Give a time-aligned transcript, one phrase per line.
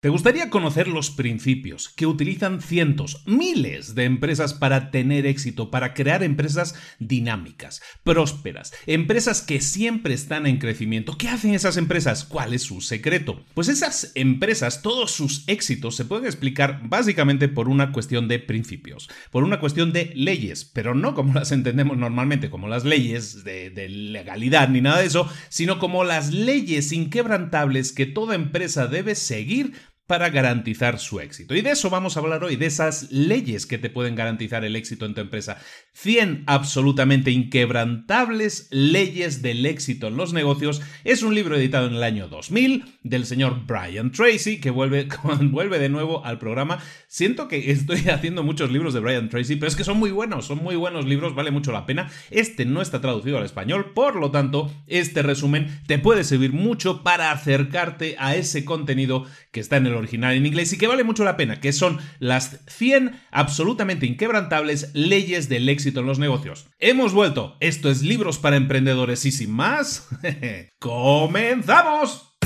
[0.00, 5.92] ¿Te gustaría conocer los principios que utilizan cientos, miles de empresas para tener éxito, para
[5.92, 11.18] crear empresas dinámicas, prósperas, empresas que siempre están en crecimiento?
[11.18, 12.24] ¿Qué hacen esas empresas?
[12.24, 13.44] ¿Cuál es su secreto?
[13.54, 19.10] Pues esas empresas, todos sus éxitos se pueden explicar básicamente por una cuestión de principios,
[19.32, 23.72] por una cuestión de leyes, pero no como las entendemos normalmente, como las leyes de,
[23.88, 29.88] legalidad ni nada de eso, sino como las leyes inquebrantables que toda empresa debe seguir
[30.08, 31.54] para garantizar su éxito.
[31.54, 34.74] Y de eso vamos a hablar hoy, de esas leyes que te pueden garantizar el
[34.74, 35.58] éxito en tu empresa.
[35.92, 40.80] 100 absolutamente inquebrantables leyes del éxito en los negocios.
[41.04, 45.08] Es un libro editado en el año 2000 del señor Brian Tracy, que vuelve,
[45.42, 46.78] vuelve de nuevo al programa.
[47.06, 50.46] Siento que estoy haciendo muchos libros de Brian Tracy, pero es que son muy buenos,
[50.46, 52.10] son muy buenos libros, vale mucho la pena.
[52.30, 57.02] Este no está traducido al español, por lo tanto, este resumen te puede servir mucho
[57.02, 59.26] para acercarte a ese contenido
[59.58, 61.98] que está en el original en inglés y que vale mucho la pena, que son
[62.20, 66.68] las 100 absolutamente inquebrantables leyes del éxito en los negocios.
[66.78, 67.56] Hemos vuelto.
[67.58, 70.06] Esto es Libros para Emprendedores y sin más,
[70.78, 72.36] ¡comenzamos!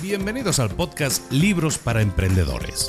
[0.00, 2.88] Bienvenidos al podcast Libros para Emprendedores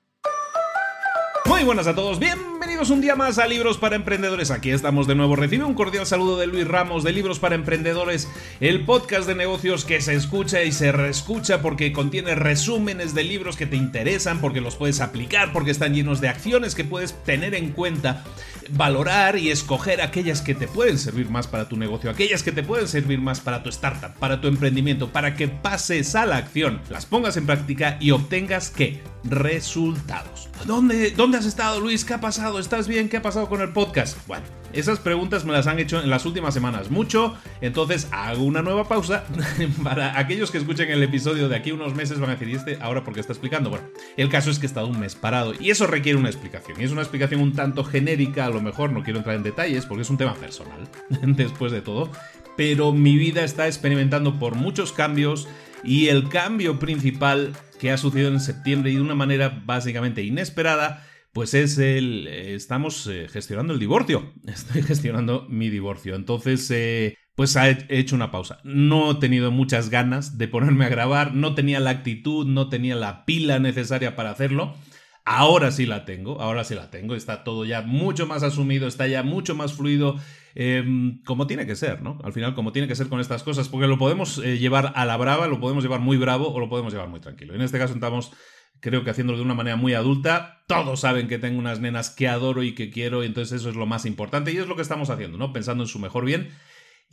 [1.45, 4.51] Muy buenas a todos, bienvenidos un día más a Libros para Emprendedores.
[4.51, 5.35] Aquí estamos de nuevo.
[5.35, 8.29] Recibe un cordial saludo de Luis Ramos de Libros para Emprendedores,
[8.59, 13.57] el podcast de negocios que se escucha y se reescucha porque contiene resúmenes de libros
[13.57, 17.55] que te interesan, porque los puedes aplicar, porque están llenos de acciones que puedes tener
[17.55, 18.23] en cuenta,
[18.69, 22.63] valorar y escoger aquellas que te pueden servir más para tu negocio, aquellas que te
[22.63, 26.81] pueden servir más para tu startup, para tu emprendimiento, para que pases a la acción,
[26.89, 29.01] las pongas en práctica y obtengas qué?
[29.23, 30.50] Resultados.
[30.65, 32.05] ¿Dónde, ¿Dónde has estado, Luis?
[32.05, 32.59] ¿Qué ha pasado?
[32.59, 33.09] ¿Estás bien?
[33.09, 34.17] ¿Qué ha pasado con el podcast?
[34.27, 34.43] Bueno,
[34.73, 38.87] Esas preguntas me las han hecho en las últimas semanas mucho, entonces hago una nueva
[38.87, 39.23] pausa
[39.83, 42.77] para aquellos que escuchen el episodio de aquí unos meses van a decir, ¿y este
[42.79, 43.69] ahora por qué está explicando?
[43.69, 43.85] Bueno,
[44.17, 46.79] el caso es que he estado un mes parado y eso requiere una explicación.
[46.79, 49.85] Y es una explicación un tanto genérica, a lo mejor no quiero entrar en detalles
[49.85, 52.11] porque es un tema personal, después de todo,
[52.55, 55.47] pero mi vida está experimentando por muchos cambios
[55.83, 61.05] y el cambio principal que ha sucedido en septiembre y de una manera básicamente inesperada
[61.33, 62.27] pues es el...
[62.27, 64.33] estamos eh, gestionando el divorcio.
[64.47, 66.15] Estoy gestionando mi divorcio.
[66.15, 68.59] Entonces, eh, pues he hecho una pausa.
[68.63, 72.95] No he tenido muchas ganas de ponerme a grabar, no tenía la actitud, no tenía
[72.95, 74.75] la pila necesaria para hacerlo.
[75.23, 79.07] Ahora sí la tengo, ahora sí la tengo, está todo ya mucho más asumido, está
[79.07, 80.17] ya mucho más fluido,
[80.55, 82.19] em, como tiene que ser, ¿no?
[82.23, 85.05] Al final, como tiene que ser con estas cosas, porque lo podemos eh, llevar a
[85.05, 87.53] la brava, lo podemos llevar muy bravo o lo podemos llevar muy tranquilo.
[87.53, 88.31] En este caso estamos
[88.79, 90.63] creo que haciéndolo de una manera muy adulta.
[90.67, 93.75] Todos saben que tengo unas nenas que adoro y que quiero, y entonces eso es
[93.75, 95.53] lo más importante y es lo que estamos haciendo, ¿no?
[95.53, 96.49] Pensando en su mejor bien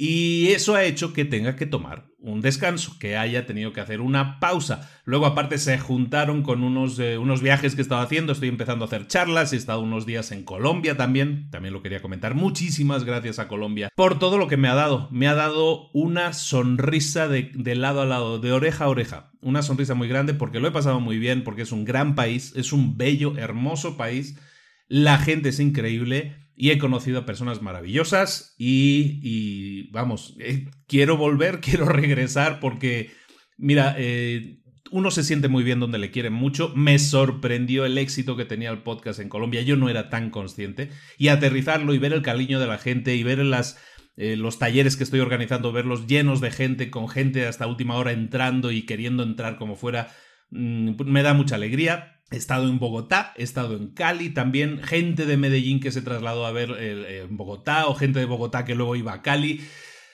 [0.01, 4.01] y eso ha hecho que tenga que tomar un descanso, que haya tenido que hacer
[4.01, 4.89] una pausa.
[5.05, 8.85] Luego aparte se juntaron con unos, eh, unos viajes que he estado haciendo, estoy empezando
[8.85, 12.37] a hacer charlas, he estado unos días en Colombia también, también lo quería comentar.
[12.37, 15.09] Muchísimas gracias a Colombia por todo lo que me ha dado.
[15.11, 19.33] Me ha dado una sonrisa de, de lado a lado, de oreja a oreja.
[19.41, 22.53] Una sonrisa muy grande porque lo he pasado muy bien, porque es un gran país,
[22.55, 24.39] es un bello, hermoso país.
[24.87, 31.61] La gente es increíble y he conocido a personas maravillosas y, vamos, eh, quiero volver,
[31.63, 33.13] quiero regresar porque,
[33.57, 34.59] mira, eh,
[34.91, 36.73] uno se siente muy bien donde le quieren mucho.
[36.75, 40.91] Me sorprendió el éxito que tenía el podcast en Colombia, yo no era tan consciente
[41.17, 43.79] y aterrizarlo y ver el cariño de la gente y ver las...
[44.21, 48.11] Eh, los talleres que estoy organizando, verlos llenos de gente, con gente hasta última hora
[48.11, 50.09] entrando y queriendo entrar como fuera,
[50.51, 52.18] mm, me da mucha alegría.
[52.31, 56.47] He estado en Bogotá, he estado en Cali, también gente de Medellín que se trasladó
[56.47, 59.63] a ver eh, en Bogotá o gente de Bogotá que luego iba a Cali.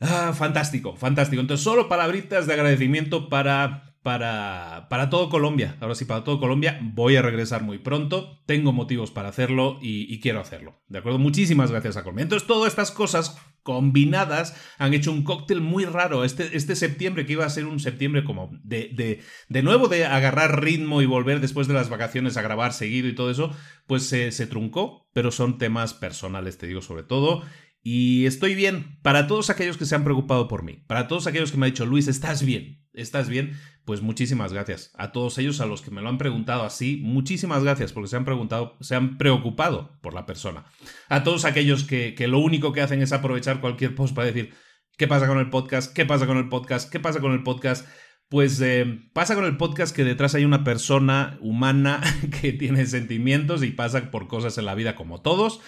[0.01, 1.41] Ah, fantástico, fantástico.
[1.41, 5.77] Entonces, solo palabritas de agradecimiento para para, para todo Colombia.
[5.81, 6.79] Ahora sí, para todo Colombia.
[6.83, 8.39] Voy a regresar muy pronto.
[8.45, 10.79] Tengo motivos para hacerlo y, quiero hacerlo.
[10.89, 11.19] ¿De acuerdo?
[11.19, 12.25] Muchísimas gracias a Colombia.
[12.25, 16.23] Entonces, todas estas cosas combinadas han hecho un cóctel muy raro.
[16.23, 20.05] Este, este septiembre, que iba a ser un septiembre como de, de, de nuevo de
[20.05, 23.51] agarrar ritmo y volver después de las vacaciones a grabar seguido y todo eso,
[23.89, 25.09] pues se, se truncó.
[25.13, 27.43] Pero son temas personales, te digo sobre todo.
[27.87, 28.99] Y estoy bien.
[29.03, 31.73] Para todos aquellos que se han preocupado por mí, para todos aquellos que me han
[31.73, 32.83] dicho, Luis, ¿estás bien?
[32.95, 33.61] ¿Estás bien?
[33.85, 34.91] Pues muchísimas gracias.
[34.95, 38.17] A todos ellos, a los que me lo han preguntado así, muchísimas gracias porque se
[38.17, 40.65] han preguntado, se han preocupado por la persona.
[41.11, 44.55] A todos aquellos que, lo único que hacen es aprovechar cualquier post para decir,
[44.97, 45.93] ¿qué pasa con el podcast?
[45.93, 46.91] ¿Qué pasa con el podcast?
[46.91, 47.87] ¿Qué pasa con el podcast?
[48.31, 52.01] Pues eh, pasa con el podcast que detrás hay una persona humana
[52.41, 55.61] que tiene sentimientos y pasa por cosas en la vida como todos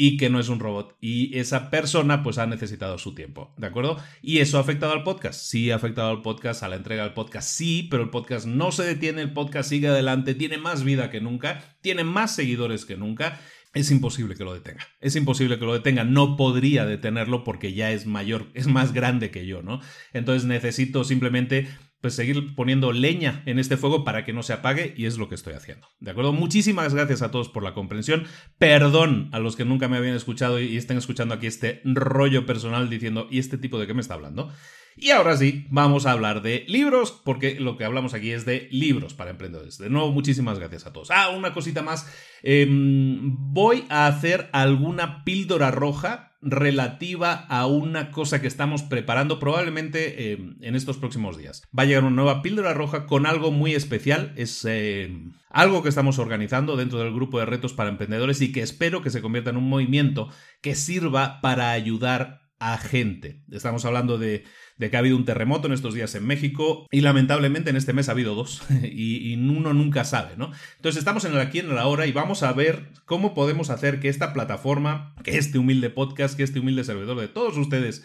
[0.00, 0.96] y que no es un robot.
[1.00, 3.98] Y esa persona pues ha necesitado su tiempo, ¿de acuerdo?
[4.22, 5.40] Y eso ha afectado al podcast.
[5.40, 8.70] Sí, ha afectado al podcast, a la entrega del podcast, sí, pero el podcast no
[8.70, 12.96] se detiene, el podcast sigue adelante, tiene más vida que nunca, tiene más seguidores que
[12.96, 13.40] nunca.
[13.74, 14.86] Es imposible que lo detenga.
[15.00, 16.04] Es imposible que lo detenga.
[16.04, 19.80] No podría detenerlo porque ya es mayor, es más grande que yo, ¿no?
[20.12, 21.68] Entonces necesito simplemente
[22.00, 25.28] pues seguir poniendo leña en este fuego para que no se apague y es lo
[25.28, 25.88] que estoy haciendo.
[26.00, 26.32] ¿De acuerdo?
[26.32, 28.24] Muchísimas gracias a todos por la comprensión.
[28.58, 32.88] Perdón a los que nunca me habían escuchado y estén escuchando aquí este rollo personal
[32.88, 34.52] diciendo, ¿y este tipo de qué me está hablando?
[35.00, 38.68] Y ahora sí, vamos a hablar de libros, porque lo que hablamos aquí es de
[38.72, 39.78] libros para emprendedores.
[39.78, 41.10] De nuevo, muchísimas gracias a todos.
[41.10, 42.12] Ah, una cosita más.
[42.42, 50.32] Em, voy a hacer alguna píldora roja relativa a una cosa que estamos preparando probablemente
[50.32, 51.62] em, en estos próximos días.
[51.76, 54.32] Va a llegar una nueva píldora roja con algo muy especial.
[54.36, 58.62] Es em, algo que estamos organizando dentro del grupo de retos para emprendedores y que
[58.62, 60.28] espero que se convierta en un movimiento
[60.60, 63.44] que sirva para ayudar a gente.
[63.50, 64.44] Estamos hablando de,
[64.78, 68.08] que ha habido un terremoto en estos días en México y lamentablemente en este mes
[68.08, 70.52] ha habido dos y, uno nunca sabe, ¿no?
[70.76, 73.98] Entonces estamos en el aquí en la hora y vamos a ver cómo podemos hacer
[73.98, 78.04] que esta plataforma, que este humilde podcast, que este humilde servidor de todos ustedes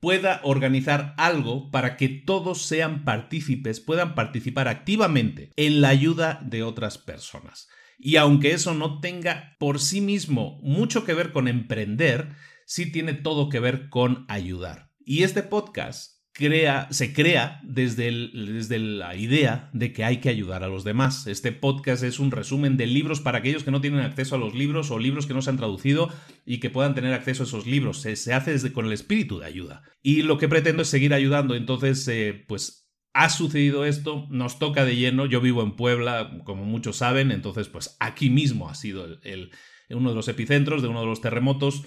[0.00, 6.62] pueda organizar algo para que todos sean partícipes, puedan participar activamente en la ayuda de
[6.62, 7.68] otras personas.
[7.98, 12.34] Y aunque eso no tenga por sí mismo mucho que ver con emprender,
[12.66, 14.90] sí tiene todo que ver con ayudar.
[15.08, 20.64] Y este podcast crea, se crea desde, desde, la idea de que hay que ayudar
[20.64, 21.28] a los demás.
[21.28, 24.56] Este podcast es un resumen de libros para aquellos que no tienen acceso a los
[24.56, 26.10] libros o libros que no se han traducido
[26.44, 28.00] y que puedan tener acceso a esos libros.
[28.00, 29.84] Se, hace con el espíritu de ayuda.
[30.02, 31.54] Y lo que pretendo es seguir ayudando.
[31.54, 35.26] Entonces, eh, pues ha sucedido esto, nos toca de lleno.
[35.26, 39.52] Yo vivo en Puebla, como muchos saben, entonces, pues aquí mismo ha sido el,
[39.88, 41.84] uno de los epicentros de uno de los terremotos.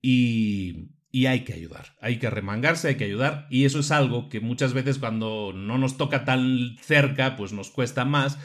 [0.00, 3.46] y, y hay que ayudar, hay que remangarse, hay que ayudar.
[3.48, 7.70] Y eso es algo que muchas veces cuando no nos toca tan cerca pues nos
[7.70, 8.36] cuesta más,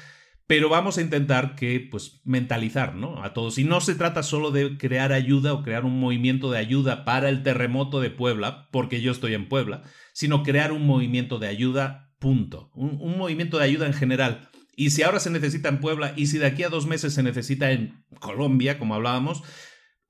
[0.45, 3.23] pero vamos a intentar que pues mentalizar, ¿no?
[3.23, 3.57] A todos.
[3.57, 7.29] Y no se trata solo de crear ayuda o crear un movimiento de ayuda para
[7.29, 9.81] el terremoto de Puebla, porque yo estoy en Puebla,
[10.13, 14.51] sino crear un movimiento de ayuda, punto, un, un movimiento de ayuda en general.
[14.75, 17.23] Y si ahora se necesita en Puebla y si de aquí a dos meses se
[17.23, 19.41] necesita en Colombia, como hablábamos,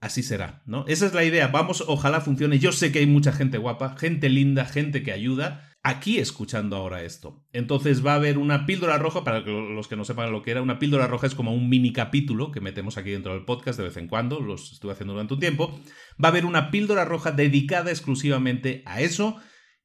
[0.02, 0.86] así será, ¿no?
[0.88, 1.48] Esa es la idea.
[1.48, 2.60] Vamos, ojalá funcione.
[2.60, 7.04] Yo sé que hay mucha gente guapa, gente linda, gente que ayuda aquí escuchando ahora
[7.04, 7.46] esto.
[7.54, 10.62] Entonces va a haber una píldora roja, para los que no sepan lo que era,
[10.62, 13.86] una píldora roja es como un mini capítulo que metemos aquí dentro del podcast de
[13.86, 15.80] vez en cuando, los estuve haciendo durante un tiempo.
[16.24, 19.38] Va a haber una píldora roja dedicada exclusivamente a eso.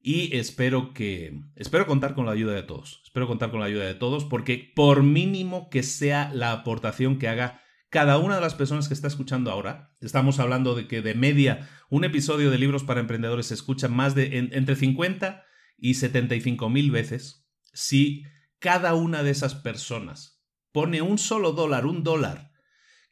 [0.07, 1.41] Y espero que.
[1.57, 3.01] Espero contar con la ayuda de todos.
[3.05, 7.29] Espero contar con la ayuda de todos, porque por mínimo que sea la aportación que
[7.29, 7.63] haga
[7.95, 11.71] cada una de las personas que está escuchando ahora, estamos hablando de que de media
[11.89, 15.45] un episodio de libros para emprendedores se escucha más de entre 50
[15.79, 17.47] y 75 mil veces.
[17.73, 18.25] Si
[18.59, 22.51] cada una de esas personas pone un solo dólar, un dólar,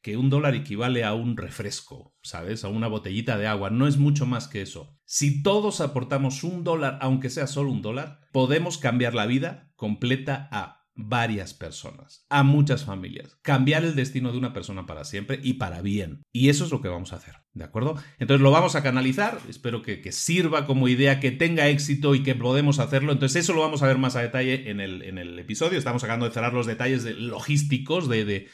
[0.01, 2.65] que un dólar equivale a un refresco, ¿sabes?
[2.65, 4.99] A una botellita de agua, no es mucho más que eso.
[5.05, 10.49] Si todos aportamos un dólar, aunque sea solo un dólar, podemos cambiar la vida completa
[10.51, 15.55] a varias personas, a muchas familias, cambiar el destino de una persona para siempre y
[15.55, 16.23] para bien.
[16.33, 17.97] Y eso es lo que vamos a hacer, ¿de acuerdo?
[18.19, 22.35] Entonces lo vamos a canalizar, espero que, sirva como idea, que tenga éxito y que
[22.35, 23.13] podemos hacerlo.
[23.13, 25.79] Entonces eso lo vamos a ver más a detalle en el, en el episodio.
[25.79, 28.49] Estamos acabando de cerrar los detalles de, logísticos de, de,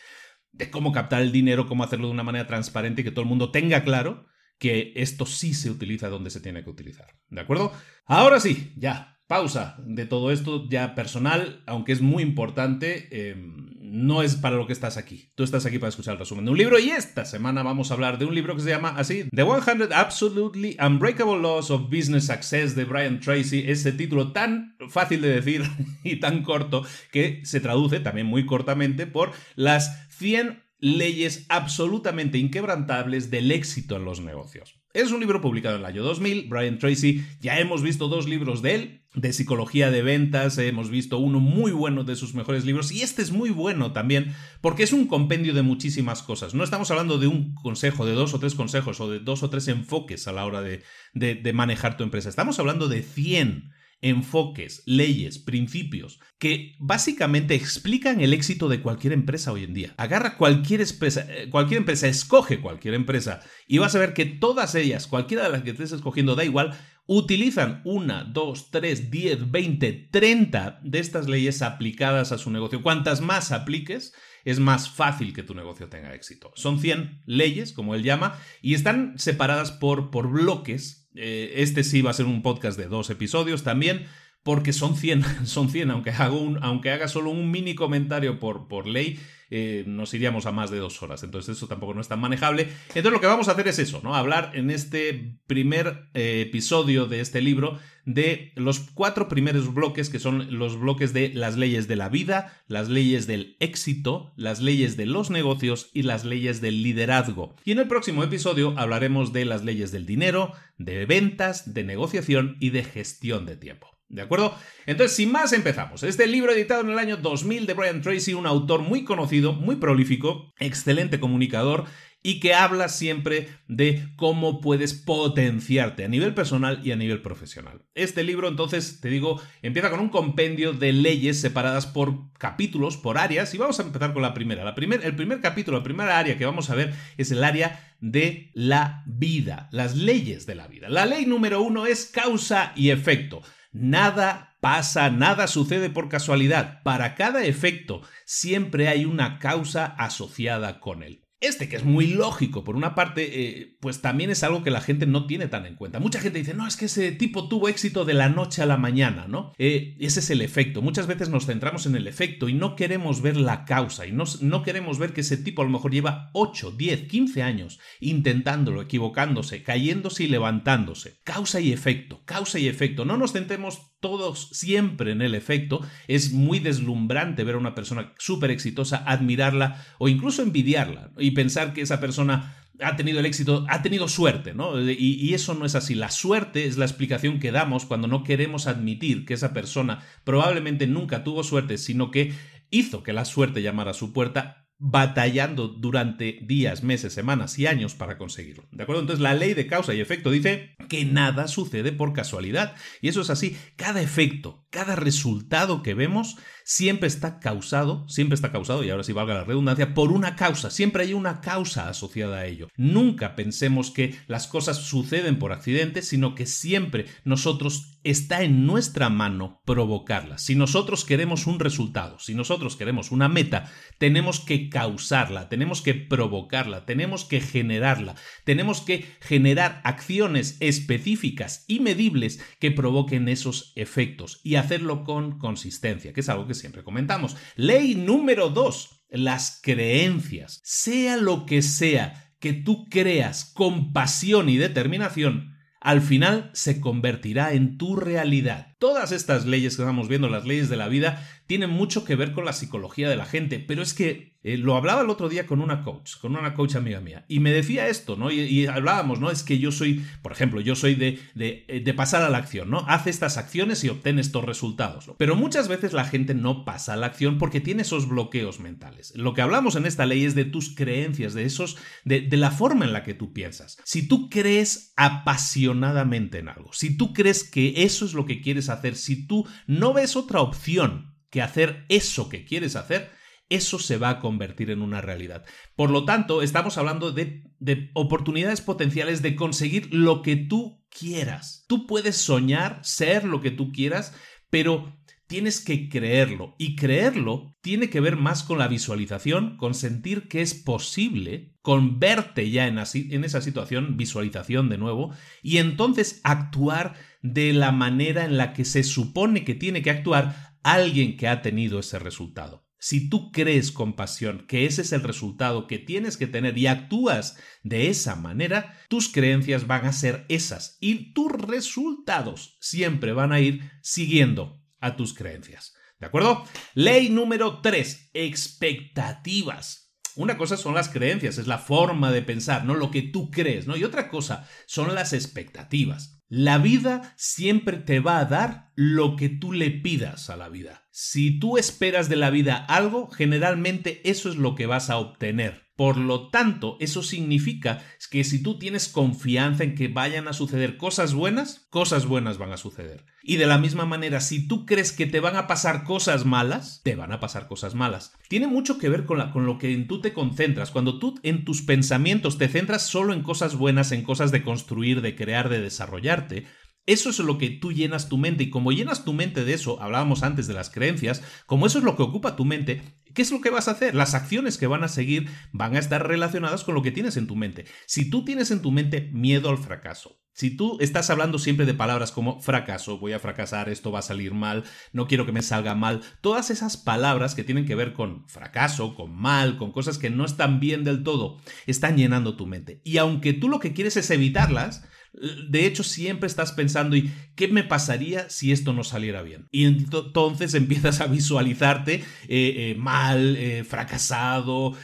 [0.53, 3.29] de cómo captar el dinero, cómo hacerlo de una manera transparente y que todo el
[3.29, 4.27] mundo tenga claro
[4.59, 7.07] que esto sí se utiliza donde se tiene que utilizar.
[7.29, 7.73] ¿De acuerdo?
[8.07, 14.23] Ahora sí, ya, pausa de todo esto ya personal, aunque es muy importante, em, no
[14.23, 15.31] es para lo que estás aquí.
[15.35, 17.95] Tú estás aquí para escuchar el resumen de un libro y esta semana vamos a
[17.95, 22.27] hablar de un libro que se llama así, The 100 Absolutely Unbreakable Laws of Business
[22.27, 23.65] Success de Brian Tracy.
[23.67, 25.63] Ese título tan fácil de decir
[26.05, 33.31] y tan corto que se traduce también muy cortamente por las 100 leyes absolutamente inquebrantables
[33.31, 34.79] del éxito en los negocios.
[34.99, 38.63] Es un libro publicado en el año 2000, Brian Tracy, ya hemos visto dos libros
[38.63, 42.91] de él, de psicología de ventas, hemos visto uno muy bueno de sus mejores libros
[42.91, 46.53] y este es muy bueno también porque es un compendio de muchísimas cosas.
[46.53, 49.51] No estamos hablando de un consejo, de dos o tres consejos o de dos o
[49.51, 50.83] tres enfoques a la hora de,
[51.15, 52.29] de, manejar tu empresa.
[52.29, 59.53] Estamos hablando de 100 enfoques, leyes, principios, que básicamente explican el éxito de cualquier empresa
[59.53, 59.95] hoy en día.
[59.97, 64.75] Agarra cualquier empresa, eh, cualquier empresa, escoge cualquier empresa y vas a ver que todas
[64.75, 69.93] ellas, cualquiera de las que estés escogiendo, da igual, utilizan una, dos, tres, diez, veinte,
[70.13, 72.83] treinta de estas leyes aplicadas a su negocio.
[72.83, 74.13] Cuantas más apliques,
[74.45, 76.53] es más fácil que tu negocio tenga éxito.
[76.55, 82.11] Son 100 leyes, como él llama, y están separadas por, por bloques este sí va
[82.11, 84.07] a ser un podcast de dos episodios también,
[84.49, 88.87] porque son 100, son 100, aunque, un, aunque haga solo un mini comentario por, por
[88.87, 91.23] ley, eh, nos iríamos a más de dos horas.
[91.23, 92.69] Entonces eso tampoco no es tan manejable.
[92.89, 94.15] Entonces lo que vamos a hacer es eso, ¿no?
[94.15, 100.19] Hablar en este primer eh, episodio de este libro de los cuatro primeros bloques, que
[100.19, 104.97] son los bloques de las leyes de la vida, las leyes del éxito, las leyes
[104.97, 107.55] de los negocios y las leyes del liderazgo.
[107.67, 112.57] Y en el próximo episodio hablaremos de las leyes del dinero, de ventas, de negociación
[112.61, 113.98] y de gestión de tiempo.
[114.09, 114.57] ¿De acuerdo?
[114.87, 116.03] Entonces, sin más, empezamos.
[116.03, 119.77] Este libro editado en el año 2000 de Brian Tracy, un autor muy conocido, muy
[119.77, 121.85] prolífico, excelente comunicador
[122.23, 127.83] y que habla siempre de cómo puedes potenciarte a nivel personal y a nivel profesional.
[127.95, 133.19] Este libro, entonces, te digo, empieza con un compendio de leyes separadas por capítulos, por
[133.19, 134.65] áreas, y vamos a empezar con la primera.
[134.65, 137.95] La primer, el primer capítulo, la primera área que vamos a ver es el área
[138.01, 140.89] de la vida, las leyes de la vida.
[140.89, 143.43] La ley número uno es causa y efecto.
[143.81, 146.83] Nada pasa, nada sucede por casualidad.
[146.83, 151.28] Para cada efecto siempre hay una causa asociada con él.
[151.41, 154.81] Este, que es muy lógico, por una parte, eh, pues también es algo que la
[154.81, 156.01] gente no tiene tan en cuenta.
[156.01, 158.77] Mucha gente dice, no, es que ese tipo tuvo éxito de la noche a la
[158.77, 159.53] mañana, ¿no?
[159.57, 160.83] Eh, ese es el efecto.
[160.83, 164.25] Muchas veces nos centramos en el efecto y no queremos ver la causa y no,
[164.41, 168.83] no queremos ver que ese tipo a lo mejor lleva 8, 10, 15 años intentándolo,
[168.83, 171.21] equivocándose, cayéndose y levantándose.
[171.23, 173.05] Causa y efecto, causa y efecto.
[173.05, 175.81] No nos centremos todos siempre en el efecto.
[176.07, 181.73] Es muy deslumbrante ver a una persona súper exitosa, admirarla o incluso envidiarla y pensar
[181.73, 184.81] que esa persona ha tenido el éxito, ha tenido suerte, ¿no?
[184.81, 185.95] Y, y, eso no es así.
[185.95, 190.87] La suerte es la explicación que damos cuando no queremos admitir que esa persona probablemente
[190.87, 192.33] nunca tuvo suerte, sino que
[192.71, 197.95] hizo que la suerte llamara a su puerta batallando durante días, meses, semanas y años
[197.95, 198.65] para conseguirlo.
[198.71, 199.03] ¿De acuerdo?
[199.03, 202.75] Entonces la ley de causa y efecto dice que nada sucede por casualidad.
[203.01, 203.57] Y eso es así.
[203.77, 209.13] Cada efecto, cada resultado que vemos siempre está causado, siempre está causado, y ahora sí
[209.13, 210.71] valga la redundancia, por una causa.
[210.71, 212.69] Siempre hay una causa asociada a ello.
[212.77, 219.09] Nunca pensemos que las cosas suceden por accidente, sino que siempre nosotros está en nuestra
[219.09, 220.43] mano provocarlas.
[220.43, 225.95] Si nosotros queremos un resultado, si nosotros queremos una meta, tenemos que causarla, tenemos que
[225.95, 234.41] provocarla, tenemos que generarla, tenemos que generar acciones específicas y medibles que provoquen esos efectos
[234.45, 237.37] y hacerlo con consistencia, que es algo que siempre comentamos.
[237.57, 240.61] Ley número dos, las creencias.
[240.65, 247.53] Sea lo que sea que tú creas con pasión y determinación, al final se convertirá
[247.53, 248.68] en tu realidad.
[248.79, 252.33] Todas estas leyes que estamos viendo, las leyes de la vida, tienen mucho que ver
[252.33, 255.47] con la psicología de la gente, pero es que eh, lo hablaba el otro día
[255.47, 258.31] con una coach, con una coach amiga mía, y me decía esto, ¿no?
[258.31, 259.33] Y, hablábamos, ¿no?
[259.33, 262.39] Es que yo soy, por ejemplo, yo soy de, de, eh, de, pasar a la
[262.39, 262.85] acción, ¿no?
[262.87, 265.11] Haz estas acciones y obtén estos resultados.
[265.19, 269.13] Pero muchas veces la gente no pasa a la acción porque tiene esos bloqueos mentales.
[269.17, 272.53] Lo que hablamos en esta ley es de tus creencias, de esos, de, de la
[272.53, 273.79] forma en la que tú piensas.
[273.85, 278.68] Si tú crees apasionadamente en algo, si tú crees que eso es lo que quieres
[278.69, 283.11] hacer, si tú no ves otra opción que hacer eso que quieres hacer,
[283.49, 285.45] eso se va a convertir en una realidad.
[285.75, 291.65] Por lo tanto, estamos hablando de, de, oportunidades potenciales de conseguir lo que tú quieras.
[291.67, 294.15] Tú puedes soñar, ser lo que tú quieras,
[294.51, 294.99] pero
[295.29, 296.57] tienes que creerlo.
[296.59, 302.01] Y creerlo tiene que ver más con la visualización, con sentir que es posible, con
[302.01, 308.25] verte ya en, en esa situación, visualización de nuevo, y entonces actuar de la manera
[308.25, 312.67] en la que se supone que tiene que actuar alguien que ha tenido ese resultado.
[312.81, 316.69] Si tú crees con pasión que ese es el resultado que tienes que tener y
[316.69, 323.33] actúas de esa manera, tus creencias van a ser esas y tus resultados siempre van
[323.33, 325.75] a ir siguiendo a tus creencias.
[325.99, 326.45] ¿De acuerdo?
[326.75, 328.11] Ley número 3.
[328.15, 329.93] Expectativas.
[330.15, 333.67] Una cosa son las creencias, es la forma de pensar, no lo que tú crees,
[333.67, 333.77] ¿no?
[333.77, 336.18] Y otra cosa son las expectativas.
[336.29, 340.88] La vida siempre te va a dar lo que tú le pidas a la vida.
[341.01, 345.69] Si tú esperas de la vida algo, generalmente eso es lo que vas a obtener.
[345.77, 350.77] Por lo tanto, eso significa que si tú tienes confianza en que vayan a suceder
[350.77, 353.05] cosas buenas, cosas buenas van a suceder.
[353.23, 356.81] Y de la misma manera, si tú crees que te van a pasar cosas malas,
[356.83, 358.13] te van a pasar cosas malas.
[358.29, 360.73] Tiene mucho que ver con, lo que en tú te concentras.
[360.73, 365.01] Cuando tú en tus pensamientos te centras solo en cosas buenas, en cosas de construir,
[365.01, 366.47] de crear, de desarrollarte,
[366.89, 369.81] eso es lo que tú llenas tu mente y como llenas tu mente de eso,
[369.83, 372.81] hablábamos antes de las creencias, como eso es lo que ocupa tu mente,
[373.13, 373.95] ¿qué es lo que vas a hacer?
[373.95, 377.27] Las acciones que van a seguir van a estar relacionadas con lo que tienes en
[377.27, 377.67] tu mente.
[377.85, 381.75] Si tú tienes en tu mente miedo al fracaso, si tú estás hablando siempre de
[381.75, 385.43] palabras como fracaso, voy a fracasar, esto va a salir mal, no quiero que me
[385.43, 389.99] salga mal, todas esas palabras que tienen que ver con fracaso, con mal, con cosas
[389.99, 392.81] que no están bien del todo, están llenando tu mente.
[392.83, 397.49] Y aunque tú lo que quieres es evitarlas, de hecho, siempre estás pensando, ¿y qué
[397.49, 399.49] me pasaría si esto no saliera bien?
[399.51, 404.77] Y entonces empiezas a visualizarte eh, eh, mal, eh, fracasado,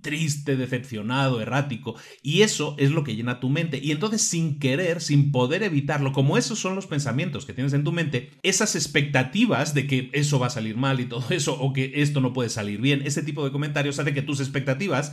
[0.00, 1.96] triste, decepcionado, errático.
[2.22, 3.80] Y eso es lo que llena tu mente.
[3.82, 7.84] Y entonces, sin querer, sin poder evitarlo, como esos son los pensamientos que tienes en
[7.84, 11.72] tu mente, esas expectativas de que eso va a salir mal y todo eso, o
[11.72, 15.12] que esto no puede salir bien, ese tipo de comentarios hace que tus expectativas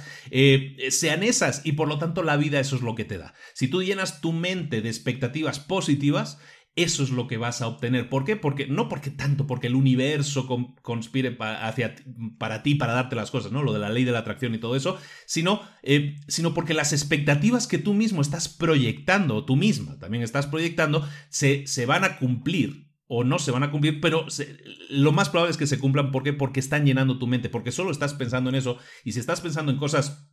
[0.89, 1.65] sean esas.
[1.65, 3.33] Y por lo tanto, la vida eso es lo que te da.
[3.53, 6.39] Si tú llenas tu mente de expectativas positivas,
[6.77, 8.07] eso es lo que vas a obtener.
[8.07, 8.35] ¿Por qué?
[8.35, 10.47] Porque no porque tanto, porque el universo
[10.83, 11.95] conspire hacia,
[12.37, 13.63] para ti, para darte las cosas, ¿no?
[13.63, 16.93] Lo de la ley de la atracción y todo eso, sino, eh, sino porque las
[16.93, 22.03] expectativas que tú mismo estás proyectando, o tú misma también estás proyectando, se, se van
[22.03, 24.27] a cumplir o no se van a cumplir, pero
[24.89, 26.11] lo más probable es que se cumplan.
[26.11, 26.33] ¿Por qué?
[26.33, 28.77] Porque están llenando tu mente, porque solo estás pensando en eso.
[29.03, 30.29] Y si estás pensando en cosas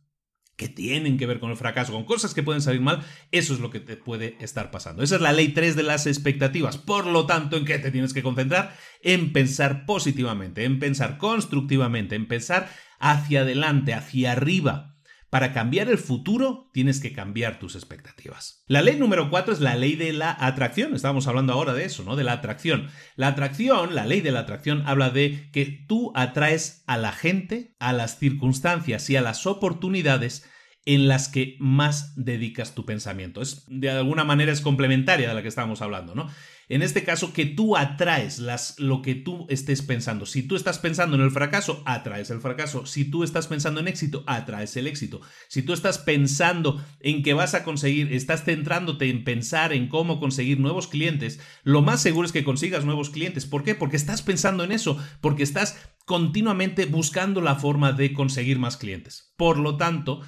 [0.55, 3.59] que tienen que ver con el fracaso, con cosas que pueden salir mal, eso es
[3.59, 5.03] lo que te puede estar pasando.
[5.03, 6.77] Esa es la ley 3 de las expectativas.
[6.77, 8.75] Por lo tanto, ¿en qué te tienes que concentrar?
[9.01, 14.94] En pensar positivamente, en pensar constructivamente, en pensar hacia adelante, hacia arriba.
[15.35, 18.63] Para cambiar el futuro tienes que cambiar tus expectativas.
[18.67, 20.95] La ley número 4 es la ley de la atracción.
[20.95, 22.15] Estábamos hablando ahora de eso, ¿no?
[22.15, 22.87] De la atracción.
[23.17, 27.75] La atracción, la ley de la atracción habla de que tú atraes a la gente,
[27.79, 30.49] a las circunstancias y a las oportunidades
[30.85, 33.41] en las que más dedicas tu pensamiento.
[33.41, 36.29] Es, de alguna manera es complementaria de la que estábamos hablando, ¿no?
[36.67, 40.25] En este caso, que tú atraes las, lo que tú estés pensando.
[40.25, 42.87] Si tú estás pensando en el fracaso, atraes el fracaso.
[42.87, 45.21] Si tú estás pensando en éxito, atraes el éxito.
[45.47, 50.19] Si tú estás pensando en que vas a conseguir, estás centrándote en pensar en cómo
[50.19, 53.45] conseguir nuevos clientes, lo más seguro es que consigas nuevos clientes.
[53.45, 53.75] ¿Por qué?
[53.75, 59.33] Porque estás pensando en eso, porque estás continuamente buscando la forma de conseguir más clientes.
[59.37, 60.21] Por lo tanto,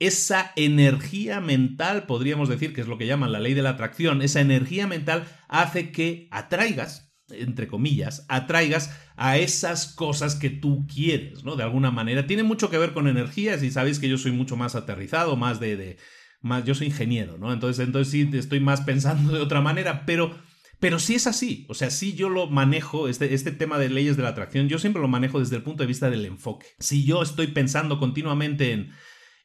[0.00, 4.22] esa energía mental, podríamos decir que es lo que llaman la ley de la atracción,
[4.22, 11.44] esa energía mental hace que atraigas, entre comillas, atraigas a esas cosas que tú quieres,
[11.44, 11.54] ¿no?
[11.54, 12.26] De alguna manera.
[12.26, 15.60] Tiene mucho que ver con energías y sabéis que yo soy mucho más aterrizado, más
[15.60, 15.76] de...
[15.76, 15.98] de
[16.42, 17.52] más, yo soy ingeniero, ¿no?
[17.52, 20.34] Entonces, entonces sí estoy más pensando de otra manera, pero...
[20.78, 24.16] Pero sí es así, o sea, sí yo lo manejo, este, este tema de leyes
[24.16, 26.68] de la atracción, yo siempre lo manejo desde el punto de vista del enfoque.
[26.78, 28.90] Si yo estoy pensando continuamente en,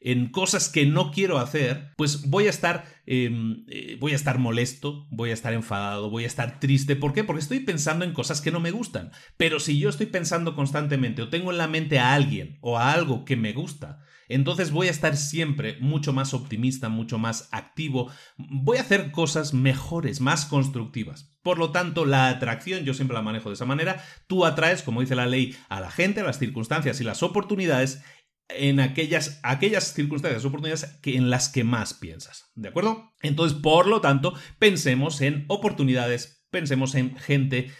[0.05, 4.37] en cosas que no quiero hacer, pues voy a estar, em, eh, voy a estar
[4.37, 6.95] molesto, voy a estar enfadado, voy a estar triste.
[6.95, 7.23] ¿Por qué?
[7.23, 9.09] Porque estoy pensando en cosas que no me gustan.
[9.35, 12.93] Pero si yo estoy pensando constantemente o tengo en la mente a alguien o a
[12.93, 18.11] algo que me gusta, entonces voy a estar siempre mucho más optimista, mucho más activo,
[18.37, 21.35] voy a hacer cosas mejores, más constructivas.
[21.43, 24.03] Por lo tanto, la atracción yo siempre la manejo de esa manera.
[24.25, 28.03] Tú atraes, como dice la ley, a la gente, a las circunstancias y las oportunidades
[28.49, 32.51] en aquellas, aquellas circunstancias, oportunidades que, en las que más piensas.
[32.55, 33.13] ¿De acuerdo?
[33.21, 37.71] Entonces, por lo tanto, pensemos en oportunidades, pensemos en gente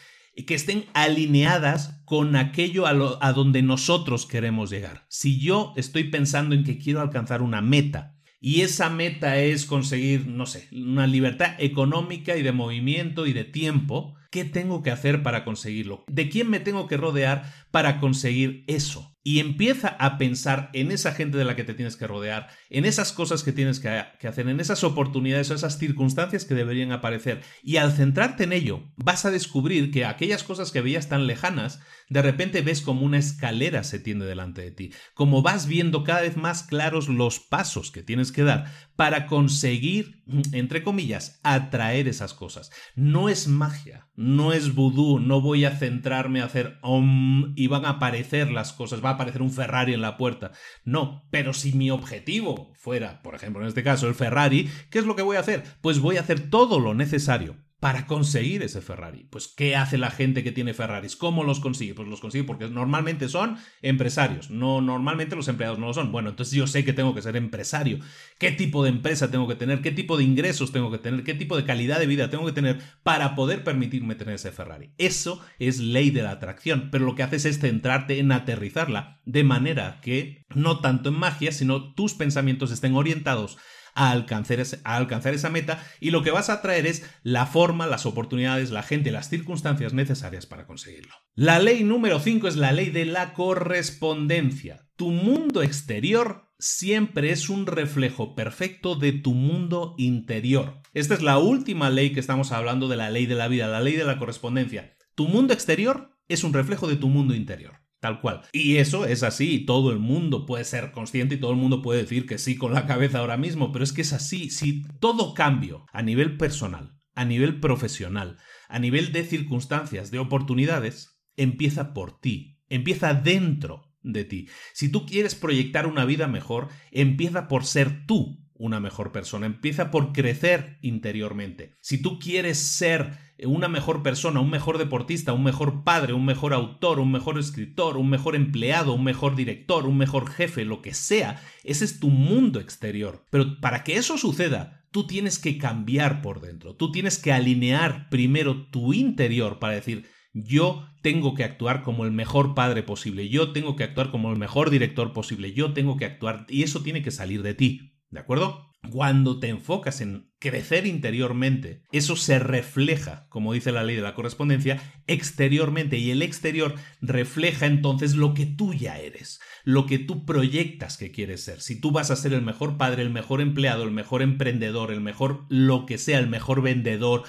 [0.48, 5.06] que estén alineadas con aquello a, a donde nosotros queremos llegar.
[5.10, 10.28] Si yo estoy pensando en que quiero alcanzar una meta, y esa meta es conseguir,
[10.28, 15.24] no sé, una libertad económica y de movimiento y de tiempo, ¿qué tengo que hacer
[15.24, 16.04] para conseguirlo?
[16.08, 19.15] ¿De quién me tengo que rodear para conseguir eso?
[19.28, 22.86] Y empieza a pensar en esa gente de la que te tienes que rodear, en
[22.86, 27.42] esas cosas que tienes que, hacer, en esas oportunidades o esas circunstancias que deberían aparecer.
[27.64, 31.82] Y al centrarte en ello, vas a descubrir que aquellas cosas que veías tan lejanas,
[32.08, 36.22] de repente ves como una escalera se tiende delante de ti, como vas viendo cada
[36.22, 42.36] vez más claros los pasos que tienes que dar para conseguir, entre comillas, atraer esas
[42.36, 42.70] cosas.
[42.96, 47.86] No es magia, no es vudú, no voy a centrarme a hacer om y van
[47.86, 50.52] a aparecer las cosas, aparecer un Ferrari en la puerta.
[50.84, 55.06] No, pero si mi objetivo fuera, por ejemplo, en este caso, el Ferrari, ¿qué es
[55.06, 55.64] lo que voy a hacer?
[55.82, 59.28] Pues voy a hacer todo lo necesario para conseguir ese Ferrari.
[59.30, 61.16] Pues, ¿qué hace la gente que tiene Ferraris?
[61.16, 61.94] ¿Cómo los consigue?
[61.94, 66.12] Pues los consigue porque normalmente son empresarios, no normalmente los empleados no lo son.
[66.12, 68.00] Bueno, entonces yo sé que tengo que ser empresario.
[68.40, 69.82] ¿Qué tipo de empresa tengo que tener?
[69.82, 71.24] ¿Qué tipo de ingresos tengo que tener?
[71.24, 74.94] ¿Qué tipo de calidad de vida tengo que tener para poder permitirme tener ese Ferrari?
[74.98, 79.44] Eso es ley de la atracción, pero lo que haces es centrarte en aterrizarla de
[79.44, 83.58] manera que no tanto en magia, sino tus pensamientos estén orientados
[83.96, 87.88] a alcanzar, a alcanzar esa meta y lo que vas a traer es la forma,
[87.88, 91.16] las oportunidades, la gente, las circunstancias necesarias para conseguirlo.
[91.34, 94.88] La ley número 5 es la ley de la correspondencia.
[94.96, 100.82] Tu mundo exterior siempre es un reflejo perfecto de tu mundo interior.
[100.94, 103.82] Esta es la última ley que estamos hablando de la ley de la vida, la
[103.82, 104.96] ley de la correspondencia.
[105.16, 107.85] Tu mundo exterior es un reflejo de tu mundo interior.
[108.06, 108.42] Tal cual.
[108.54, 112.04] Y eso es así, todo el mundo puede ser consciente y todo el mundo puede
[112.04, 114.52] decir que sí con la cabeza ahora mismo, pero es que es así.
[114.52, 118.38] Si todo cambio a nivel personal, a nivel profesional,
[118.70, 124.50] a nivel de circunstancias, de oportunidades, empieza por ti, empieza dentro de ti.
[124.76, 129.90] Si tú quieres proyectar una vida mejor, empieza por ser tú una mejor persona, empieza
[129.90, 131.74] por crecer interiormente.
[131.82, 136.54] Si tú quieres ser una mejor persona, un mejor deportista, un mejor padre, un mejor
[136.54, 140.94] autor, un mejor escritor, un mejor empleado, un mejor director, un mejor jefe, lo que
[140.94, 143.26] sea, ese es tu mundo exterior.
[143.30, 148.10] Pero para que eso suceda, tú tienes que cambiar por dentro, tú tienes que alinear
[148.10, 153.52] primero tu interior para decir, yo tengo que actuar como el mejor padre posible, yo
[153.52, 157.02] tengo que actuar como el mejor director posible, yo tengo que actuar y eso tiene
[157.02, 157.92] que salir de ti.
[158.10, 158.72] ¿De acuerdo?
[158.92, 164.14] Cuando te enfocas en crecer interiormente, eso se refleja, como dice la ley de la
[164.14, 170.26] correspondencia, exteriormente y el exterior refleja entonces lo que tú ya eres, lo que tú
[170.26, 171.62] proyectas que quieres ser.
[171.62, 175.02] Si tú vas a ser el mejor padre, el mejor empleado, el mejor emprendedor, el
[175.02, 177.24] mejor lo que sea, el mejor vendedor,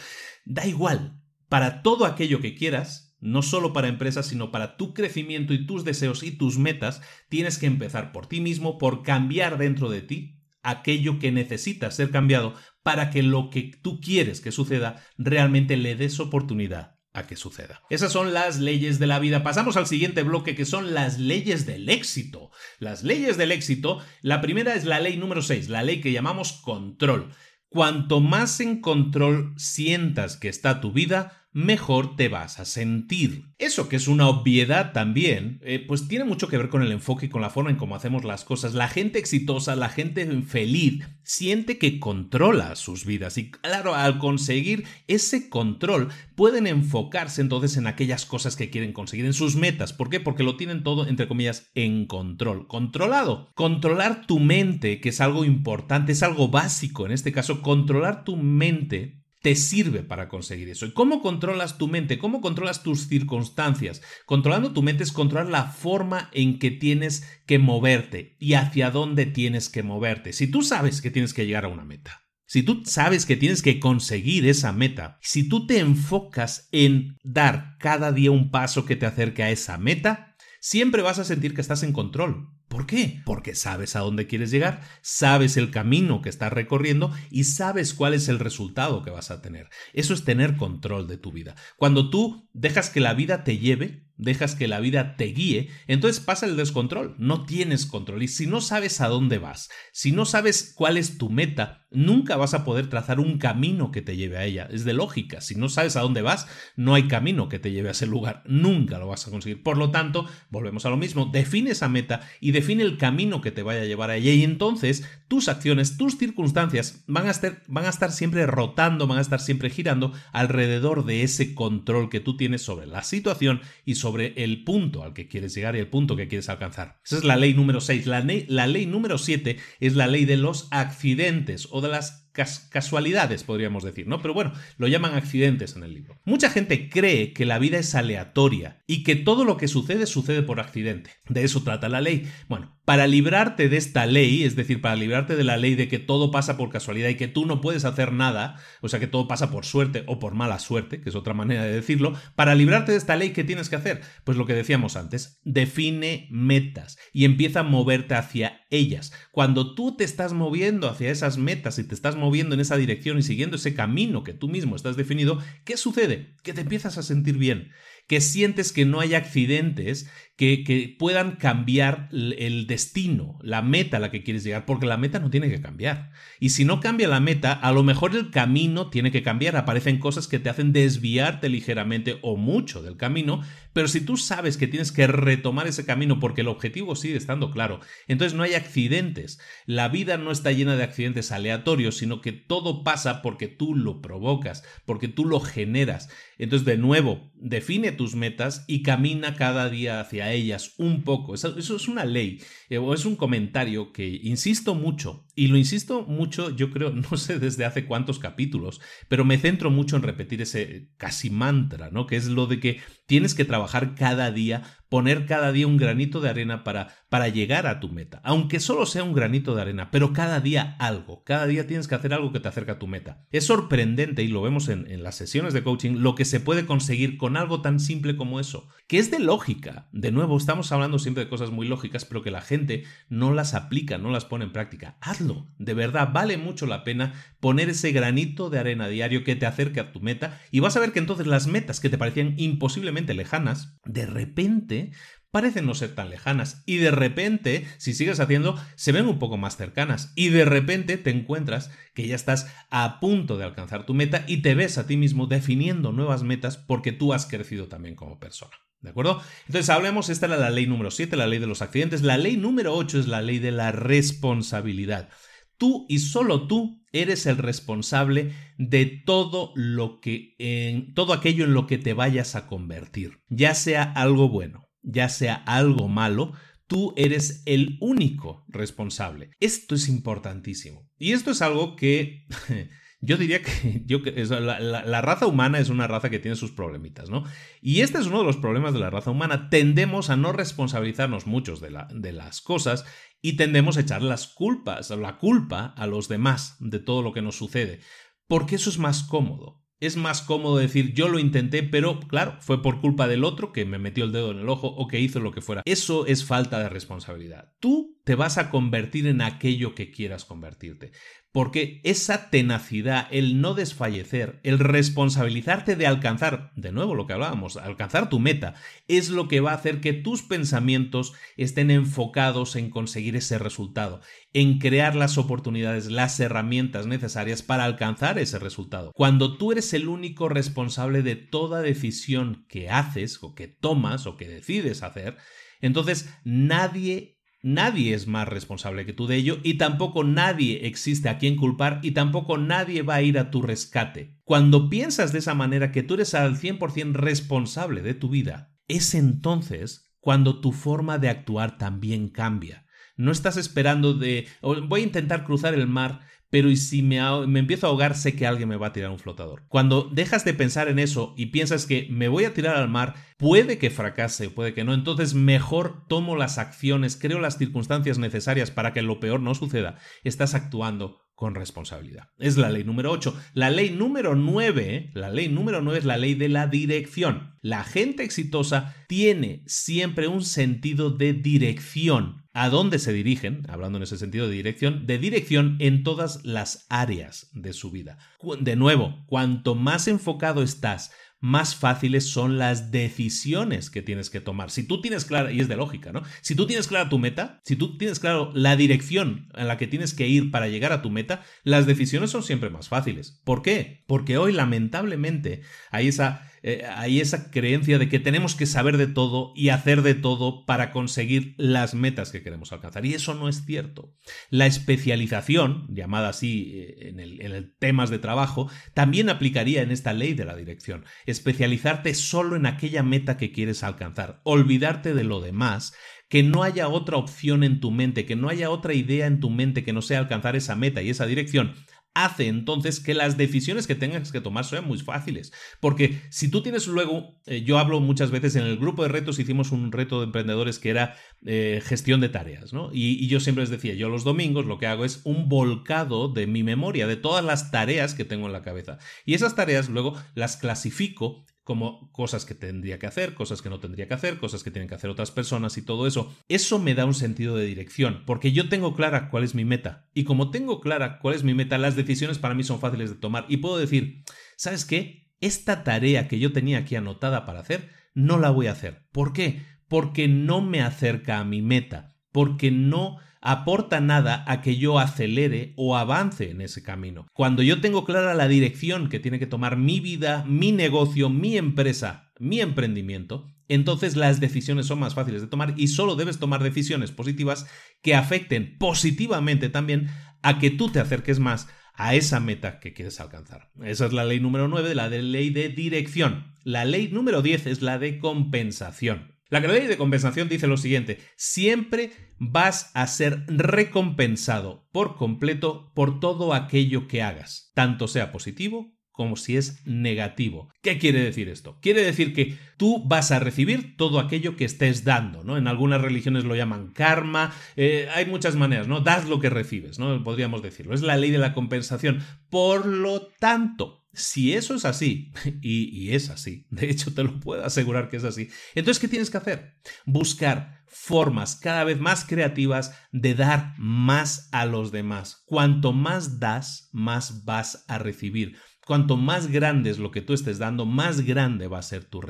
[0.45, 1.21] da igual.
[1.49, 5.85] Para todo aquello que quieras, no solo para empresas, sino para tu crecimiento y tus
[5.85, 10.36] deseos y tus metas, tienes que empezar por ti mismo, por cambiar dentro de ti
[10.69, 15.97] aquello que necesita ser cambiado para que lo que tú quieres que suceda realmente le
[15.97, 17.83] des oportunidad a que suceda.
[17.89, 19.43] Esas son las leyes de la vida.
[19.43, 22.51] Pasamos al siguiente bloque que son las leyes del éxito.
[22.79, 26.53] Las leyes del éxito, la primera es la ley número 6, la ley que llamamos
[26.53, 27.31] control.
[27.69, 33.47] Cuanto más en control sientas que está tu vida, mejor te vas a sentir.
[33.57, 37.27] Eso que es una obviedad también, eh, pues tiene mucho que ver con el enfoque
[37.27, 38.75] y con la forma en cómo hacemos las cosas.
[38.75, 44.85] La gente exitosa, la gente feliz, siente que controla sus vidas y claro, al conseguir
[45.07, 49.95] ese control pueden enfocarse entonces en aquellas cosas que quieren conseguir, en sus metas.
[49.95, 50.21] ¿Por qué?
[50.21, 52.67] Porque lo tienen todo, entre comillas, en control.
[52.67, 53.51] Controlado.
[53.55, 57.07] Controlar tu mente, que es algo importante, es algo básico.
[57.07, 60.87] En este caso, controlar tu mente te sirve para conseguir eso.
[60.87, 62.19] ¿Y cómo controlas tu mente?
[62.19, 64.03] ¿Cómo controlas tus circunstancias?
[64.25, 69.25] Controlando tu mente es controlar la forma en que tienes que moverte y hacia dónde
[69.25, 70.33] tienes que moverte.
[70.33, 73.63] Si tú sabes que tienes que llegar a una meta, si tú sabes que tienes
[73.63, 78.97] que conseguir esa meta, si tú te enfocas en dar cada día un paso que
[78.97, 82.49] te acerque a esa meta, siempre vas a sentir que estás en control.
[82.77, 83.23] ¿Por qué?
[83.25, 88.13] Porque sabes a dónde quieres llegar, sabes el camino que estás recorriendo y sabes cuál
[88.13, 89.71] es el resultado que vas a tener.
[89.95, 91.55] Eso es tener control de tu vida.
[91.79, 96.23] Cuando tú dejas que la vida te lleve, dejas que la vida te guíe, entonces
[96.23, 98.23] pasa el descontrol, no tienes control.
[98.23, 102.37] Y si no sabes a dónde vas, si no sabes cuál es tu meta, nunca
[102.37, 104.69] vas a poder trazar un camino que te lleve a ella.
[104.71, 107.89] Es de lógica, si no sabes a dónde vas, no hay camino que te lleve
[107.89, 109.63] a ese lugar, nunca lo vas a conseguir.
[109.63, 113.53] Por lo tanto, volvemos a lo mismo, define esa meta y define el camino que
[113.53, 118.13] te vaya a llevar a ella y entonces tus acciones, tus circunstancias van a estar,
[118.13, 122.87] siempre rotando, van a estar siempre girando alrededor de ese control que tú tienes sobre
[122.87, 126.29] la situación y sobre sobre el punto al que quieres llegar y el punto que
[126.29, 127.01] quieres alcanzar.
[127.05, 128.07] Esa es la ley número 6.
[128.07, 132.26] La, la ley número 7 es la ley de los accidentes o de las
[132.71, 134.21] casualidades, podríamos decir, ¿no?
[134.21, 136.21] Pero bueno, lo llaman accidentes en el libro.
[136.25, 140.43] Mucha gente cree que la vida es aleatoria y que todo lo que sucede sucede
[140.43, 141.11] por accidente.
[141.29, 142.31] De eso trata la ley.
[142.49, 145.99] Bueno, para librarte de esta ley, es decir, para librarte de la ley de que
[145.99, 149.27] todo pasa por casualidad y que tú no puedes hacer nada, o sea, que todo
[149.27, 152.93] pasa por suerte o por mala suerte, que es otra manera de decirlo, para librarte
[152.93, 154.03] de esta ley, ¿qué tienes que hacer?
[154.23, 159.13] Pues lo que decíamos antes, define metas y empieza a moverte hacia ellas.
[159.37, 163.19] Cuando tú te estás moviendo hacia esas metas y te estás moviendo en esa dirección
[163.19, 166.35] y siguiendo ese camino que tú mismo estás definido, ¿qué sucede?
[166.43, 167.69] Que te empiezas a sentir bien
[168.07, 174.11] que sientes que no hay accidentes que, puedan cambiar el destino, la meta a la
[174.11, 176.11] que quieres llegar, porque la meta no tiene que cambiar.
[176.41, 179.99] Y si no cambia la meta, a lo mejor el camino tiene que cambiar, aparecen
[179.99, 183.41] cosas que te hacen desviarte ligeramente o mucho del camino,
[183.73, 187.51] pero si tú sabes que tienes que retomar ese camino porque el objetivo sigue estando
[187.51, 189.39] claro, entonces no hay accidentes.
[189.65, 194.03] La vida no está llena de accidentes aleatorios, sino que todo pasa porque tú lo
[194.03, 196.11] provocas, porque tú lo generas.
[196.39, 201.35] Entonces, de nuevo, define tus metas y camina cada día hacia ellas un poco.
[201.35, 206.03] Eso, es una ley eh, o es un comentario que insisto mucho y lo insisto
[206.03, 210.43] mucho, yo creo, no sé desde hace cuántos capítulos, pero me centro mucho en repetir
[210.43, 212.07] ese casi mantra, ¿no?
[212.07, 216.21] Que es lo de que tienes que trabajar cada día poner cada día un granito
[216.21, 219.91] de arena para, para llegar a tu meta, aunque solo sea un granito de arena,
[219.91, 222.87] pero cada día algo, cada día tienes que hacer algo que te acerca a tu
[222.87, 223.27] meta.
[223.31, 226.67] Es sorprendente, y lo vemos en, en las sesiones de coaching, lo que se puede
[226.67, 229.89] conseguir con algo tan simple como eso, que es de lógica.
[229.93, 233.55] De nuevo, estamos hablando siempre de cosas muy lógicas, pero que la gente no las
[233.55, 234.97] aplica, no las pone en práctica.
[235.01, 239.47] Hazlo, de verdad, vale mucho la pena poner ese granito de arena diario que te
[239.47, 242.35] acerque a tu meta y vas a ver que entonces las metas que te parecían
[242.37, 244.93] imposiblemente lejanas, de repente
[245.31, 249.37] parecen no ser tan lejanas y de repente, si sigues haciendo, se ven un poco
[249.37, 253.93] más cercanas y de repente te encuentras que ya estás a punto de alcanzar tu
[253.93, 257.97] meta y te ves a ti mismo definiendo nuevas metas porque tú has crecido también
[257.97, 258.57] como persona.
[258.81, 259.21] ¿De acuerdo?
[259.47, 262.03] Entonces hablemos, esta era la ley número 7, la ley de los accidentes.
[262.03, 265.09] La ley número 8 es la ley de la responsabilidad.
[265.59, 271.55] Tú y solo tú eres el responsable de todo lo que en todo aquello en
[271.55, 276.33] lo que te vayas a convertir, ya sea algo bueno, ya sea algo malo,
[276.67, 279.31] tú eres el único responsable.
[279.41, 280.89] Esto es importantísimo.
[280.99, 282.27] Y esto es algo que
[283.01, 283.83] yo diría que
[284.41, 287.25] la, raza humana es una raza que tiene sus problemitas, ¿no?
[287.61, 289.49] Y este es uno de los problemas de la raza humana.
[289.51, 292.85] Tendemos a no responsabilizarnos muchos de las cosas
[293.27, 297.23] y tendemos a echar las culpas, la culpa a los demás de todo lo que
[297.23, 297.81] nos sucede.
[298.29, 299.65] Porque eso es más cómodo.
[299.81, 303.65] Es más cómodo decir yo lo intenté, pero claro, fue por culpa del otro que
[303.65, 305.63] me metió el dedo en el ojo o que hizo lo que fuera.
[305.65, 307.53] Eso es falta de responsabilidad.
[307.59, 310.93] Tú te vas a convertir en aquello que quieras convertirte.
[311.37, 317.59] Porque esa tenacidad, el no desfallecer, el responsabilizarte de alcanzar, de nuevo lo que hablábamos,
[317.59, 318.55] alcanzar tu meta,
[318.89, 324.01] es lo que va a hacer que tus pensamientos estén enfocados en conseguir ese resultado,
[324.33, 328.93] en crear las oportunidades, las herramientas necesarias para alcanzar ese resultado.
[328.95, 334.17] Cuando tú eres el único responsable de toda decisión que haces o que tomas o
[334.17, 335.19] que decides hacer,
[335.61, 337.16] entonces nadie
[337.49, 341.79] Nadie es más responsable que tú de ello y tampoco nadie existe a quien culpar
[341.81, 344.19] y tampoco nadie va a ir a tu rescate.
[344.25, 348.97] Cuando piensas de esa manera que tú eres al 100% responsable de tu vida, es
[348.97, 352.67] entonces cuando tu forma de actuar también cambia.
[352.97, 356.01] No estás esperando de voy a intentar cruzar el mar
[356.37, 358.91] pero y si me, me, empiezo a ahogar, sé que alguien me va a tirar
[358.91, 359.45] un flotador.
[359.49, 362.93] Cuando dejas de pensar en eso y piensas que me voy a tirar al mar,
[363.17, 368.51] puede que fracase, puede que no, entonces mejor tomo las acciones, creo las circunstancias necesarias
[368.51, 369.77] para que lo peor no suceda.
[370.05, 372.11] Estás actuando con responsabilidad.
[372.19, 373.17] Es la ley número 8.
[373.33, 377.35] La ley número 9, la ley número 9 es la ley de la dirección.
[377.41, 382.27] La gente exitosa tiene siempre un sentido de dirección.
[382.35, 383.45] ¿A dónde se dirigen?
[383.49, 387.97] Hablando en ese sentido de dirección, de dirección en todas las áreas de su vida.
[388.41, 394.51] De nuevo, cuanto más enfocado estás, más fáciles son las decisiones que tienes que tomar.
[394.51, 396.03] Si tú tienes clara, y es de lógica, ¿no?
[396.21, 399.67] Si tú tienes clara tu meta, si tú tienes claro la dirección en la que
[399.67, 403.21] tienes que ir para llegar a tu meta, las decisiones son siempre más fáciles.
[403.25, 403.85] ¿Por qué?
[403.87, 408.87] Porque hoy lamentablemente hay esa eh, hay esa creencia de que tenemos que saber de
[408.87, 412.87] todo y hacer de todo para conseguir las metas que queremos alcanzar.
[412.87, 413.97] Y eso no es cierto.
[414.31, 419.73] La especialización, llamada así eh, en el, en el temas de trabajo, también aplicaría en
[419.73, 420.85] esta ley de la dirección.
[421.05, 425.75] Especializarte solo en aquella meta que quieres alcanzar, olvidarte de lo demás
[426.09, 429.31] que no haya otra opción en tu mente, que no haya otra idea en tu
[429.31, 431.55] mente que no sea alcanzar esa meta y esa dirección,
[431.97, 435.33] hace entonces que las decisiones que tengas que tomar sean muy fáciles.
[435.61, 439.19] Porque si tú tienes luego, eh, yo hablo muchas veces en el grupo de retos,
[439.19, 442.71] hicimos un reto de emprendedores que era eh, gestión de tareas, ¿no?
[442.71, 446.09] Y, y, yo siempre les decía, yo los domingos lo que hago es un volcado
[446.09, 448.79] de mi memoria, de todas las tareas que tengo en la cabeza.
[449.07, 453.61] Y esas tareas luego las clasifico como cosas que tendría que hacer, cosas que no
[453.61, 456.13] tendría que hacer, cosas que tienen que hacer otras personas y todo eso.
[456.27, 459.89] Eso me da un sentido de dirección, porque yo tengo clara cuál es mi meta.
[459.95, 462.97] Y como tengo clara cuál es mi meta, las decisiones para mí son fáciles de
[462.97, 463.27] tomar.
[463.29, 464.03] Y puedo decir,
[464.37, 465.13] ¿sabes qué?
[465.21, 468.89] Esta tarea que yo tenía aquí anotada para hacer, no la voy a hacer.
[468.91, 469.45] ¿Por qué?
[469.69, 475.53] Porque no me acerca a mi meta, porque no aporta nada a que yo acelere
[475.57, 477.09] o avance en ese camino.
[477.13, 481.37] Cuando yo tengo clara la dirección que tiene que tomar mi vida, mi negocio, mi
[481.37, 486.41] empresa, mi emprendimiento, entonces las decisiones son más fáciles de tomar y solo debes tomar
[486.45, 487.49] decisiones positivas
[487.83, 489.89] que afecten positivamente también
[490.23, 493.51] a que tú te acerques más a esa meta que quieres alcanzar.
[493.65, 496.33] Esa es la ley número 9, la de ley de dirección.
[496.45, 499.16] La ley número 10 es la de compensación.
[499.29, 505.99] La ley de compensación dice lo siguiente, siempre vas a ser recompensado por completo por
[505.99, 510.49] todo aquello que hagas, tanto sea positivo como si es negativo.
[510.63, 511.59] ¿Qué quiere decir esto?
[511.61, 515.37] Quiere decir que tú vas a recibir todo aquello que estés dando, ¿no?
[515.37, 518.81] En algunas religiones lo llaman karma, eh, hay muchas maneras, ¿no?
[518.81, 520.03] Das lo que recibes, ¿no?
[520.03, 520.73] Podríamos decirlo.
[520.73, 522.03] Es la ley de la compensación.
[522.31, 527.45] Por lo tanto, si eso es así, y, es así, de hecho te lo puedo
[527.45, 529.57] asegurar que es así, entonces ¿qué tienes que hacer?
[529.85, 535.23] Buscar formas cada vez más creativas de dar más a los demás.
[535.25, 538.37] Cuanto más das, más vas a recibir.
[538.67, 542.01] Cuanto más grande es lo que tú estés dando, más grande va a ser tu,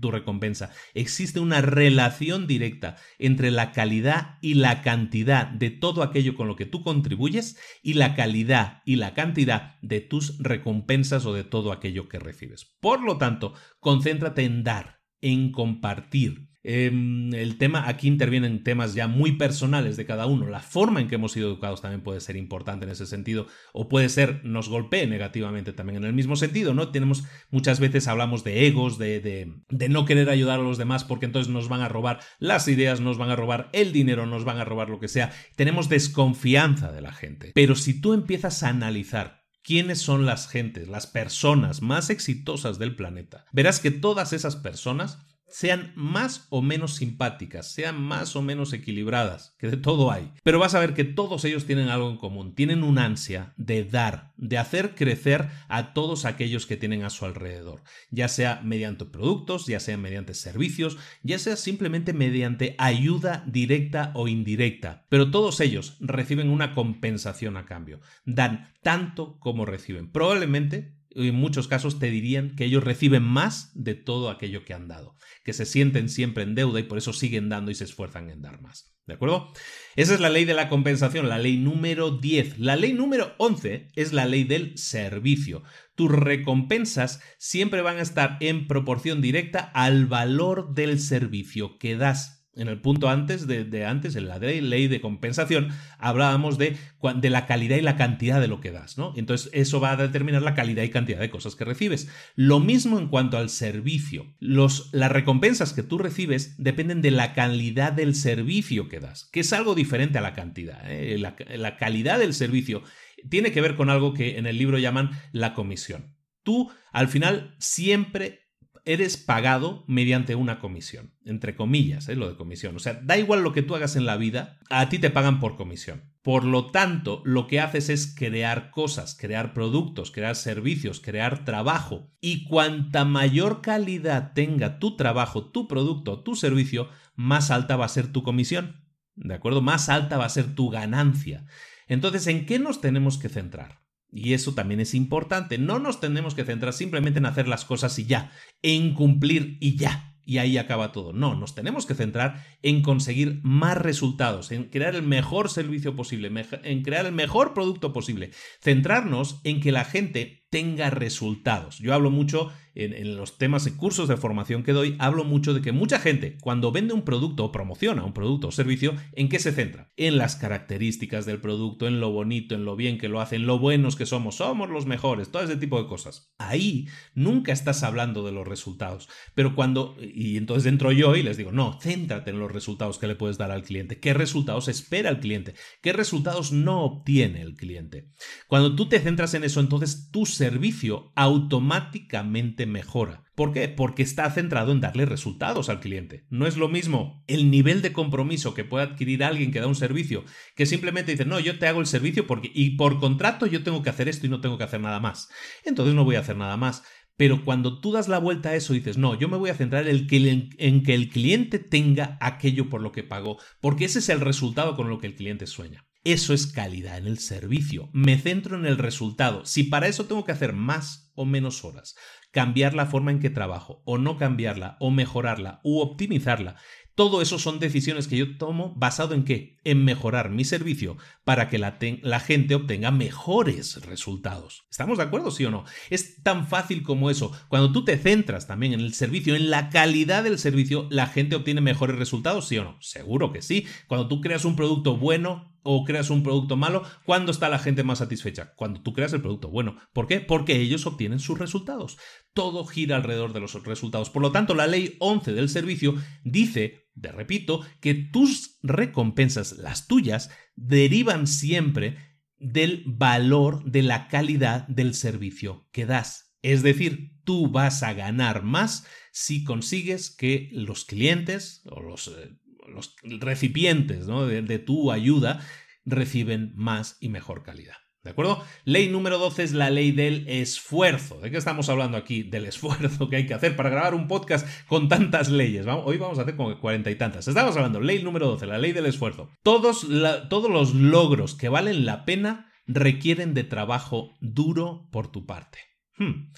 [0.00, 0.70] tu, recompensa.
[0.94, 6.56] Existe una relación directa entre la calidad y la cantidad de todo aquello con lo
[6.56, 11.70] que tú contribuyes y la calidad y la cantidad de tus recompensas o de todo
[11.70, 12.64] aquello que recibes.
[12.80, 19.06] Por lo tanto, concéntrate en dar, en compartir, Em, el tema, aquí intervienen temas ya
[19.06, 20.46] muy personales de cada uno.
[20.48, 23.88] La forma en que hemos sido educados también puede ser importante en ese sentido, o
[23.88, 26.90] puede ser, nos golpee negativamente también en el mismo sentido, ¿no?
[26.90, 31.04] Tenemos, muchas veces hablamos de egos, de, de, de no querer ayudar a los demás
[31.04, 34.44] porque entonces nos van a robar las ideas, nos van a robar el dinero, nos
[34.44, 35.32] van a robar lo que sea.
[35.56, 37.52] Tenemos desconfianza de la gente.
[37.54, 42.96] Pero si tú empiezas a analizar quiénes son las gentes, las personas más exitosas del
[42.96, 48.72] planeta, verás que todas esas personas sean más o menos simpáticas, sean más o menos
[48.72, 50.32] equilibradas, que de todo hay.
[50.42, 53.84] Pero vas a ver que todos ellos tienen algo en común, tienen un ansia de
[53.84, 59.04] dar, de hacer crecer a todos aquellos que tienen a su alrededor, ya sea mediante
[59.04, 65.04] productos, ya sea mediante servicios, ya sea simplemente mediante ayuda directa o indirecta.
[65.08, 70.10] Pero todos ellos reciben una compensación a cambio, dan tanto como reciben.
[70.10, 74.88] Probablemente en muchos casos te dirían que ellos reciben más de todo aquello que han
[74.88, 78.30] dado, que se sienten siempre en deuda y por eso siguen dando y se esfuerzan
[78.30, 78.90] en dar más.
[79.06, 79.52] ¿De acuerdo?
[79.96, 82.60] Esa es la ley de la compensación, la ley número 10.
[82.60, 85.64] La ley número 11 es la ley del servicio.
[85.96, 92.39] Tus recompensas siempre van a estar en proporción directa al valor del servicio que das
[92.56, 96.76] en el punto antes de, antes, en la ley de compensación, hablábamos de,
[97.14, 99.12] de, la calidad y la cantidad de lo que das, ¿no?
[99.16, 102.08] Entonces, eso va a determinar la calidad y cantidad de cosas que recibes.
[102.34, 104.34] Lo mismo en cuanto al servicio.
[104.40, 109.40] Los, las recompensas que tú recibes dependen de la calidad del servicio que das, que
[109.40, 110.90] es algo diferente a la cantidad.
[110.90, 111.18] ¿eh?
[111.18, 112.82] La, la calidad del servicio
[113.28, 116.16] tiene que ver con algo que en el libro llaman la comisión.
[116.42, 118.49] Tú, al final, siempre
[118.84, 122.16] eres pagado mediante una comisión, entre comillas, ¿eh?
[122.16, 122.76] lo de comisión.
[122.76, 125.40] O sea, da igual lo que tú hagas en la vida, a ti te pagan
[125.40, 126.10] por comisión.
[126.22, 132.12] Por lo tanto, lo que haces es crear cosas, crear productos, crear servicios, crear trabajo.
[132.20, 137.88] Y cuanta mayor calidad tenga tu trabajo, tu producto, tu servicio, más alta va a
[137.88, 138.84] ser tu comisión.
[139.14, 139.62] ¿De acuerdo?
[139.62, 141.46] Más alta va a ser tu ganancia.
[141.88, 143.80] Entonces, ¿en qué nos tenemos que centrar?
[144.12, 145.58] Y eso también es importante.
[145.58, 148.32] No nos tenemos que centrar simplemente en hacer las cosas y ya,
[148.62, 150.14] en cumplir y ya.
[150.24, 151.12] Y ahí acaba todo.
[151.12, 156.30] No, nos tenemos que centrar en conseguir más resultados, en crear el mejor servicio posible,
[156.62, 158.30] en crear el mejor producto posible.
[158.60, 161.78] Centrarnos en que la gente tenga resultados.
[161.78, 165.60] Yo hablo mucho en, los temas y cursos de formación que doy, hablo mucho de
[165.60, 169.38] que mucha gente cuando vende un producto o promociona un producto o servicio, ¿en qué
[169.38, 169.92] se centra?
[169.96, 173.58] En las características del producto, en lo bonito, en lo bien que lo hacen, lo
[173.58, 176.32] buenos que somos, somos los mejores, todo ese tipo de cosas.
[176.38, 181.36] Ahí nunca estás hablando de los resultados, pero cuando, y entonces entro yo y les
[181.36, 185.10] digo, no, céntrate en los resultados que le puedes dar al cliente, qué resultados espera
[185.10, 188.10] el cliente, qué resultados no obtiene el cliente.
[188.46, 193.24] Cuando tú te centras en eso, entonces tu servicio automáticamente mejora.
[193.34, 193.68] ¿Por qué?
[193.68, 196.24] Porque está centrado en darle resultados al cliente.
[196.30, 199.74] No es lo mismo el nivel de compromiso que puede adquirir alguien que da un
[199.74, 200.24] servicio
[200.56, 203.82] que simplemente dice, no, yo te hago el servicio porque y por contrato yo tengo
[203.82, 205.28] que hacer esto y no tengo que hacer nada más.
[205.66, 206.84] Entonces no voy a hacer nada más.
[207.18, 209.54] Pero cuando tú das la vuelta a eso y dices, no, yo me voy a
[209.54, 213.98] centrar en que, en que el cliente tenga aquello por lo que pagó, porque ese
[213.98, 215.84] es el resultado con lo que el cliente sueña.
[216.02, 217.90] Eso es calidad en el servicio.
[217.92, 219.44] Me centro en el resultado.
[219.44, 221.94] Si para eso tengo que hacer más o menos horas,
[222.30, 226.56] cambiar la forma en que trabajo o no cambiarla o mejorarla u optimizarla,
[226.94, 229.58] todo eso son decisiones que yo tomo basado en qué?
[229.64, 234.66] En mejorar mi servicio para que la, la, gente obtenga mejores resultados.
[234.70, 235.64] ¿Estamos de acuerdo, sí o no?
[235.88, 237.32] Es tan fácil como eso.
[237.48, 241.36] Cuando tú te centras también en el servicio, en la calidad del servicio, la gente
[241.36, 242.76] obtiene mejores resultados, sí o no?
[242.80, 243.66] Seguro que sí.
[243.86, 247.82] Cuando tú creas un producto bueno, o creas un producto malo, ¿cuándo está la gente
[247.82, 248.54] más satisfecha?
[248.56, 249.76] Cuando tú creas el producto bueno.
[249.92, 250.20] ¿Por qué?
[250.20, 251.98] Porque ellos obtienen sus resultados.
[252.32, 254.10] Todo gira alrededor de los resultados.
[254.10, 255.94] Por lo tanto, la ley 11 del servicio
[256.24, 261.96] dice, te repito, que tus recompensas, las tuyas, derivan siempre
[262.38, 266.34] del valor de la calidad del servicio que das.
[266.42, 272.38] Es decir, tú vas a ganar más si consigues que los clientes o los eh,
[272.70, 275.46] los recipientes de, tu ayuda
[275.84, 277.76] reciben más y mejor calidad.
[278.02, 278.42] ¿De acuerdo?
[278.64, 281.20] Ley número 12 es la ley del esfuerzo.
[281.20, 282.22] ¿De qué estamos hablando aquí?
[282.22, 285.66] Del esfuerzo que hay que hacer para grabar un podcast con tantas leyes.
[285.68, 287.28] Hoy vamos a hacer como cuarenta y tantas.
[287.28, 289.28] Estamos hablando, ley número 12, la ley del esfuerzo.
[289.42, 289.86] Todos,
[290.30, 295.58] todos los logros que valen la pena requieren de trabajo duro por tu parte.
[295.98, 296.30] Hmm,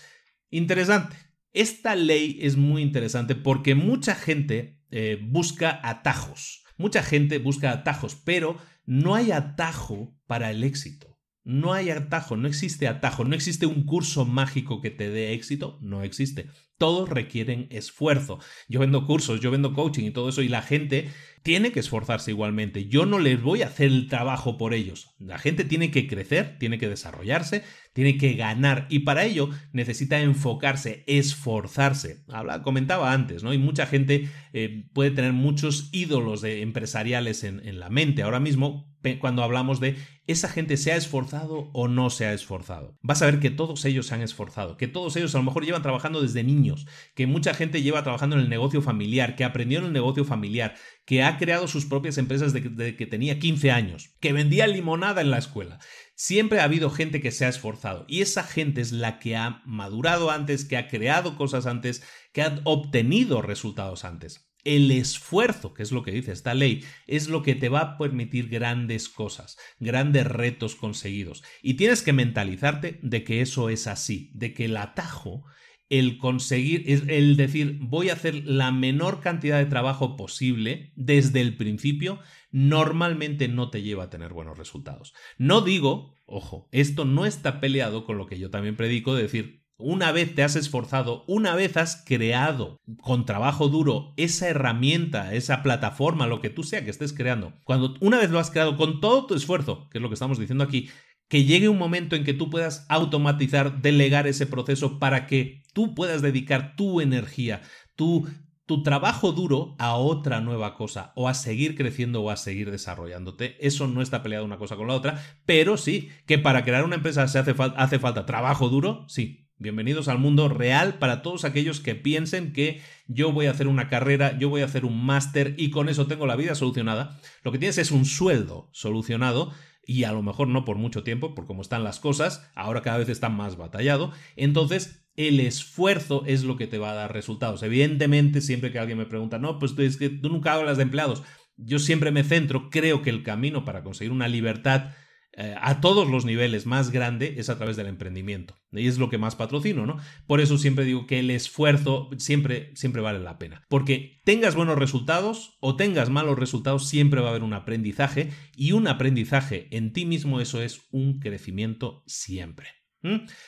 [0.51, 1.17] interesante.
[1.53, 6.63] Esta ley es muy interesante porque mucha gente eh, busca atajos.
[6.77, 11.19] Mucha gente busca atajos, pero no hay atajo para el éxito.
[11.45, 15.79] No hay atajo, no existe atajo, no existe un curso mágico que te dé éxito,
[15.81, 16.49] no existe.
[16.83, 18.41] Todos requieren esfuerzo.
[18.69, 21.13] Yo vendo cursos, yo vendo coaching y todo eso y la gente
[21.45, 22.89] tiene que esforzarse igualmente.
[22.89, 25.15] Yo no les voy a hacer el trabajo por ellos.
[25.21, 27.63] La gente tiene que crecer, tiene que desarrollarse,
[27.93, 32.25] tiene que ganar y para ello necesita enfocarse, esforzarse.
[32.27, 33.55] Habla, comentaba antes, ¿no?
[33.55, 38.41] Y mucha gente eh, puede tener muchos ídolos de empresariales en, en la mente ahora
[38.41, 42.97] mismo cuando hablamos de esa gente se ha esforzado o no se ha esforzado.
[43.03, 45.65] Vas a ver que todos ellos se han esforzado, que todos ellos a lo mejor
[45.65, 46.72] llevan trabajando desde niños
[47.15, 50.75] que mucha gente lleva trabajando en el negocio familiar, que aprendió en el negocio familiar,
[51.05, 55.31] que ha creado sus propias empresas desde que tenía 15 años, que vendía limonada en
[55.31, 55.79] la escuela.
[56.15, 59.63] Siempre ha habido gente que se ha esforzado y esa gente es la que ha
[59.65, 62.03] madurado antes, que ha creado cosas antes,
[62.33, 64.53] que ha obtenido resultados antes.
[64.65, 67.99] El esfuerzo, que es lo que dice esta ley, es lo que te va a
[67.99, 71.43] permitir grandes cosas, grandes retos conseguidos.
[71.63, 75.45] Y tienes que mentalizarte de que eso es así, de que el atajo,
[75.93, 81.59] el conseguir, el decir voy a hacer la menor cantidad de trabajo posible desde el
[81.59, 82.19] principio,
[82.51, 85.13] normalmente no te lleva a tener buenos resultados.
[85.37, 89.63] No digo, ojo, esto no está peleado con lo que yo también predico de decir
[89.77, 95.63] una vez te has esforzado, una vez has creado con trabajo duro esa herramienta, esa
[95.63, 99.01] plataforma, lo que tú sea que estés creando, cuando una vez lo has creado con
[99.01, 100.89] todo tu esfuerzo, que es lo que estamos diciendo aquí,
[101.33, 105.95] que llegue un momento en que tú puedas automatizar, delegar ese proceso para que tú
[105.95, 107.63] puedas dedicar tu energía,
[107.97, 108.29] tu,
[108.67, 113.57] tu trabajo duro a otra nueva cosa, o a seguir creciendo o a seguir desarrollándote.
[113.67, 116.97] Eso no está peleado una cosa con la otra, pero sí que para crear una
[116.97, 121.79] empresa se hace, hace falta trabajo duro, sí, Bienvenidos al mundo real para todos aquellos
[121.79, 125.55] que piensen que yo voy a hacer una carrera, yo voy a hacer un máster
[125.57, 127.21] y con eso tengo la vida solucionada.
[127.45, 129.53] Lo que tienes es un sueldo solucionado
[129.85, 132.99] y a lo mejor no por mucho tiempo, por cómo están las cosas, ahora cada
[132.99, 134.13] vez está más batallado.
[134.37, 137.63] Entonces, el esfuerzo es lo que te va a dar resultados.
[137.63, 141.23] Evidentemente, siempre que alguien me pregunta, no, pues es que tú nunca hablas de empleados.
[141.57, 144.93] Yo siempre me centro, creo que el camino para conseguir una libertad
[145.35, 148.55] eh, a todos los niveles más grande es a través del emprendimiento.
[148.71, 149.97] Y es lo que más patrocino, ¿no?
[150.27, 153.63] Por eso siempre digo que el esfuerzo siempre, siempre vale la pena.
[153.69, 158.31] Porque tengas buenos resultados o tengas malos resultados, siempre va a haber un aprendizaje.
[158.57, 162.69] Y un aprendizaje en ti mismo, eso es un crecimiento siempre.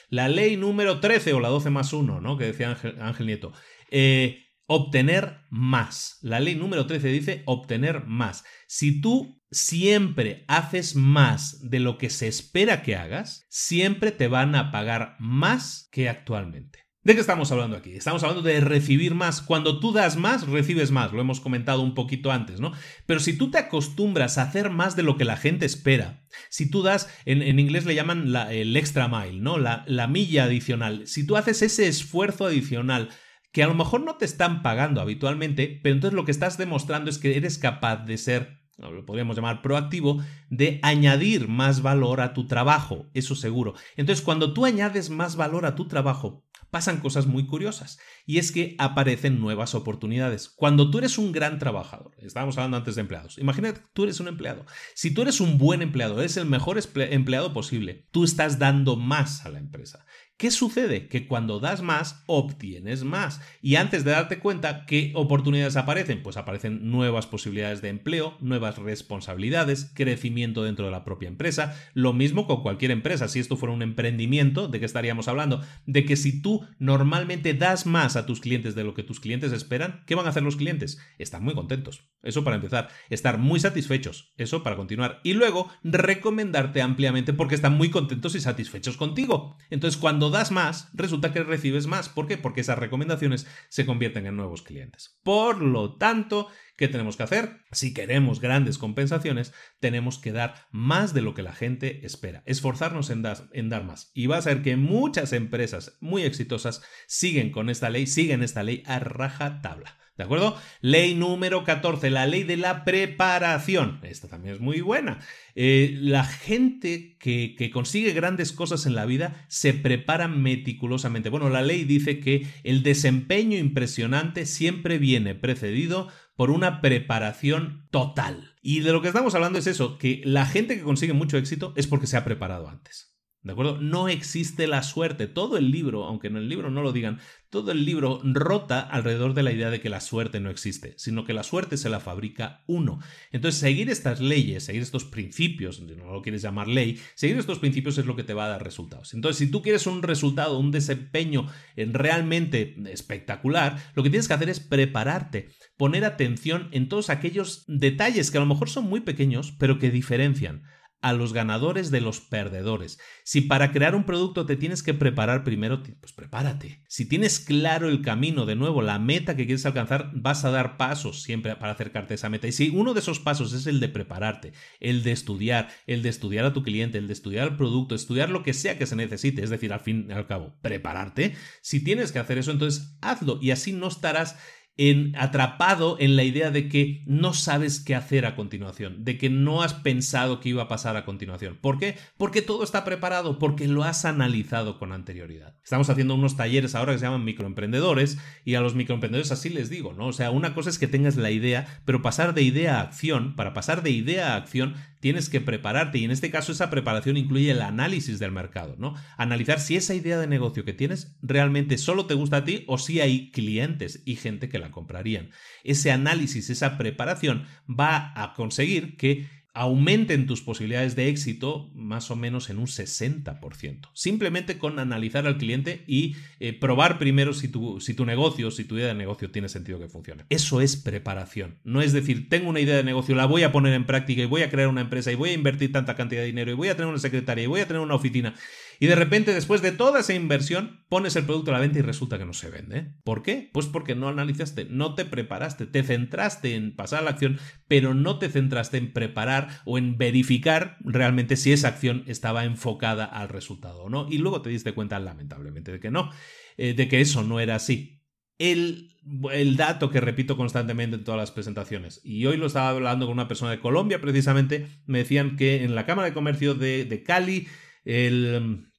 [0.09, 2.37] La ley número 13 o la 12 más 1, ¿no?
[2.37, 3.53] Que decía Ángel, Nieto.
[3.91, 6.19] Eh, obtener más.
[6.23, 8.45] La ley número 13 dice obtener más.
[8.67, 14.55] Si tú siempre haces más de lo que se espera que hagas, siempre te van
[14.55, 16.85] a pagar más que actualmente.
[17.05, 17.93] ¿De qué estamos hablando aquí?
[17.93, 19.43] Estamos hablando de recibir más.
[19.43, 21.13] Cuando tú das más, recibes más.
[21.13, 22.73] Lo hemos comentado un poquito antes, ¿no?
[23.05, 26.71] Pero si tú te acostumbras a hacer más de lo que la gente espera, si
[26.71, 29.59] tú das, en, inglés le llaman el extra mile, ¿no?
[29.59, 31.07] La, la milla adicional.
[31.07, 33.11] Si tú haces ese esfuerzo adicional
[33.53, 37.11] que a lo mejor no te están pagando habitualmente, pero entonces lo que estás demostrando
[37.11, 42.33] es que eres capaz de ser lo podríamos llamar proactivo, de añadir más valor a
[42.35, 43.75] tu trabajo, eso seguro.
[43.97, 46.45] Entonces, cuando tú añades más valor a tu trabajo,
[46.75, 50.49] pasan cosas muy curiosas y es que aparecen nuevas oportunidades.
[50.49, 54.27] Cuando tú eres un gran trabajador, estábamos hablando antes de empleados, imagínate tú eres un
[54.27, 54.67] empleado.
[54.93, 59.47] Si tú eres un buen empleado, eres el mejor empleado posible, tú estás dando más
[59.47, 60.05] a la empresa.
[60.37, 61.07] ¿Qué sucede?
[61.07, 63.41] Que cuando das más, obtienes más.
[63.63, 66.25] Y antes de darte cuenta, ¿qué oportunidades aparecen?
[66.25, 71.77] Pues aparecen nuevas posibilidades de empleo, nuevas responsabilidades, crecimiento dentro de la propia empresa.
[71.95, 73.29] Lo mismo con cualquier empresa.
[73.29, 75.63] Si esto fuera un emprendimiento, ¿de qué estaríamos hablando?
[75.87, 79.53] De que si tú normalmente das más a tus clientes de lo que tus clientes
[79.53, 80.99] esperan, ¿qué van a hacer los clientes?
[81.17, 82.09] Están muy contentos.
[82.25, 82.89] Eso para empezar.
[83.09, 84.33] Estar muy satisfechos.
[84.37, 85.21] Eso para continuar.
[85.23, 89.57] Y luego recomendarte ampliamente porque están muy contentos y satisfechos contigo.
[89.71, 92.09] Entonces, cuando das más, resulta que recibes más.
[92.09, 92.39] ¿Por qué?
[92.39, 95.19] Porque esas recomendaciones se convierten en nuevos clientes.
[95.23, 97.61] Por lo tanto, ¿qué tenemos que hacer?
[97.73, 102.43] Si queremos grandes compensaciones, tenemos que dar más de lo que la gente espera.
[102.47, 104.11] Esforzarnos en dar, más.
[104.15, 108.63] Y va a ser que muchas empresas muy exitosas siguen con esta ley, siguen esta
[108.63, 109.99] ley a raja tabla.
[110.17, 110.57] ¿De acuerdo?
[110.81, 113.99] Ley número 14, la ley de la preparación.
[114.05, 115.19] Esta también es muy buena.
[115.57, 121.31] Eh, la gente que, que, consigue grandes cosas en la vida se prepara meticulosamente.
[121.31, 128.55] Bueno, la ley dice que el desempeño impresionante siempre viene precedido por una preparación total.
[128.63, 131.73] Y de lo que estamos hablando es eso, que la gente que consigue mucho éxito
[131.77, 133.14] es porque se ha preparado antes.
[133.45, 133.79] ¿De acuerdo?
[133.79, 135.27] No existe la suerte.
[135.27, 137.21] Todo el libro, aunque en el libro no lo digan,
[137.51, 141.27] todo el libro rota alrededor de la idea de que la suerte no existe, sino
[141.27, 143.01] que la suerte se la fabrica uno.
[143.33, 147.99] Entonces, seguir estas leyes, seguir estos principios, no lo quieres llamar ley, seguir estos principios
[147.99, 149.13] es lo que te va a dar resultados.
[149.13, 154.49] Entonces, si tú quieres un resultado, un desempeño realmente espectacular, lo que tienes que hacer
[154.49, 159.53] es prepararte, poner atención en todos aquellos detalles que a lo mejor son muy pequeños,
[159.59, 160.63] pero que diferencian
[161.05, 162.99] a los ganadores de los perdedores.
[163.25, 166.81] Si para crear un producto te tienes que preparar primero, pues prepárate.
[166.89, 170.79] Si tienes claro el camino, de nuevo, la meta que quieres alcanzar, vas a dar
[170.79, 172.49] pasos siempre para acercarte a esa meta.
[172.49, 176.09] Y si uno de esos pasos es el de prepararte, el de estudiar, el de
[176.09, 178.97] estudiar a tu cliente, el de estudiar el producto, estudiar lo que sea que se
[178.97, 182.97] necesite, es decir, al fin y al cabo, prepararte, si tienes que hacer eso, entonces
[183.03, 184.39] hazlo y así no estarás
[184.77, 189.31] en, atrapado en la idea de que no sabes qué hacer a continuación, de que
[189.31, 191.59] no has pensado qué iba a pasar a continuación.
[191.61, 191.97] ¿Por qué?
[192.17, 195.57] Porque todo está preparado, porque lo has analizado con anterioridad.
[195.63, 199.71] Estamos haciendo unos talleres ahora que se llaman microemprendedores y a los microemprendedores así les
[199.71, 200.07] digo, ¿no?
[200.09, 203.37] O sea, una cosa es que tengas la idea, pero pasar de idea a acción,
[203.37, 207.19] para pasar de idea a acción tienes que prepararte y en este caso esa preparación
[207.19, 208.95] incluye el análisis del mercado, ¿no?
[209.19, 212.79] Analizar si esa idea de negocio que tienes realmente solo te gusta a ti o
[212.79, 215.31] si hay clientes y gente que la comprarían.
[215.63, 222.17] Ese análisis, esa preparación va a conseguir que aumenten tus posibilidades de éxito más o
[222.17, 223.89] menos en un 60%.
[223.95, 228.65] Simplemente con analizar al cliente y eh, probar primero si tu, si tu negocio, si
[228.65, 230.25] tu idea de negocio tiene sentido que funcione.
[230.29, 231.61] Eso es preparación.
[231.63, 234.27] No es decir, tengo una idea de negocio, la voy a poner en práctica y
[234.27, 236.69] voy a crear una empresa y voy a invertir tanta cantidad de dinero y voy
[236.69, 238.35] a tener una secretaria y voy a tener una oficina
[238.81, 241.83] y de repente, después de toda esa inversión, pones el producto a la venta y
[241.83, 242.95] resulta que no se vende.
[243.05, 243.51] ¿Por qué?
[243.53, 247.95] Pues porque no analizaste, no te preparaste, te centraste en pasar a la acción, pero
[247.95, 253.29] no te centraste en preparar o en verificar realmente si esa acción estaba enfocada al
[253.29, 254.07] resultado o no.
[254.11, 256.11] Y luego te diste cuenta, lamentablemente, de que no,
[256.57, 258.03] eh, de que eso no era así.
[258.39, 258.97] El,
[259.33, 262.01] el, dato que repito constantemente en todas las presentaciones.
[262.03, 265.77] Y hoy lo estaba hablando con una persona de Colombia, precisamente, me decían que en
[265.77, 267.47] la Cámara de Comercio de, de Cali
[267.85, 268.71] el,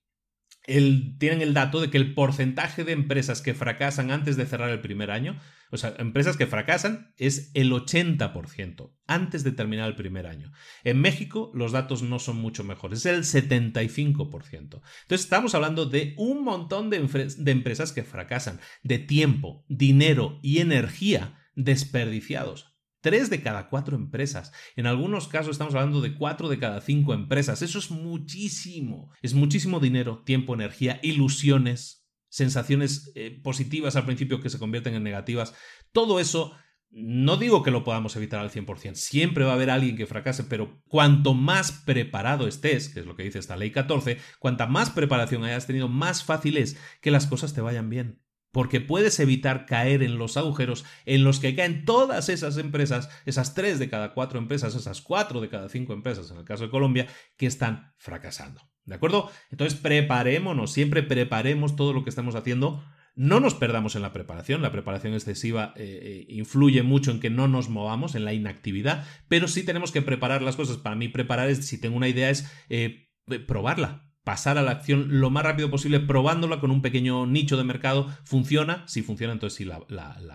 [1.19, 4.81] tienen el dato de que el porcentaje de empresas que fracasan antes de cerrar el
[4.81, 5.39] primer año,
[5.71, 10.51] o sea, empresas que fracasan es el 80% antes de terminar el primer año.
[10.83, 14.53] En México los datos no son mucho mejores, es el 75%.
[14.53, 16.99] Entonces estamos hablando de un montón de,
[17.37, 22.74] de empresas que fracasan, de tiempo, dinero y energía desperdiciados
[23.05, 24.51] Tres de cada cuatro empresas.
[24.75, 27.61] En algunos casos estamos hablando de cuatro de cada cinco empresas.
[27.61, 29.11] Eso es muchísimo.
[29.21, 35.03] Es muchísimo dinero, tiempo, energía, ilusiones, sensaciones eh, positivas al principio que se convierten en
[35.03, 35.53] negativas.
[35.91, 36.53] Todo eso
[36.89, 40.43] no digo que lo podamos evitar al 100%, siempre va a haber alguien que fracase,
[40.43, 44.89] pero cuanto más preparado estés, que es lo que dice esta ley 14, cuanta más
[44.89, 48.24] preparación hayas tenido, más fácil es que las cosas te vayan bien
[48.55, 53.53] porque puedes evitar caer en los agujeros en los que caen todas esas empresas, esas
[53.53, 56.69] tres de cada cuatro empresas, esas cuatro de cada cinco empresas en el caso de
[56.69, 58.61] Colombia, que están fracasando.
[58.85, 59.29] ¿De acuerdo?
[59.51, 62.81] Entonces preparémonos, siempre preparemos todo lo que estamos haciendo.
[63.13, 67.29] No nos perdamos en la preparación, la preparación excesiva eh, eh, influye mucho en que
[67.29, 70.77] no nos movamos, en la inactividad, pero sí tenemos que preparar las cosas.
[70.77, 73.09] Para mí preparar es, si tengo una idea, es eh,
[73.47, 77.63] probarla, pasar a la acción lo más rápido posible probándola con un pequeño nicho de
[77.63, 78.13] mercado.
[78.25, 78.83] ¿Funciona?
[78.87, 79.77] Si funciona, entonces sí la,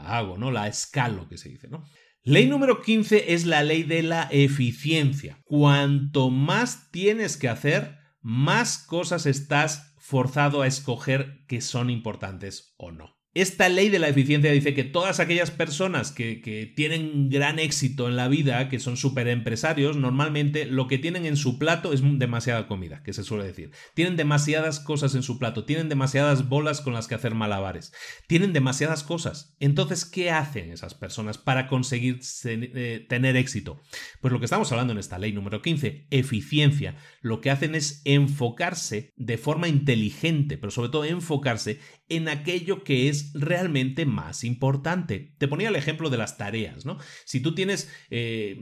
[0.06, 0.50] hago, ¿no?
[0.50, 1.84] La escalo, que se dice, ¿no?
[2.22, 5.40] Ley número 15 es la ley de la eficiencia.
[5.44, 12.92] Cuanto más tienes que hacer, más cosas estás forzado a escoger que son importantes o
[12.92, 13.19] no.
[13.32, 18.16] Esta ley de la eficiencia dice que todas aquellas personas que, tienen gran éxito en
[18.16, 22.66] la vida, que son super empresarios, normalmente lo que tienen en su plato es demasiada
[22.66, 23.70] comida, que se suele decir.
[23.94, 27.92] Tienen demasiadas cosas en su plato, tienen demasiadas bolas con las que hacer malabares,
[28.26, 29.54] tienen demasiadas cosas.
[29.60, 33.80] Entonces, ¿qué hacen esas personas para conseguir eh, tener éxito?
[34.20, 38.02] Pues lo que estamos hablando en esta ley número 15, eficiencia, lo que hacen es
[38.04, 45.34] enfocarse de forma inteligente, pero sobre todo enfocarse en aquello que es realmente más importante.
[45.38, 46.98] Te ponía el ejemplo de las tareas, ¿no?
[47.24, 48.58] Si tú tienes eh,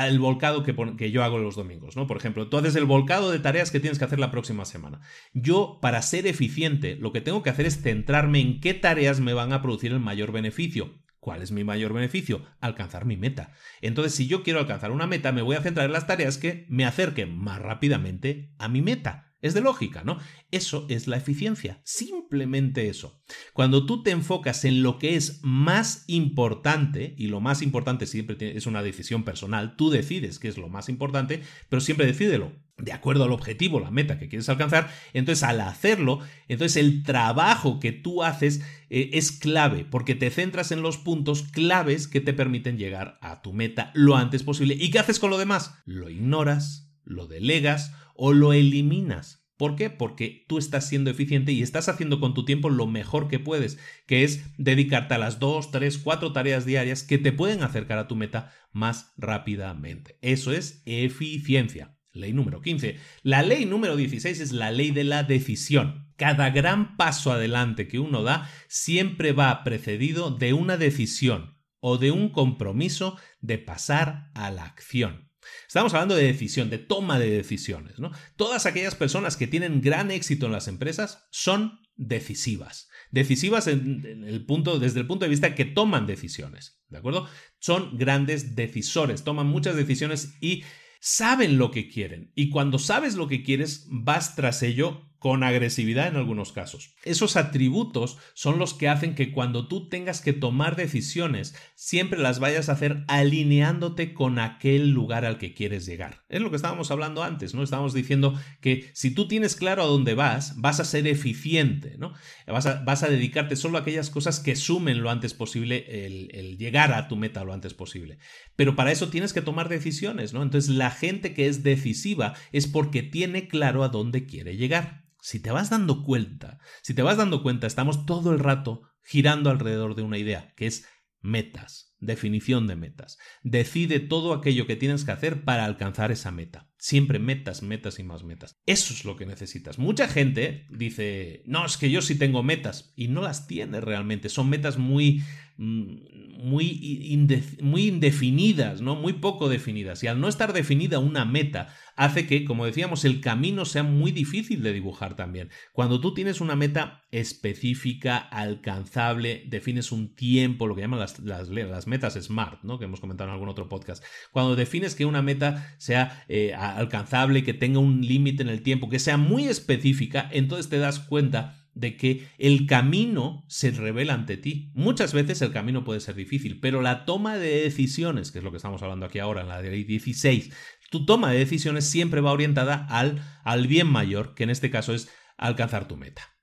[0.00, 2.06] el volcado que, que, yo hago los domingos, ¿no?
[2.06, 5.00] Por ejemplo, tú haces el volcado de tareas que tienes que hacer la próxima semana.
[5.32, 9.34] Yo, para ser eficiente, lo que tengo que hacer es centrarme en qué tareas me
[9.34, 11.03] van a producir el mayor beneficio.
[11.24, 12.42] ¿Cuál es mi mayor beneficio?
[12.60, 13.54] Alcanzar mi meta.
[13.80, 16.66] Entonces, si yo quiero alcanzar una meta, me voy a centrar en las tareas que
[16.68, 19.32] me acerquen más rápidamente a mi meta.
[19.40, 20.18] Es de lógica, ¿no?
[20.50, 23.22] Eso es la eficiencia, simplemente eso.
[23.54, 28.36] Cuando tú te enfocas en lo que es más importante, y lo más importante siempre
[28.54, 32.92] es una decisión personal, tú decides qué es lo más importante, pero siempre decídelo de
[32.92, 37.92] acuerdo al objetivo, la meta que quieres alcanzar, entonces al hacerlo, entonces el trabajo que
[37.92, 42.76] tú haces eh, es clave, porque te centras en los puntos claves que te permiten
[42.76, 44.76] llegar a tu meta lo antes posible.
[44.78, 45.74] ¿Y qué haces con lo demás?
[45.84, 49.44] Lo ignoras, lo delegas, o lo eliminas.
[49.56, 49.88] ¿Por qué?
[49.88, 53.78] Porque tú estás siendo eficiente y estás haciendo con tu tiempo lo mejor que puedes,
[54.06, 58.08] que es dedicarte a las dos, tres, cuatro tareas diarias que te pueden acercar a
[58.08, 60.18] tu meta más rápidamente.
[60.22, 61.93] Eso es eficiencia.
[62.14, 62.98] Ley número 15.
[63.22, 66.12] La ley número 16 es la ley de la decisión.
[66.16, 72.12] Cada gran paso adelante que uno da siempre va precedido de una decisión o de
[72.12, 75.32] un compromiso de pasar a la acción.
[75.66, 77.98] Estamos hablando de decisión, de toma de decisiones.
[77.98, 78.12] ¿no?
[78.36, 82.88] Todas aquellas personas que tienen gran éxito en las empresas son decisivas.
[83.10, 86.80] Decisivas en, el punto, desde el punto de vista que toman decisiones.
[86.88, 87.28] ¿De acuerdo?
[87.58, 90.64] Son grandes decisores, toman muchas decisiones y
[91.04, 92.32] saben lo que quieren.
[92.34, 96.96] Y cuando sabes lo que quieres, vas tras ello con agresividad en algunos casos.
[97.02, 102.40] Esos atributos son los que hacen que cuando tú tengas que tomar decisiones, siempre las
[102.40, 106.26] vayas a hacer alineándote con aquel lugar al que quieres llegar.
[106.28, 107.62] Es lo que estábamos hablando antes, ¿no?
[107.62, 112.12] Estábamos diciendo que si tú tienes claro a dónde vas, vas a ser eficiente, ¿no?
[112.46, 116.92] Vas a, dedicarte solo a aquellas cosas que sumen lo antes posible el, el llegar
[116.92, 118.18] a tu meta lo antes posible.
[118.56, 120.42] Pero para eso tienes que tomar decisiones, ¿no?
[120.42, 125.04] Entonces la gente que es decisiva es porque tiene claro a dónde quiere llegar.
[125.24, 129.48] Si te vas dando cuenta, si te vas dando cuenta, estamos todo el rato girando
[129.48, 130.86] alrededor de una idea, que es
[131.22, 133.18] metas, definición de metas.
[133.42, 136.68] Decide todo aquello que tienes que hacer para alcanzar esa meta.
[136.78, 138.60] Siempre metas, metas y más metas.
[138.66, 139.78] Eso es lo que necesitas.
[139.78, 144.28] Mucha gente dice, no, es que yo sí tengo metas y no las tiene realmente.
[144.28, 145.22] Son metas muy
[145.56, 147.28] Mm, muy,
[147.62, 148.96] muy indefinidas, ¿no?
[148.96, 150.02] Muy poco definidas.
[150.02, 154.10] Y al no estar definida una meta, hace que, como decíamos, el camino sea muy
[154.10, 155.50] difícil de dibujar también.
[155.72, 161.48] Cuando tú tienes una meta específica, alcanzable, defines un tiempo, lo que llaman las, las,
[161.86, 162.78] metas SMART, ¿no?
[162.78, 164.04] Que hemos comentado en algún otro podcast.
[164.32, 168.88] Cuando defines que una meta sea eh, alcanzable, que tenga un límite en el tiempo,
[168.88, 174.36] que sea muy específica, entonces te das cuenta de que el camino se revela ante
[174.36, 174.70] ti.
[174.74, 178.50] Muchas veces el camino puede ser difícil, pero la toma de decisiones, que es lo
[178.50, 180.52] que estamos hablando aquí ahora en la ley 16,
[180.90, 184.94] tu toma de decisiones siempre va orientada al, al bien mayor, que en este caso
[184.94, 186.33] es alcanzar tu meta.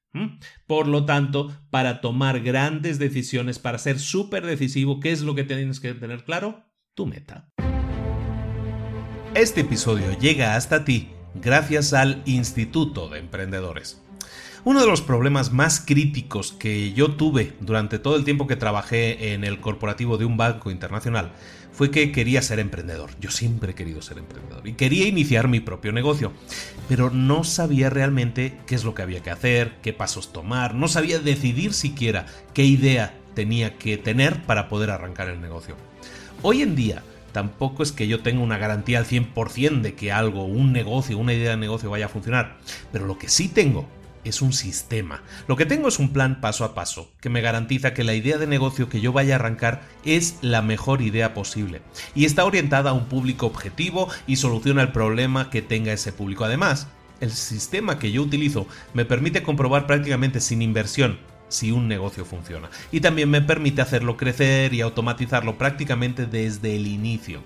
[0.68, 5.44] Por lo tanto, para tomar grandes decisiones, para ser súper decisivo, ¿qué es lo que
[5.44, 6.66] tienes que tener claro?
[6.94, 7.50] Tu meta.
[9.34, 14.02] Este episodio llega hasta ti gracias al Instituto de Emprendedores.
[14.64, 19.34] Uno de los problemas más críticos que yo tuve durante todo el tiempo que trabajé
[19.34, 21.32] en el corporativo de un banco internacional
[21.82, 23.10] fue que quería ser emprendedor.
[23.20, 26.32] Yo siempre he querido ser emprendedor y quería iniciar mi propio negocio,
[26.88, 30.88] pero no sabía realmente qué es lo que había que hacer, qué pasos tomar, no
[30.88, 35.76] sabía decidir siquiera qué idea tenía que tener para poder arrancar el negocio.
[36.44, 37.02] Hoy en día,
[37.32, 41.34] tampoco es que yo tenga una garantía al 100% de que algo, un negocio, una
[41.34, 42.60] idea de negocio vaya a funcionar,
[42.92, 43.88] pero lo que sí tengo
[44.24, 45.24] es un sistema.
[45.48, 48.38] Lo que tengo es un plan paso a paso, que me garantiza que la idea
[48.38, 51.82] de negocio que yo vaya a arrancar es la mejor idea posible,
[52.16, 56.46] y está orientada a un público objetivo y soluciona el problema que tenga ese público.
[56.46, 56.88] Además,
[57.20, 61.20] el sistema que yo utilizo me permite comprobar prácticamente sin inversión
[61.50, 66.88] si un negocio funciona, y también me permite hacerlo crecer y automatizarlo prácticamente desde el
[66.88, 67.44] inicio.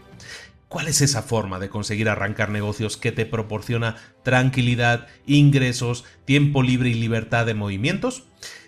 [0.75, 6.89] ¿Cuál es esa forma de conseguir arrancar negocios que te proporciona tranquilidad, ingresos, tiempo libre
[6.89, 8.25] y libertad de movimientos?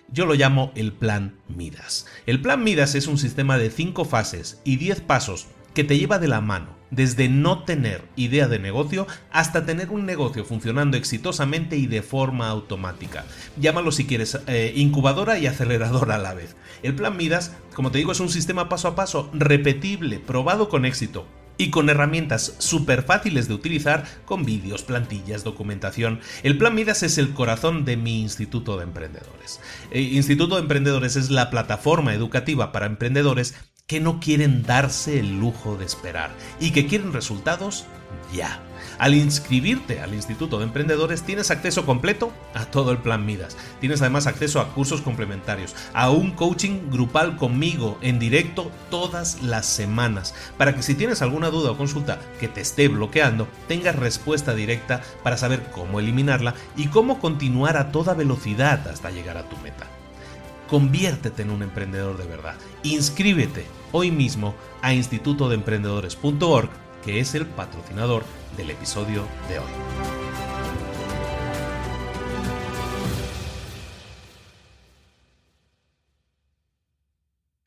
[0.07, 2.05] Yo lo llamo el plan Midas.
[2.25, 6.17] El plan Midas es un sistema de 5 fases y 10 pasos que te lleva
[6.17, 11.75] de la mano, desde no tener idea de negocio hasta tener un negocio funcionando exitosamente
[11.75, 13.25] y de forma automática.
[13.59, 16.55] Llámalo si quieres eh, incubadora y aceleradora a la vez.
[16.83, 20.85] El plan Midas, como te digo, es un sistema paso a paso, repetible, probado con
[20.85, 21.27] éxito,
[21.57, 26.19] y con herramientas súper fáciles de utilizar con vídeos, plantillas, documentación.
[26.43, 29.59] El Plan Midas es el corazón de mi Instituto de Emprendedores.
[29.91, 33.55] El eh, Instituto de Emprendedores es la plataforma educativa para emprendedores
[33.87, 37.85] que no quieren darse el lujo de esperar y que quieren resultados
[38.33, 38.61] ya.
[38.99, 43.55] Al inscribirte al Instituto de Emprendedores tienes acceso completo a todo el plan Midas.
[43.79, 49.65] Tienes además acceso a cursos complementarios, a un coaching grupal conmigo en directo todas las
[49.67, 54.55] semanas, para que si tienes alguna duda o consulta que te esté bloqueando, tengas respuesta
[54.55, 59.57] directa para saber cómo eliminarla y cómo continuar a toda velocidad hasta llegar a tu
[59.57, 59.87] meta.
[60.67, 62.55] Conviértete en un emprendedor de verdad.
[62.83, 66.69] Inscríbete hoy mismo a institutodeemprendedores.org,
[67.07, 68.25] que es el patrocinador
[68.57, 69.71] del episodio de hoy.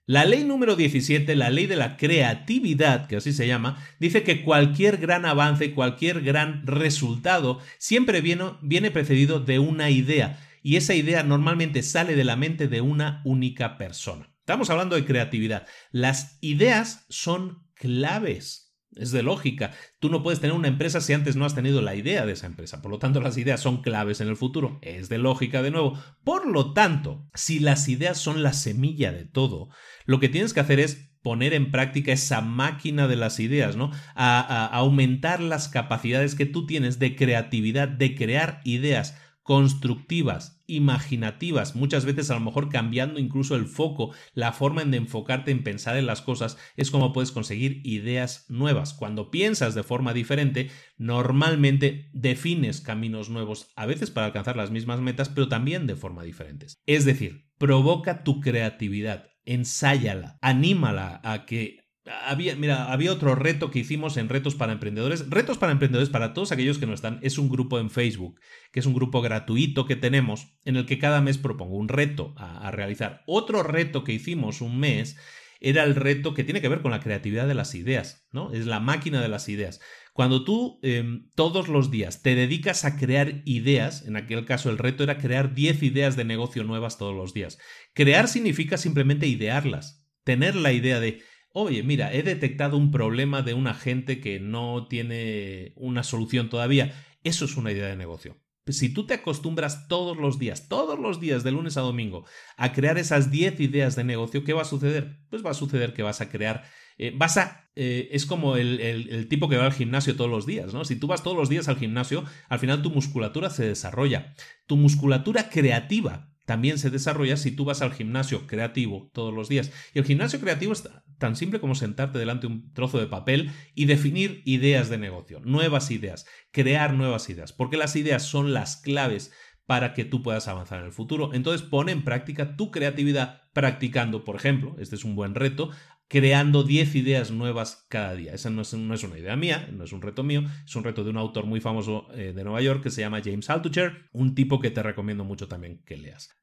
[0.05, 4.45] La ley número 17, la ley de la creatividad, que así se llama, dice que
[4.45, 10.95] cualquier gran avance, cualquier gran resultado, siempre viene, viene, precedido de una idea, y esa
[10.95, 14.29] idea normalmente sale de la mente de una única persona.
[14.41, 15.67] Estamos hablando de creatividad.
[15.93, 19.71] Las ideas son claves Es de lógica.
[20.01, 22.47] Tú no puedes tener una empresa si antes no has tenido la idea de esa
[22.47, 22.83] empresa.
[22.83, 24.79] Por lo tanto, las ideas son claves en el futuro.
[24.83, 25.99] Es de lógica de nuevo.
[26.25, 29.69] Por lo tanto, si las ideas son la semilla de todo,
[30.07, 33.91] lo que tienes que hacer es poner en práctica esa máquina de las ideas, ¿no?
[34.15, 42.05] A, aumentar las capacidades que tú tienes de creatividad, de crear ideas constructivas, imaginativas, muchas
[42.05, 45.97] veces a lo mejor cambiando incluso el foco, la forma en de enfocarte en pensar
[45.97, 48.95] en las cosas, es como puedes conseguir ideas nuevas.
[48.95, 55.01] Cuando piensas de forma diferente, normalmente defines caminos nuevos, a veces para alcanzar las mismas
[55.01, 56.67] metas, pero también de forma diferente.
[56.87, 61.80] Es decir, provoca tu creatividad, ensáyala, anímala a que
[62.25, 65.29] había, mira, había otro reto que hicimos en Retos para Emprendedores.
[65.29, 68.41] Retos para Emprendedores, para todos aquellos que no están, es un grupo en Facebook,
[68.73, 72.35] que es un grupo gratuito que tenemos, en el que cada mes propongo un reto
[72.37, 73.23] a, realizar.
[73.27, 75.17] Otro reto que hicimos un mes
[75.61, 78.53] era el reto que tiene que ver con la creatividad de las ideas, ¿no?
[78.53, 79.81] Es la máquina de las ideas.
[80.15, 84.79] Cuando tú em, todos los días te dedicas a crear ideas, en aquel caso el
[84.79, 87.59] reto era crear 10 ideas de negocio nuevas todos los días.
[87.93, 93.55] Crear significa simplemente idearlas, tener la idea de oye, mira, he detectado un problema de
[93.55, 96.93] una gente que no tiene una solución todavía.
[97.25, 98.37] Eso es una idea de negocio.
[98.67, 102.25] Si tú te acostumbras todos los días, todos los días de lunes a domingo,
[102.57, 105.19] a crear esas 10 ideas de negocio, ¿qué va a suceder?
[105.29, 106.65] Pues va a suceder que vas a crear,
[106.97, 110.47] eh, vas a, eh, es como el, el, tipo que va al gimnasio todos los
[110.47, 110.85] días, ¿no?
[110.85, 114.35] Si tú vas todos los días al gimnasio, al final tu musculatura se desarrolla.
[114.67, 119.71] Tu musculatura creativa también se desarrolla si tú vas al gimnasio creativo todos los días.
[119.95, 120.83] Y el gimnasio creativo es
[121.17, 125.39] tan simple como sentarte delante de un trozo de papel y definir ideas de negocio,
[125.45, 129.31] nuevas ideas, crear nuevas ideas, porque las ideas son las claves
[129.65, 131.33] para que tú puedas avanzar en el futuro.
[131.35, 135.71] Entonces pone en práctica tu creatividad practicando, por ejemplo, este es un buen reto,
[136.11, 138.35] creando 10 ideas nuevas cada día.
[138.35, 140.83] Esa no es, no es, una idea mía, no es un reto mío, es un
[140.83, 144.09] reto de un autor muy famoso eh, de Nueva York que se llama James Altucher,
[144.13, 146.37] un tipo que te recomiendo mucho también que leas.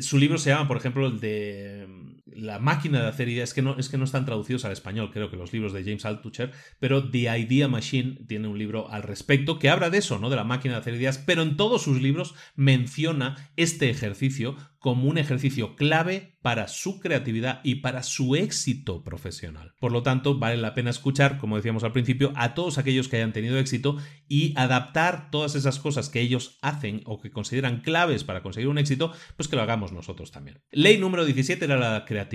[0.00, 3.62] su libro se llama, por ejemplo, el de La máquina de hacer ideas, es que,
[3.62, 6.52] no, es que no están traducidos al español, creo que los libros de James Altucher,
[6.78, 10.30] pero The Idea Machine tiene un libro al respecto que habla de eso, ¿no?
[10.30, 15.08] De la máquina de hacer ideas, pero en todos sus libros menciona este ejercicio como
[15.08, 19.74] un ejercicio clave para su creatividad y para su éxito profesional.
[19.80, 23.16] Por lo tanto, vale la pena escuchar, como decíamos al principio, a todos aquellos que
[23.16, 23.96] hayan tenido éxito
[24.28, 28.78] y adaptar todas esas cosas que ellos hacen o que consideran claves para conseguir un
[28.78, 30.62] éxito, pues que lo hagamos nosotros también.
[30.70, 32.25] Ley número 17 era la creatividad.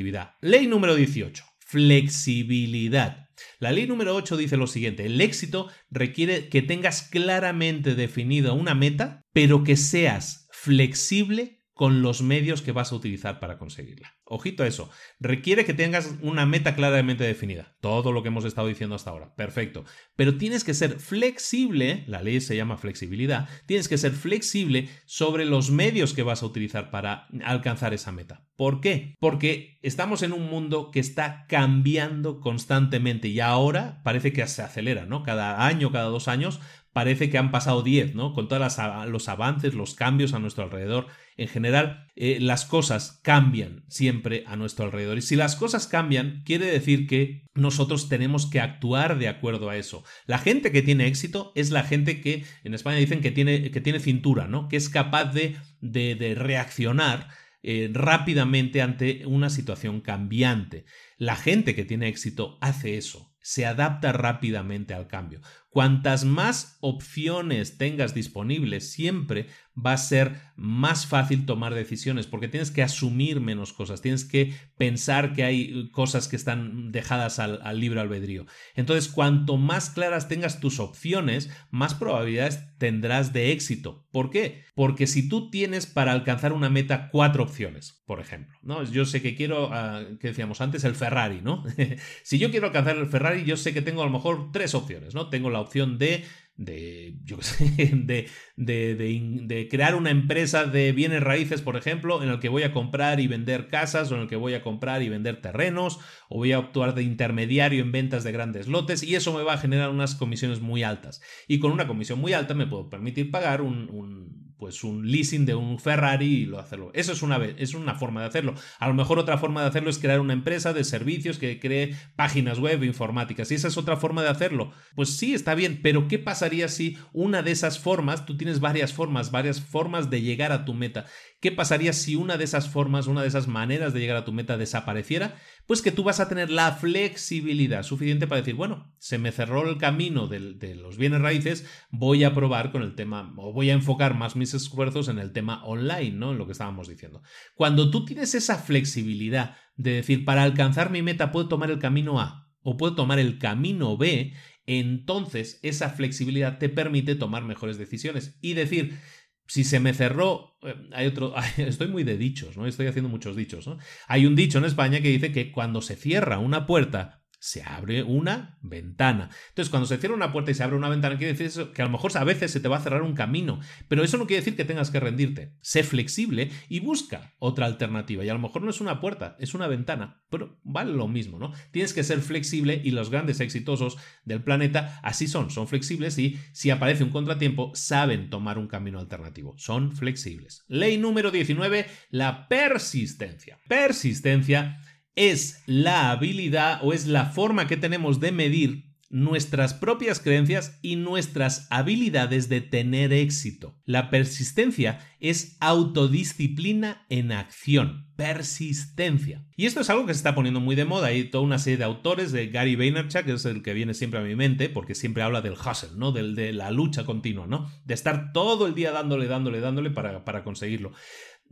[0.41, 3.29] Ley número 18, flexibilidad.
[3.59, 8.75] La ley número 8 dice lo siguiente, el éxito requiere que tengas claramente definida una
[8.75, 14.15] meta, pero que seas flexible con los medios que vas a utilizar para conseguirla.
[14.25, 14.91] Ojito a eso.
[15.19, 17.75] Requiere que tengas una meta claramente definida.
[17.79, 19.33] Todo lo que hemos estado diciendo hasta ahora.
[19.33, 19.83] Perfecto.
[20.15, 25.45] Pero tienes que ser flexible, la ley se llama flexibilidad, tienes que ser flexible sobre
[25.45, 28.45] los medios que vas a utilizar para alcanzar esa meta.
[28.55, 29.15] ¿Por qué?
[29.19, 35.07] Porque estamos en un mundo que está cambiando constantemente y ahora parece que se acelera,
[35.07, 35.23] ¿no?
[35.23, 36.59] Cada año, cada dos años
[36.93, 38.33] parece que han pasado 10, ¿no?
[38.33, 38.77] Con todos
[39.07, 41.07] los avances, los cambios a nuestro alrededor.
[41.37, 45.17] En general, eh, las cosas cambian siempre a nuestro alrededor.
[45.17, 49.77] Y si las cosas cambian, quiere decir que nosotros tenemos que actuar de acuerdo a
[49.77, 50.03] eso.
[50.25, 53.81] La gente que tiene éxito es la gente que, en España dicen que tiene, que
[53.81, 54.67] tiene cintura, ¿no?
[54.67, 57.29] Que es capaz de, de, reaccionar
[57.63, 60.85] eh, rápidamente ante una situación cambiante.
[61.17, 65.41] La gente que tiene éxito hace eso, se adapta rápidamente al cambio.
[65.71, 69.47] Cuantas más opciones tengas disponibles, siempre
[69.85, 74.53] va a ser más fácil tomar decisiones porque tienes que asumir menos cosas, tienes que
[74.77, 78.45] pensar que hay cosas que están dejadas al, libre albedrío.
[78.75, 84.07] Entonces, cuanto más claras tengas tus opciones, más probabilidades tendrás de éxito.
[84.11, 84.63] ¿Por qué?
[84.75, 88.83] Porque si tú tienes para alcanzar una meta cuatro opciones, por ejemplo, ¿no?
[88.83, 91.63] Yo sé que quiero, uh, que decíamos antes, el Ferrari, ¿no?
[92.23, 95.15] si yo quiero alcanzar el Ferrari, yo sé que tengo a lo mejor tres opciones,
[95.15, 95.29] ¿no?
[95.29, 96.23] Tengo la opción de
[96.55, 102.29] de, yo sé, de, de, de, crear una empresa de bienes raíces, por ejemplo, en
[102.29, 105.01] el que voy a comprar y vender casas, o en el que voy a comprar
[105.01, 105.99] y vender terrenos,
[106.29, 109.53] o voy a actuar de intermediario en ventas de grandes lotes, y eso me va
[109.53, 111.21] a generar unas comisiones muy altas.
[111.47, 115.55] Y con una comisión muy alta me puedo permitir pagar un pues un leasing de
[115.55, 116.91] un Ferrari y lo hacerlo.
[116.93, 118.55] Eso es una, es una forma de hacerlo.
[118.79, 121.95] A lo mejor otra forma de hacerlo es crear una empresa de servicios que cree
[122.15, 123.51] páginas web informáticas.
[123.51, 124.71] Y esa es otra forma de hacerlo.
[124.95, 128.59] Pues sí, está bien, pero ¿qué pasaría pasaría si una de esas formas, tú tienes
[128.59, 131.05] varias formas, varias formas de llegar a tu meta,
[131.41, 134.31] ¿qué pasaría si una de esas formas, una de esas maneras de llegar a tu
[134.31, 135.35] meta desapareciera?
[135.65, 139.67] Pues que tú vas a tener la flexibilidad suficiente para decir, bueno, se me cerró
[139.67, 140.39] el camino de,
[140.75, 144.53] los bienes raíces, voy a probar con el tema, o voy a enfocar más mis
[144.53, 146.31] esfuerzos en el tema online, ¿no?
[146.31, 147.23] En lo que estábamos diciendo.
[147.55, 152.21] Cuando tú tienes esa flexibilidad de decir, para alcanzar mi meta puedo tomar el camino
[152.21, 154.33] A o puedo tomar el camino B,
[154.67, 158.99] entonces esa flexibilidad te permite tomar mejores decisiones y decir,
[159.47, 162.65] si se me cerró, eh, hay otro, estoy muy de dichos, ¿no?
[162.65, 163.77] Estoy haciendo muchos dichos, ¿no?
[164.07, 168.03] Hay un dicho en España que dice que cuando se cierra una puerta, se abre
[168.03, 169.31] una ventana.
[169.49, 171.81] Entonces, cuando se cierra una puerta y se abre una ventana, quiere decir eso, que
[171.81, 174.27] a lo mejor a veces se te va a cerrar un camino, pero eso no
[174.27, 175.55] quiere decir que tengas que rendirte.
[175.59, 178.23] Sé flexible y busca otra alternativa.
[178.23, 181.39] Y a lo mejor no es una puerta, es una ventana, pero vale lo mismo,
[181.39, 181.51] ¿no?
[181.71, 186.37] Tienes que ser flexible y los grandes exitosos del planeta así son, son flexibles y
[186.51, 189.55] si aparece un contratiempo, saben tomar un camino alternativo.
[189.57, 190.63] Son flexibles.
[190.67, 193.57] Ley número 19, la persistencia.
[193.67, 194.79] Persistencia
[195.15, 200.95] es la habilidad o es la forma que tenemos de medir nuestras propias creencias y
[200.95, 203.75] nuestras habilidades de tener éxito.
[203.85, 208.07] La persistencia es autodisciplina en acción.
[208.15, 209.45] Persistencia.
[209.57, 211.07] Y esto es algo que se está poniendo muy de moda.
[211.07, 214.19] Hay toda una serie de autores de Gary Vaynerchuk, que es el que viene siempre
[214.19, 216.11] a mi mente, porque siempre habla del hustle, ¿no?
[216.11, 217.69] Del, de la lucha continua, ¿no?
[217.83, 220.93] De estar todo el día dándole, dándole, dándole para, para conseguirlo.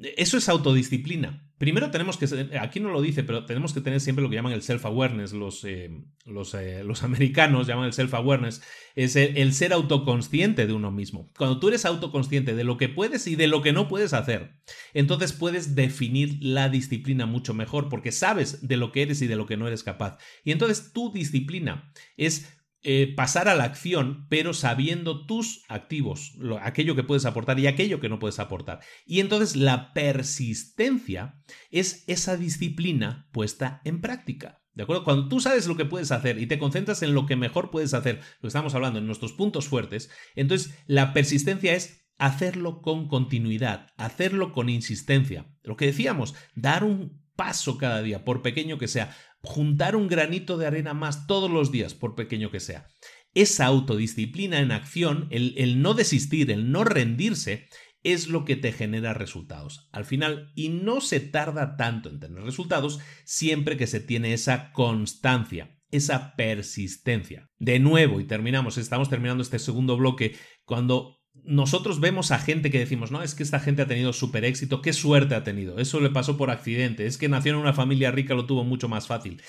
[0.02, 1.46] Eso es autodisciplina.
[1.58, 4.54] Primero tenemos que, aquí no lo dice, pero tenemos que tener siempre lo que llaman
[4.54, 5.34] el self-awareness.
[5.34, 5.92] Los, eh,
[6.26, 8.62] los, eh, los, americanos llaman el self-awareness.
[8.96, 11.30] Es el, ser autoconsciente de uno mismo.
[11.38, 14.54] Cuando tú eres autoconsciente de lo que puedes y de lo que no puedes hacer,
[14.94, 19.36] entonces puedes definir la disciplina mucho mejor porque sabes de lo que eres y de
[19.36, 20.18] lo que no eres capaz.
[20.46, 26.96] Y entonces tu disciplina es eh, pasar a la acción, pero sabiendo tus activos, aquello
[26.96, 28.80] que puedes aportar y aquello que no puedes aportar.
[29.06, 34.62] Y entonces la persistencia es esa disciplina puesta en práctica.
[34.74, 35.04] ¿De acuerdo?
[35.04, 37.94] Cuando tú sabes lo que puedes hacer y te concentras en lo que mejor puedes
[37.94, 43.10] hacer, lo que estamos hablando, en nuestros puntos fuertes, entonces la persistencia es hacerlo con
[43.10, 45.54] continuidad, hacerlo con insistencia.
[45.64, 50.58] Lo que decíamos, dar un paso cada día, por pequeño que sea, juntar un granito
[50.58, 52.88] de arena más todos los días, por pequeño que sea.
[53.34, 57.68] Esa autodisciplina en acción, el, no desistir, el no rendirse,
[58.04, 59.90] es lo que te genera resultados.
[59.92, 64.72] Al final, y no se tarda tanto en tener resultados siempre que se tiene esa
[64.72, 67.50] constancia, esa persistencia.
[67.58, 71.19] De nuevo, y terminamos, estamos terminando este segundo bloque, cuando
[71.50, 74.84] nosotros vemos a gente que decimos, no, es que esta gente ha tenido súper éxito,
[74.84, 78.12] qué suerte ha tenido, eso le pasó por accidente, es que nació en una familia
[78.12, 79.42] rica, lo tuvo mucho más fácil.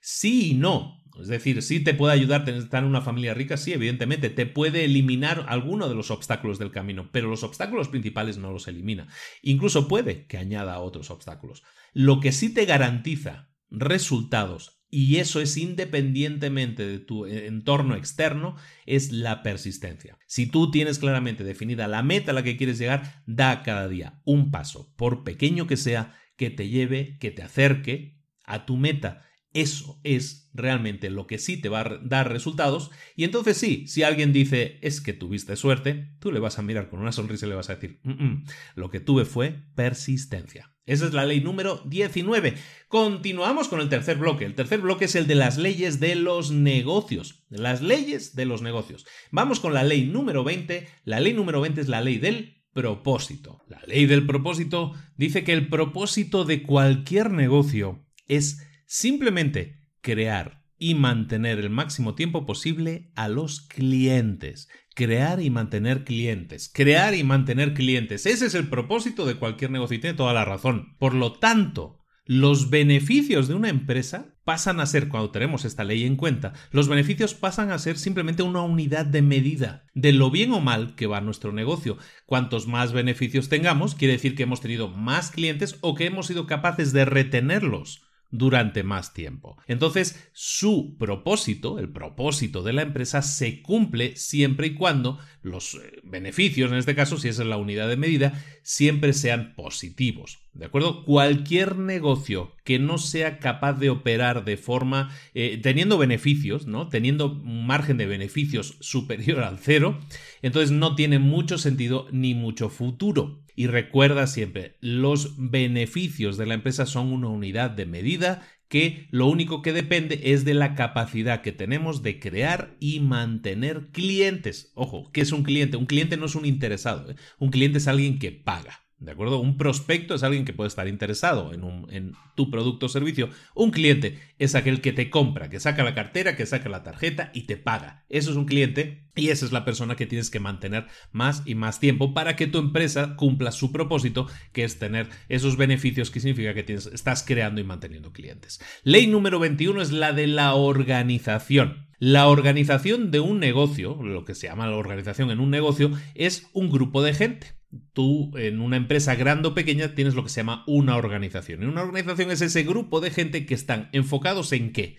[0.00, 1.02] Sí y no.
[1.20, 4.84] Es decir, sí te puede ayudar estar en una familia rica, sí, evidentemente, te puede
[4.84, 9.08] eliminar alguno de los obstáculos del camino, pero los obstáculos principales no los elimina.
[9.42, 11.64] Incluso puede que añada otros obstáculos.
[11.92, 19.10] Lo que sí te garantiza resultados y eso es independientemente de tu entorno externo, es
[19.10, 20.18] la persistencia.
[20.26, 24.20] Si tú tienes claramente definida la meta a la que quieres llegar, da cada día
[24.24, 29.26] un paso, por pequeño que sea, que te lleve, que te acerque a tu meta.
[29.54, 32.90] Eso es realmente lo que sí te va a dar resultados.
[33.16, 36.90] Y entonces sí, si alguien dice es que tuviste suerte, tú le vas a mirar
[36.90, 40.71] con una sonrisa y le vas a decir, mm, mm, lo que tuve fue persistencia.
[40.84, 42.54] Esa es la ley número 19.
[42.88, 44.44] Continuamos con el tercer bloque.
[44.44, 47.44] El tercer bloque es el de las leyes de los negocios.
[47.48, 49.06] Las leyes de los negocios.
[49.30, 50.88] Vamos con la ley número 20.
[51.04, 53.62] La ley número 20 es la ley del propósito.
[53.68, 60.96] La ley del propósito dice que el propósito de cualquier negocio es simplemente crear y
[60.96, 66.68] mantener el máximo tiempo posible a los clientes crear y mantener clientes.
[66.74, 68.26] Crear y mantener clientes.
[68.26, 70.96] Ese es el propósito de cualquier negocio y tiene toda la razón.
[70.98, 76.04] Por lo tanto, los beneficios de una empresa pasan a ser, cuando tenemos esta ley
[76.04, 80.52] en cuenta, los beneficios pasan a ser simplemente una unidad de medida de lo bien
[80.52, 81.96] o mal que va nuestro negocio.
[82.26, 86.48] Cuantos más beneficios tengamos, quiere decir que hemos tenido más clientes o que hemos sido
[86.48, 88.02] capaces de retenerlos
[88.32, 89.58] durante más tiempo.
[89.68, 96.00] Entonces, su propósito, el propósito de la empresa, se cumple siempre y cuando los eh,
[96.02, 100.41] beneficios, en este caso, si es la unidad de medida, siempre sean positivos.
[100.54, 101.04] ¿De acuerdo?
[101.04, 106.88] Cualquier negocio que no sea capaz de operar de forma, eh, teniendo beneficios, ¿no?
[106.88, 109.98] Teniendo un margen de beneficios superior al cero,
[110.42, 113.42] entonces no tiene mucho sentido ni mucho futuro.
[113.56, 119.26] Y recuerda siempre, los beneficios de la empresa son una unidad de medida que lo
[119.26, 124.72] único que depende es de la capacidad que tenemos de crear y mantener clientes.
[124.74, 125.76] Ojo, ¿qué es un cliente?
[125.76, 127.16] Un cliente no es un interesado, ¿eh?
[127.38, 128.82] un cliente es alguien que paga.
[129.02, 129.40] ¿De acuerdo?
[129.40, 133.30] Un prospecto es alguien que puede estar interesado en, un, en, tu producto o servicio.
[133.52, 137.32] Un cliente es aquel que te compra, que saca la cartera, que saca la tarjeta
[137.34, 138.04] y te paga.
[138.08, 141.56] Eso es un cliente y esa es la persona que tienes que mantener más y
[141.56, 146.20] más tiempo para que tu empresa cumpla su propósito, que es tener esos beneficios que
[146.20, 148.60] significa que tienes, estás creando y manteniendo clientes.
[148.84, 151.88] Ley número 21 es la de la organización.
[151.98, 156.48] La organización de un negocio, lo que se llama la organización en un negocio, es
[156.52, 157.61] un grupo de gente
[157.92, 161.62] tú en una empresa grande o pequeña tienes lo que se llama una organización.
[161.62, 164.96] Y una organización es ese grupo de gente que están enfocados en qué?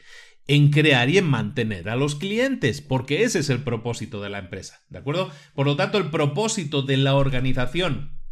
[0.48, 4.40] En crear y en mantener a los clientes, porque ese es el propósito de la
[4.40, 5.32] empresa, ¿de acuerdo?
[5.56, 8.23] Por lo tanto, el propósito de la organización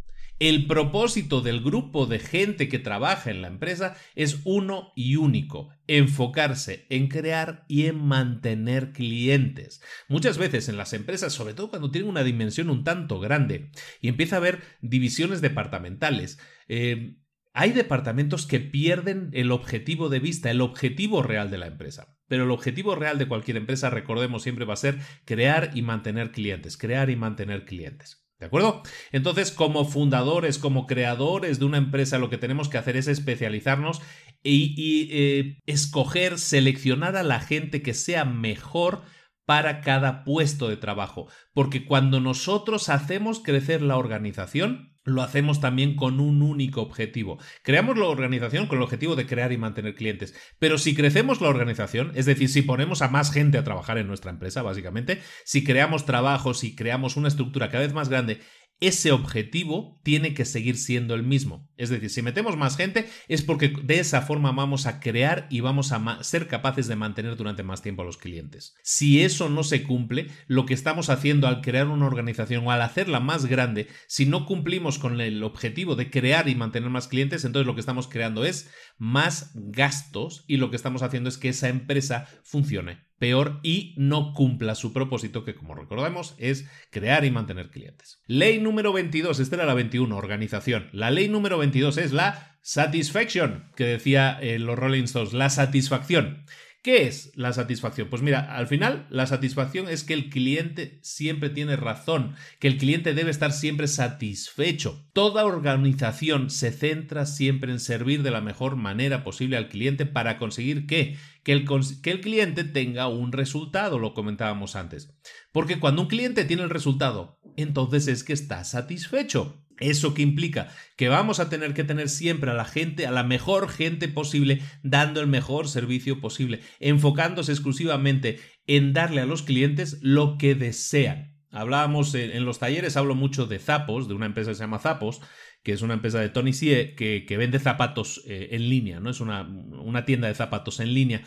[0.48, 5.68] el propósito del grupo de gente que trabaja en la empresa es uno y único,
[5.86, 9.80] enfocarse en crear y en mantener clientes.
[10.08, 13.70] Muchas veces en las empresas, sobre todo cuando tienen una dimensión un tanto grande
[14.00, 17.18] y empieza a haber divisiones departamentales, eh,
[17.52, 22.18] hay departamentos que pierden el objetivo de vista, el objetivo real de la empresa.
[22.26, 26.32] Pero el objetivo real de cualquier empresa, recordemos, siempre va a ser crear y mantener
[26.32, 28.21] clientes, crear y mantener clientes.
[28.42, 28.82] ¿De acuerdo?
[29.12, 34.02] Entonces, como fundadores, como creadores de una empresa, lo que tenemos que hacer es especializarnos
[34.42, 39.02] y, eh, escoger, seleccionar a la gente que sea mejor
[39.46, 41.28] para cada puesto de trabajo.
[41.54, 47.38] Porque cuando nosotros hacemos crecer la organización, lo hacemos también con un único objetivo.
[47.62, 50.34] Creamos la organización con el objetivo de crear y mantener clientes.
[50.58, 54.06] Pero si crecemos la organización, es decir, si ponemos a más gente a trabajar en
[54.06, 58.40] nuestra empresa, básicamente, si creamos trabajos, si creamos una estructura cada vez más grande
[58.82, 61.70] ese objetivo tiene que seguir siendo el mismo.
[61.76, 65.60] Es decir, si metemos más gente es porque de esa forma vamos a crear y
[65.60, 68.74] vamos a ser capaces de mantener durante más tiempo a los clientes.
[68.82, 72.82] Si eso no se cumple, lo que estamos haciendo al crear una organización o al
[72.82, 77.44] hacerla más grande, si no cumplimos con el objetivo de crear y mantener más clientes,
[77.44, 78.68] entonces lo que estamos creando es
[78.98, 84.34] más gastos y lo que estamos haciendo es que esa empresa funcione peor y no
[84.34, 88.20] cumpla su propósito, que como recordamos es crear y mantener clientes.
[88.26, 90.88] Ley número 22, esta era la 21, organización.
[90.90, 96.46] La ley número 22 es la satisfaction, que decía eh, los Rolling Stones, la satisfacción.
[96.82, 98.08] ¿Qué es la satisfacción?
[98.08, 102.76] Pues mira, al final la satisfacción es que el cliente siempre tiene razón, que el
[102.76, 105.08] cliente debe estar siempre satisfecho.
[105.12, 110.38] Toda organización se centra siempre en servir de la mejor manera posible al cliente para
[110.38, 111.64] conseguir que, que, el,
[112.02, 115.14] que el cliente tenga un resultado, lo comentábamos antes.
[115.52, 119.61] Porque cuando un cliente tiene el resultado, entonces es que está satisfecho.
[119.82, 120.68] ¿Eso que implica?
[120.96, 124.62] Que vamos a tener que tener siempre a la gente, a la mejor gente posible,
[124.82, 131.36] dando el mejor servicio posible, enfocándose exclusivamente en darle a los clientes lo que desean.
[131.50, 135.20] Hablábamos en, los talleres, hablo mucho de Zapos, de una empresa que se llama Zapos,
[135.62, 139.10] que es una empresa de Tony Sie que, vende zapatos eh, en línea, ¿no?
[139.10, 141.22] Es una, una tienda de zapatos en línea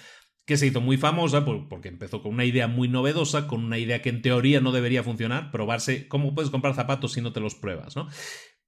[0.46, 4.02] que se hizo muy famosa porque empezó con una idea muy novedosa, con una idea
[4.02, 7.56] que en teoría no debería funcionar, probarse cómo puedes comprar zapatos si no te los
[7.56, 8.08] pruebas, ¿no?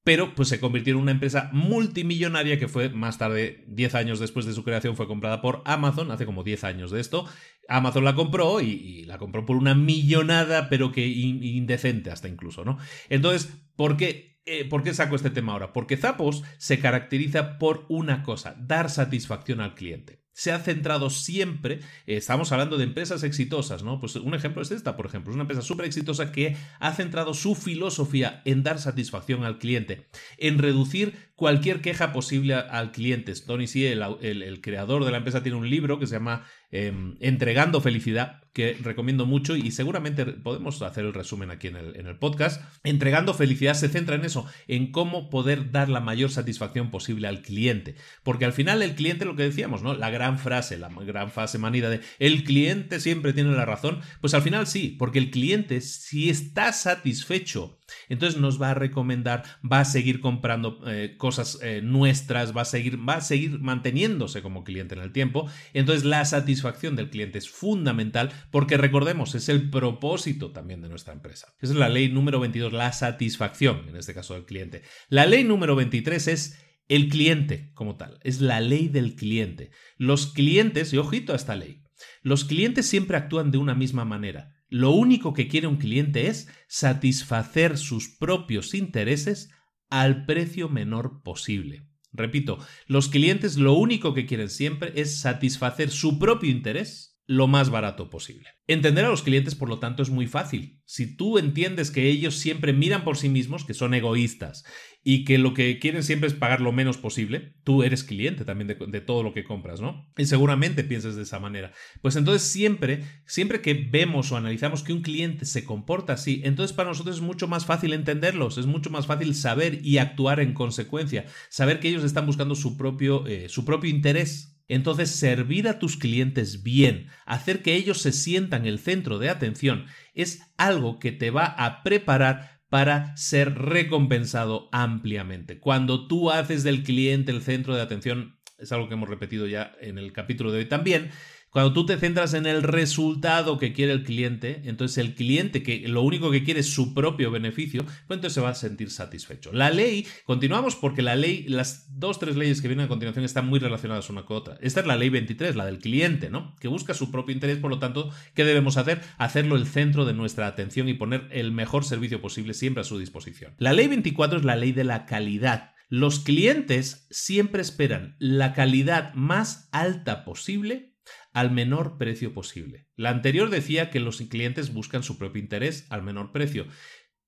[0.04, 4.46] Pero pues se convirtió en una empresa multimillonaria que fue más tarde, 10 años después
[4.46, 7.26] de su creación, fue comprada por Amazon, hace como 10 años de esto.
[7.68, 12.78] Amazon la compró y, la compró por una millonada, pero que indecente hasta incluso, ¿no?
[13.10, 14.40] Entonces, ¿por qué?
[14.46, 15.74] Eh, ¿Por qué saco este tema ahora?
[15.74, 21.80] Porque Zappos se caracteriza por una cosa, dar satisfacción al cliente se ha centrado siempre,
[22.06, 24.00] eh, estamos hablando de empresas exitosas, ¿no?
[24.00, 27.34] Pues un ejemplo es esta, por ejemplo, es una empresa súper exitosa que ha centrado
[27.34, 30.06] su filosofía en dar satisfacción al cliente,
[30.38, 33.34] en reducir cualquier queja posible al cliente.
[33.46, 37.80] Tony sí, el creador de la empresa, tiene un libro que se llama Em, entregando
[37.80, 42.18] felicidad, que recomiendo mucho y seguramente podemos hacer el resumen aquí en el, en el
[42.18, 42.62] podcast.
[42.84, 47.42] Entregando felicidad se centra en eso, en cómo poder dar la mayor satisfacción posible al
[47.42, 47.96] cliente.
[48.22, 49.94] Porque al final el cliente, lo que decíamos, ¿no?
[49.94, 54.34] La gran frase, la gran frase manida de el cliente siempre tiene la razón, pues
[54.34, 57.77] al final sí, porque el cliente si está satisfecho
[58.10, 62.66] entonces nos va a recomendar, va a seguir comprando eh, cosas eh, nuestras, va a
[62.66, 65.50] seguir, va a seguir manteniéndose como cliente en el tiempo.
[65.74, 71.14] Entonces la satisfacción del cliente es fundamental porque recordemos, es el propósito también de nuestra
[71.14, 71.54] empresa.
[71.60, 74.84] Esa es la ley número 22, la satisfacción, en este caso del cliente.
[75.10, 79.72] La ley número 23 es el cliente como tal, es la ley del cliente.
[79.98, 81.84] Los clientes, y ojito a esta ley,
[82.22, 84.57] los clientes siempre actúan de una misma manera.
[84.70, 89.50] Lo único que quiere un cliente es satisfacer sus propios intereses
[89.90, 91.88] al precio menor posible.
[92.12, 92.58] Repito,
[92.88, 98.10] los clientes lo único que quieren siempre es satisfacer su propio interés lo más barato
[98.10, 98.48] posible.
[98.68, 100.82] Entender a los clientes, por lo tanto, es muy fácil.
[100.86, 104.64] Si tú entiendes que ellos siempre miran por sí mismos, que son egoístas
[105.04, 108.68] y que lo que quieren siempre es pagar lo menos posible, tú eres cliente también
[108.68, 110.10] de, todo lo que compras, ¿no?
[110.18, 111.74] Y seguramente pienses de esa manera.
[112.02, 116.76] Pues entonces siempre, siempre que vemos o analizamos que un cliente se comporta así, entonces
[116.76, 120.54] para nosotros es mucho más fácil entenderlos, es mucho más fácil saber y actuar en
[120.54, 125.80] consecuencia, saber que ellos están buscando su propio, eh, su propio interés entonces, servir a
[125.80, 131.12] tus clientes bien, hacer que ellos se sientan el centro de atención, es algo que
[131.12, 135.60] te va a preparar para ser recompensado ampliamente.
[135.60, 139.74] Cuando tú haces del cliente el centro de atención, es algo que hemos repetido ya
[139.80, 141.12] en el capítulo de hoy también,
[141.58, 145.88] cuando tú te centras en el resultado que quiere el cliente, entonces el cliente que
[145.88, 149.52] lo único que quiere es su propio beneficio, pues entonces se va a sentir satisfecho.
[149.52, 153.48] La ley, continuamos porque la ley, las dos, tres leyes que vienen a continuación están
[153.48, 154.60] muy relacionadas una con otra.
[154.62, 156.56] Esta es la ley 23, la del cliente, ¿no?
[156.60, 159.02] Que busca su propio interés, por lo tanto, ¿qué debemos hacer?
[159.18, 163.00] Hacerlo el centro de nuestra atención y poner el mejor servicio posible siempre a su
[163.00, 163.56] disposición.
[163.58, 165.74] La ley 24 es la ley de la calidad.
[165.90, 170.97] Los clientes siempre esperan la calidad más alta posible
[171.38, 172.88] al menor precio posible.
[172.96, 176.66] La anterior decía que los clientes buscan su propio interés al menor precio.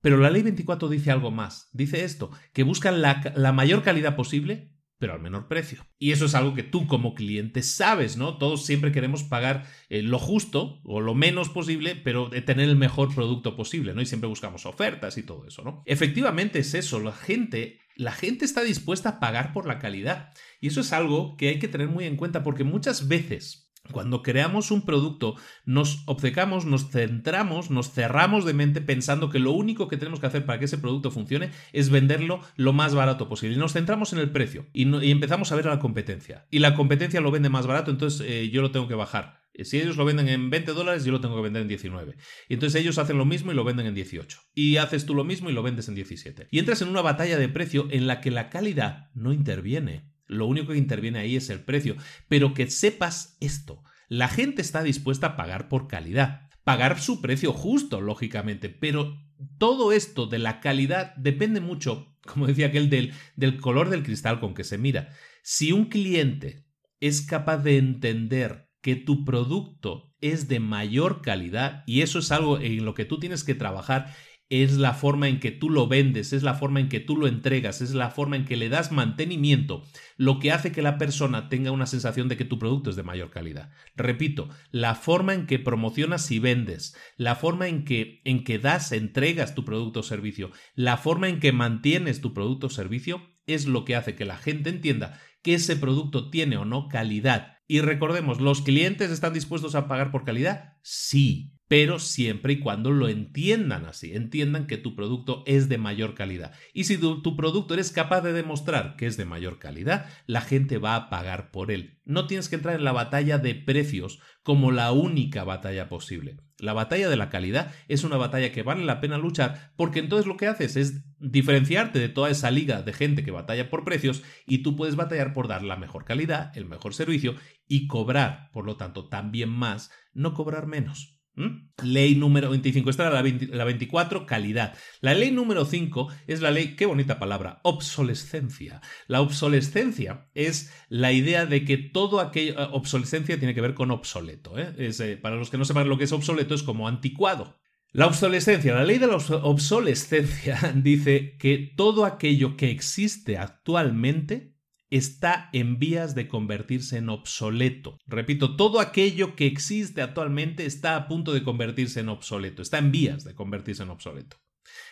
[0.00, 1.68] Pero la ley 24 dice algo más.
[1.72, 5.86] Dice esto, que buscan la, mayor calidad posible, pero al menor precio.
[5.96, 8.36] Y eso es algo que tú como cliente sabes, ¿no?
[8.36, 12.76] Todos siempre queremos pagar eh, lo justo o lo menos posible, pero de tener el
[12.76, 14.02] mejor producto posible, ¿no?
[14.02, 15.84] Y siempre buscamos ofertas y todo eso, ¿no?
[15.86, 20.32] Efectivamente es eso, la gente, la gente está dispuesta a pagar por la calidad.
[20.60, 24.22] Y eso es algo que hay que tener muy en cuenta porque muchas veces cuando
[24.22, 25.34] creamos un producto,
[25.64, 30.26] nos obcecamos, nos centramos, nos cerramos de mente pensando que lo único que tenemos que
[30.26, 33.56] hacer para que ese producto funcione es venderlo lo más barato posible.
[33.56, 36.46] Y nos centramos en el precio y, empezamos a ver a la competencia.
[36.50, 39.40] Y la competencia lo vende más barato, entonces eh, yo lo tengo que bajar.
[39.54, 42.16] Eh, si ellos lo venden en 20 dólares, yo lo tengo que vender en 19.
[42.48, 44.38] Y entonces ellos hacen lo mismo y lo venden en 18.
[44.54, 46.48] Y haces tú lo mismo y lo vendes en 17.
[46.50, 50.09] Y entras en una batalla de precio en la que la calidad no interviene.
[50.30, 51.96] Lo único que interviene ahí es el precio.
[52.28, 53.82] Pero que sepas esto.
[54.08, 56.48] La gente está dispuesta a pagar por calidad.
[56.64, 58.68] Pagar su precio justo, lógicamente.
[58.68, 59.18] Pero
[59.58, 64.40] todo esto de la calidad depende mucho, como decía aquel, del, del color del cristal
[64.40, 65.10] con que se mira.
[65.42, 66.64] Si un cliente
[67.00, 72.58] es capaz de entender que tu producto es de mayor calidad y eso es algo
[72.60, 74.14] en lo que tú tienes que trabajar
[74.50, 77.28] es la forma en que tú lo vendes, es la forma en que tú lo
[77.28, 79.84] entregas, es la forma en que le das mantenimiento,
[80.16, 83.04] lo que hace que la persona tenga una sensación de que tu producto es de
[83.04, 83.70] mayor calidad.
[83.94, 88.90] Repito, la forma en que promocionas y vendes, la forma en que en que das,
[88.90, 93.66] entregas tu producto o servicio, la forma en que mantienes tu producto o servicio es
[93.66, 97.58] lo que hace que la gente entienda que ese producto tiene o no calidad.
[97.66, 100.74] Y recordemos, ¿los clientes están dispuestos a pagar por calidad?
[100.82, 106.16] Sí, pero siempre y cuando lo entiendan así, entiendan que tu producto es de mayor
[106.16, 106.52] calidad.
[106.74, 110.78] Y si tu, producto eres capaz de demostrar que es de mayor calidad, la gente
[110.78, 112.00] va a pagar por él.
[112.04, 116.38] No tienes que entrar en la batalla de precios como la única batalla posible.
[116.58, 120.26] La batalla de la calidad es una batalla que vale la pena luchar porque entonces
[120.26, 124.24] lo que haces es diferenciarte de toda esa liga de gente que batalla por precios
[124.44, 127.36] y tú puedes batallar por dar la mejor calidad, el mejor servicio
[127.68, 131.19] y cobrar, por lo tanto, también más, no cobrar menos.
[131.34, 131.70] ¿Mm?
[131.82, 132.90] Ley número 25.
[132.90, 134.76] Esta era la, 24, calidad.
[135.00, 138.80] La ley número 5 es la ley, qué bonita palabra, obsolescencia.
[139.06, 143.90] La obsolescencia es la idea de que todo aquello, eh, obsolescencia tiene que ver con
[143.90, 144.58] obsoleto.
[144.58, 144.74] ¿eh?
[144.76, 147.58] Eh, para los que no sepan lo que es obsoleto, es como anticuado.
[147.92, 154.54] La obsolescencia, la ley de la obsolescencia dice que todo aquello que existe actualmente
[154.90, 157.98] está en vías de convertirse en obsoleto.
[158.06, 162.90] Repito, todo aquello que existe actualmente está a punto de convertirse en obsoleto, está en
[162.90, 164.36] vías de convertirse en obsoleto.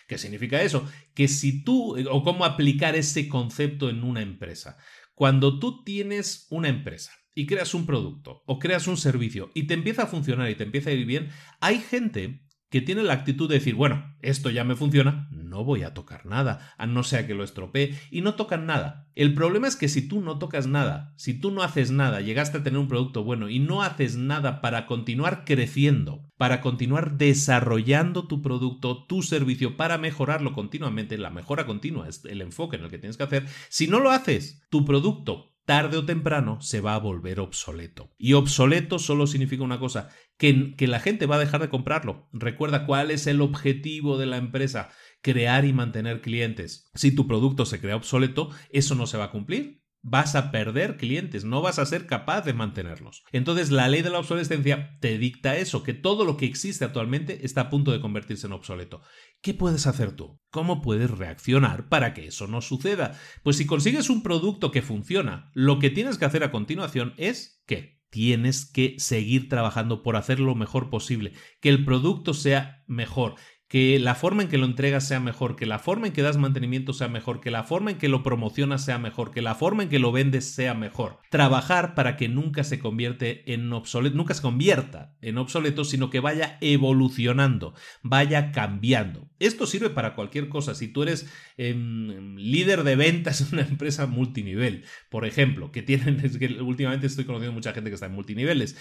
[0.06, 0.88] ¿Qué significa eso?
[1.14, 4.78] Que si tú, o cómo aplicar ese concepto en una empresa.
[5.14, 9.74] Cuando tú tienes una empresa y creas un producto o creas un servicio y te
[9.74, 11.30] empieza a funcionar y te empieza a ir bien,
[11.60, 15.82] hay gente que tiene la actitud de decir, bueno, esto ya me funciona, no voy
[15.82, 19.08] a tocar nada, a no ser que lo estropee, y no tocan nada.
[19.14, 22.58] El problema es que si tú no tocas nada, si tú no haces nada, llegaste
[22.58, 28.26] a tener un producto bueno y no haces nada para continuar creciendo, para continuar desarrollando
[28.26, 32.90] tu producto, tu servicio, para mejorarlo continuamente, la mejora continua es el enfoque en el
[32.90, 36.94] que tienes que hacer, si no lo haces, tu producto tarde o temprano se va
[36.94, 38.10] a volver obsoleto.
[38.16, 40.08] Y obsoleto solo significa una cosa,
[40.38, 42.28] que, la gente va a dejar de comprarlo.
[42.32, 44.90] Recuerda cuál es el objetivo de la empresa,
[45.20, 46.90] crear y mantener clientes.
[46.94, 49.82] Si tu producto se crea obsoleto, eso no se va a cumplir.
[50.00, 53.24] vas a perder clientes, no vas a ser capaz de mantenerlos.
[53.32, 57.44] Entonces la ley de la obsolescencia te dicta eso, que todo lo que existe actualmente
[57.44, 59.02] está a punto de convertirse en obsoleto.
[59.42, 60.40] ¿Qué puedes hacer tú?
[60.50, 63.18] ¿Cómo puedes reaccionar para que eso no suceda?
[63.42, 67.60] Pues si consigues un producto que funciona, lo que tienes que hacer a continuación es
[67.66, 67.97] ¿qué?
[68.10, 73.34] Tienes que seguir trabajando por hacer lo mejor posible, que el producto sea mejor,
[73.68, 76.38] que la forma en que lo entregas sea mejor, que la forma en que das
[76.38, 79.82] mantenimiento sea mejor, que la forma en que lo promocionas sea mejor, que la forma
[79.82, 81.18] en que lo vendes sea mejor.
[81.28, 86.20] Trabajar para que nunca se convierte en obsoleto, nunca se convierta en obsoleto, sino que
[86.20, 89.28] vaya evolucionando, vaya cambiando.
[89.38, 90.74] Esto sirve para cualquier cosa.
[90.74, 96.20] Si tú eres em, líder de ventas en una empresa multinivel, por ejemplo, que tienen,
[96.24, 98.76] es que últimamente estoy conociendo mucha gente que está en multiniveles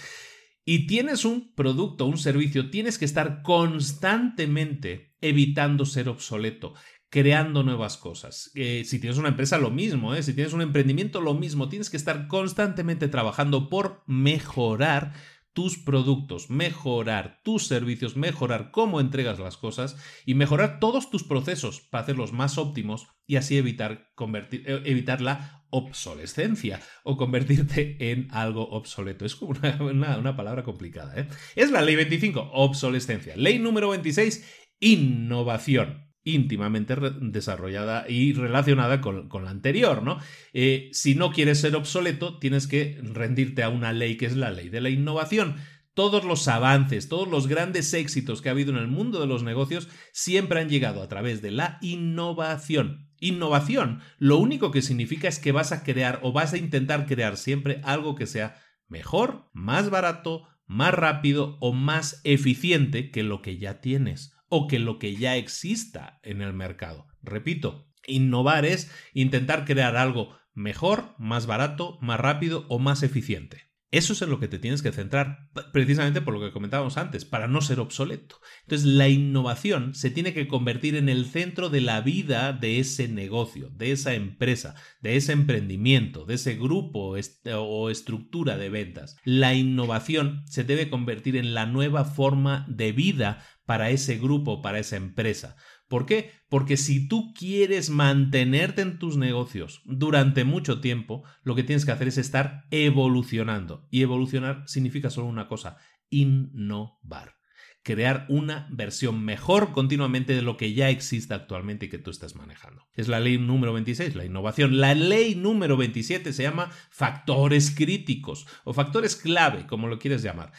[0.70, 6.74] y tienes un producto, un servicio, tienes que estar constantemente evitando ser obsoleto,
[7.08, 8.50] creando nuevas cosas.
[8.54, 10.22] Eh, si tienes una empresa, lo mismo, ¿eh?
[10.22, 15.14] si tienes un emprendimiento, lo mismo, tienes que estar constantemente trabajando por mejorar
[15.58, 21.80] tus productos, mejorar tus servicios, mejorar cómo entregas las cosas y mejorar todos tus procesos
[21.80, 28.28] para hacerlos más óptimos y así evitar, convertir, eh, evitar la obsolescencia o convertirte en
[28.30, 29.24] algo obsoleto.
[29.24, 31.20] Es como una, una palabra complicada.
[31.20, 31.26] ¿eh?
[31.56, 33.34] Es la ley 25, obsolescencia.
[33.36, 34.48] Ley número 26,
[34.78, 40.18] innovación íntimamente desarrollada y relacionada con, la anterior, ¿no?
[40.52, 44.50] Eh, si no quieres ser obsoleto, tienes que rendirte a una ley que es la
[44.50, 45.56] ley de la innovación.
[45.94, 49.42] Todos los avances, todos los grandes éxitos que ha habido en el mundo de los
[49.42, 53.08] negocios siempre han llegado a través de la innovación.
[53.20, 57.36] Innovación, lo único que significa es que vas a crear o vas a intentar crear
[57.36, 63.58] siempre algo que sea mejor, más barato, más rápido o más eficiente que lo que
[63.58, 67.06] ya tienes o que lo que ya exista en el mercado.
[67.22, 73.68] Repito, innovar es intentar crear algo mejor, más barato, más rápido o más eficiente.
[73.90, 77.24] Eso es en lo que te tienes que centrar, precisamente por lo que comentábamos antes,
[77.24, 78.38] para no ser obsoleto.
[78.64, 83.08] Entonces, la innovación se tiene que convertir en el centro de la vida de ese
[83.08, 87.16] negocio, de esa empresa, de ese emprendimiento, de ese grupo
[87.54, 89.16] o estructura de ventas.
[89.24, 94.78] La innovación se debe convertir en la nueva forma de vida para ese grupo, para
[94.78, 95.54] esa empresa.
[95.88, 96.30] ¿Por qué?
[96.48, 101.92] Porque si tú quieres mantenerte en tus negocios durante mucho tiempo, lo que tienes que
[101.92, 103.86] hacer es estar evolucionando.
[103.90, 105.76] Y evolucionar significa solo una cosa,
[106.08, 107.34] innovar.
[107.82, 112.36] Crear una versión mejor continuamente de lo que ya existe actualmente y que tú estás
[112.36, 112.86] manejando.
[112.94, 114.80] Es la ley número 26, la innovación.
[114.80, 120.52] La ley número 27 se llama factores críticos o factores clave, como lo quieres llamar.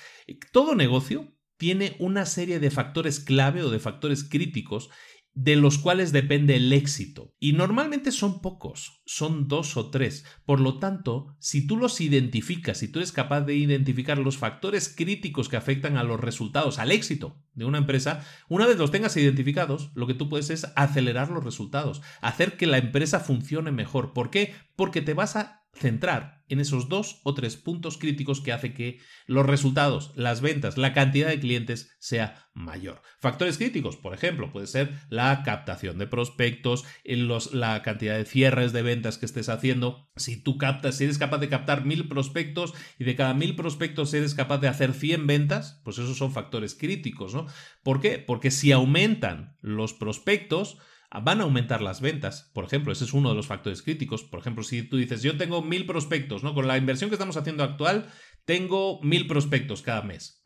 [0.51, 4.89] Todo negocio tiene una serie de factores clave o de factores críticos
[5.33, 7.35] de los cuales depende el éxito.
[7.37, 10.25] Y normalmente son pocos, son dos o tres.
[10.45, 14.89] Por lo tanto, si tú los identificas, si tú eres capaz de identificar los factores
[14.89, 19.15] críticos que afectan a los resultados, al éxito de una empresa, una vez los tengas
[19.17, 24.13] identificados, lo que tú puedes es acelerar los resultados, hacer que la empresa funcione mejor.
[24.13, 24.55] ¿Por qué?
[24.75, 28.99] Porque te vas a centrar en esos dos o tres puntos críticos que hace que
[29.27, 33.01] los resultados, las ventas, la cantidad de clientes sea mayor.
[33.19, 38.73] Factores críticos, por ejemplo, puede ser la captación de prospectos, los, la cantidad de cierres
[38.73, 40.09] de ventas que estés haciendo.
[40.15, 44.13] Si tú captas, si eres capaz de captar mil prospectos y de cada mil prospectos
[44.13, 47.45] eres capaz de hacer 100 ventas, pues esos son factores críticos, ¿no?
[47.83, 48.17] ¿Por qué?
[48.17, 50.79] Porque si aumentan los prospectos,
[51.11, 52.51] van a aumentar las ventas.
[52.53, 54.23] Por ejemplo, ese es uno de los factores críticos.
[54.23, 56.53] Por ejemplo, si tú dices, yo tengo mil prospectos, ¿no?
[56.53, 58.07] Con la inversión que estamos haciendo actual,
[58.45, 60.43] tengo mil prospectos cada mes.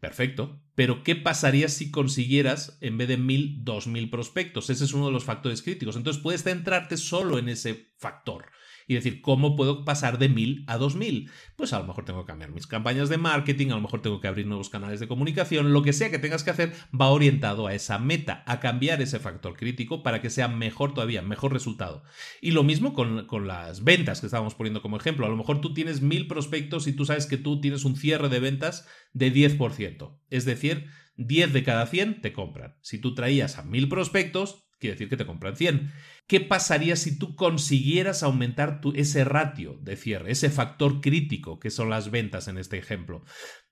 [0.00, 0.62] Perfecto.
[0.74, 4.70] Pero, ¿qué pasaría si consiguieras, en vez de mil, dos mil prospectos?
[4.70, 5.96] Ese es uno de los factores críticos.
[5.96, 8.46] Entonces, puedes centrarte solo en ese factor
[8.86, 11.30] y decir, ¿cómo puedo pasar de 1000 a 2000?
[11.56, 14.20] Pues a lo mejor tengo que cambiar mis campañas de marketing, a lo mejor tengo
[14.20, 17.66] que abrir nuevos canales de comunicación, lo que sea que tengas que hacer va orientado
[17.66, 22.02] a esa meta, a cambiar ese factor crítico para que sea mejor todavía, mejor resultado.
[22.40, 25.26] Y lo mismo con, con las ventas que estábamos poniendo como ejemplo.
[25.26, 28.28] A lo mejor tú tienes 1000 prospectos y tú sabes que tú tienes un cierre
[28.28, 30.18] de ventas de 10%.
[30.30, 30.86] Es decir,
[31.16, 32.76] 10 de cada 100 te compran.
[32.80, 35.90] Si tú traías a 1000 prospectos, quiere decir que te compran 100.
[36.26, 41.88] ¿Qué pasaría si tú consiguieras aumentar ese ratio de cierre, ese factor crítico que son
[41.88, 43.24] las ventas en este ejemplo?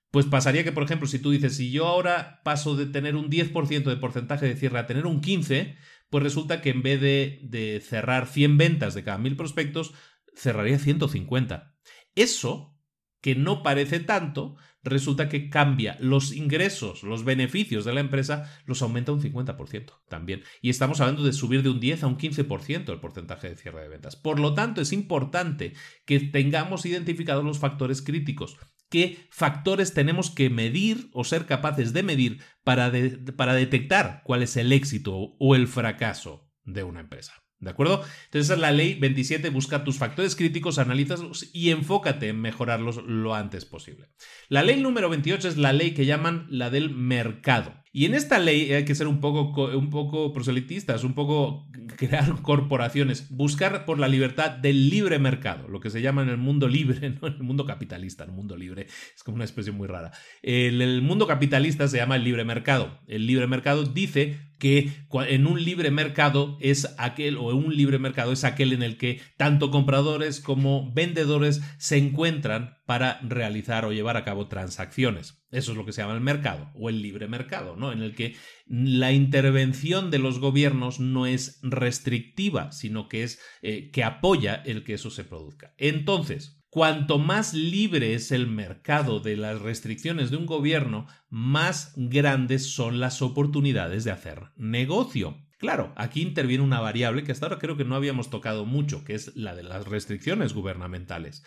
[0.09, 3.29] Pues pasaría que, por ejemplo, si tú dices, si yo ahora paso de tener un
[3.29, 5.77] 10% de porcentaje de cierre a tener un 15%,
[6.09, 9.93] pues resulta que en vez de, de cerrar 100 ventas de cada 1000 prospectos,
[10.35, 11.75] cerraría 150.
[12.15, 12.77] Eso
[13.21, 18.81] que no parece tanto, resulta que cambia los ingresos, los beneficios de la empresa, los
[18.81, 20.43] aumenta un 50% también.
[20.61, 23.83] Y estamos hablando de subir de un 10 a un 15% el porcentaje de cierre
[23.83, 24.15] de ventas.
[24.15, 25.73] Por lo tanto, es importante
[26.05, 28.57] que tengamos identificados los factores críticos.
[28.89, 32.91] ¿Qué factores tenemos que medir o ser capaces de medir para,
[33.37, 37.33] para detectar cuál es el éxito o el fracaso de una empresa?
[37.61, 38.03] ¿De acuerdo?
[38.25, 43.03] Entonces esa es la ley 27, busca tus factores críticos, analízalos y enfócate en mejorarlos
[43.05, 44.09] lo antes posible.
[44.49, 47.80] La ley número 28 es la ley que llaman la del mercado.
[47.93, 52.33] Y en esta ley hay que ser un poco, un poco proselitistas, un poco crear
[52.41, 56.69] corporaciones, buscar por la libertad del libre mercado, lo que se llama en el mundo
[56.69, 60.11] libre, no en el mundo capitalista, el mundo libre, es como una expresión muy rara.
[60.41, 63.01] El, el mundo capitalista se llama el libre mercado.
[63.07, 64.91] El libre mercado dice que
[65.27, 69.19] en un libre mercado es aquel, o un libre mercado es aquel en el que
[69.35, 75.40] tanto compradores como vendedores se encuentran para realizar o llevar a cabo transacciones.
[75.51, 77.91] Eso es lo que se llama el mercado o el libre mercado, ¿no?
[77.91, 78.35] En el que
[78.67, 84.83] la intervención de los gobiernos no es restrictiva, sino que es eh, que apoya el
[84.83, 85.73] que eso se produzca.
[85.77, 92.65] Entonces, Cuanto más libre es el mercado de las restricciones de un gobierno, más grandes
[92.65, 95.37] son las oportunidades de hacer negocio.
[95.57, 99.15] Claro, aquí interviene una variable que hasta ahora creo que no habíamos tocado mucho, que
[99.15, 101.43] es la de las restricciones gubernamentales.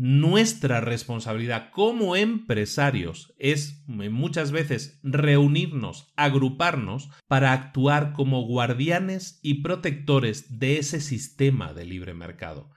[0.00, 10.60] Nuestra responsabilidad como empresarios es muchas veces reunirnos, agruparnos para actuar como guardianes y protectores
[10.60, 12.70] de ese sistema de libre mercado.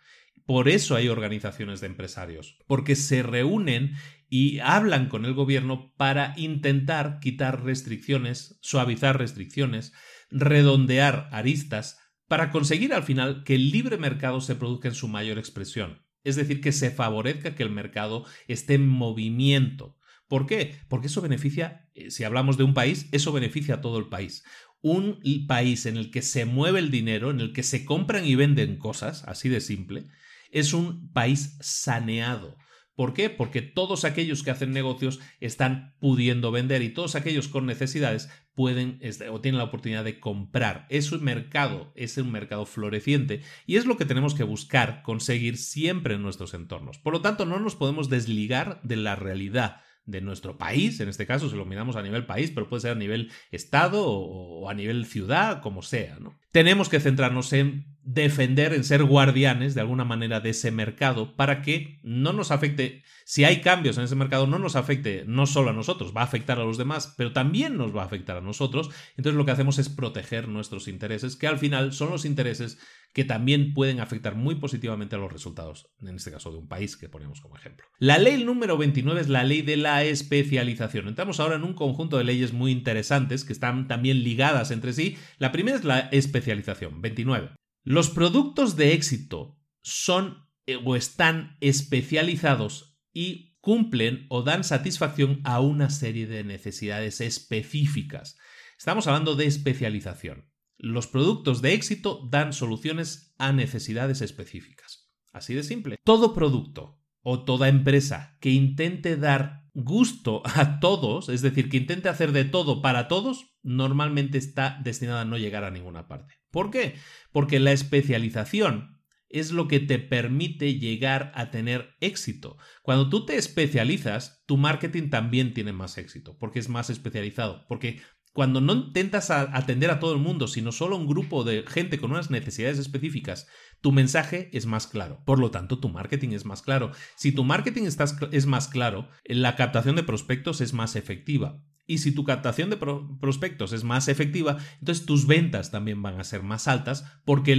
[0.47, 3.93] Por eso hay organizaciones de empresarios, porque se reúnen
[4.27, 9.93] y hablan con el gobierno para intentar quitar restricciones, suavizar restricciones,
[10.31, 15.37] redondear aristas, para conseguir al final que el libre mercado se produzca en su mayor
[15.37, 16.01] expresión.
[16.23, 19.97] Es decir, que se favorezca que el mercado esté en movimiento.
[20.27, 20.77] ¿Por qué?
[20.87, 24.43] Porque eso beneficia, eh, si hablamos de un país, eso beneficia a todo el país.
[24.81, 28.35] Un país en el que se mueve el dinero, en el que se compran y
[28.35, 30.07] venden cosas, así de simple,
[30.51, 32.57] es un país saneado.
[33.01, 33.31] ¿Por qué?
[33.31, 38.99] Porque todos aquellos que hacen negocios están pudiendo vender y todos aquellos con necesidades pueden
[39.31, 40.85] o tienen la oportunidad de comprar.
[40.87, 45.57] Es un mercado, es un mercado floreciente y es lo que tenemos que buscar conseguir
[45.57, 46.99] siempre en nuestros entornos.
[46.99, 51.25] Por lo tanto, no nos podemos desligar de la realidad de nuestro país, en este
[51.25, 54.75] caso si lo miramos a nivel país, pero puede ser a nivel estado o, a
[54.75, 56.19] nivel ciudad, como sea.
[56.51, 61.61] Tenemos que centrarnos en defender, en ser guardianes de alguna manera de ese mercado para
[61.61, 65.69] que no nos afecte, si hay cambios en ese mercado, no nos afecte no solo
[65.69, 68.41] a nosotros, va a afectar a los demás, pero también nos va a afectar a
[68.41, 68.89] nosotros.
[69.17, 72.79] Entonces lo que hacemos es proteger nuestros intereses, que al final son los intereses
[73.13, 76.97] que también pueden afectar muy positivamente a los resultados, en este caso de un país
[76.97, 77.85] que ponemos como ejemplo.
[77.99, 81.07] La ley número 29 es la ley de la especialización.
[81.07, 85.17] Entramos ahora en un conjunto de leyes muy interesantes que están también ligadas entre sí.
[85.37, 87.51] La primera es la especialización, 29.
[87.83, 95.59] Los productos de éxito son eh, o están especializados y cumplen o dan satisfacción a
[95.61, 98.37] una serie de necesidades específicas.
[98.77, 100.51] Estamos hablando de especialización.
[100.77, 105.11] Los productos de éxito dan soluciones a necesidades específicas.
[105.31, 105.97] Así de simple.
[106.03, 112.09] Todo producto o toda empresa que intente dar gusto a todos, es decir, que intente
[112.09, 116.40] hacer de todo para todos, normalmente está destinada a no llegar a ninguna parte.
[116.51, 116.95] ¿Por qué?
[117.31, 122.57] Porque la especialización es lo que te permite llegar a tener éxito.
[122.83, 128.01] Cuando tú te especializas, tu marketing también tiene más éxito, porque es más especializado, porque
[128.33, 132.11] cuando no intentas atender a todo el mundo, sino solo un grupo de gente con
[132.11, 133.47] unas necesidades específicas,
[133.81, 135.21] tu mensaje es más claro.
[135.25, 136.91] Por lo tanto, tu marketing es más claro.
[137.15, 137.89] Si tu marketing
[138.31, 141.61] es más claro, la captación de prospectos es más efectiva.
[141.91, 146.23] Y si tu captación de prospectos es más efectiva, entonces tus ventas también van a
[146.23, 147.53] ser más altas porque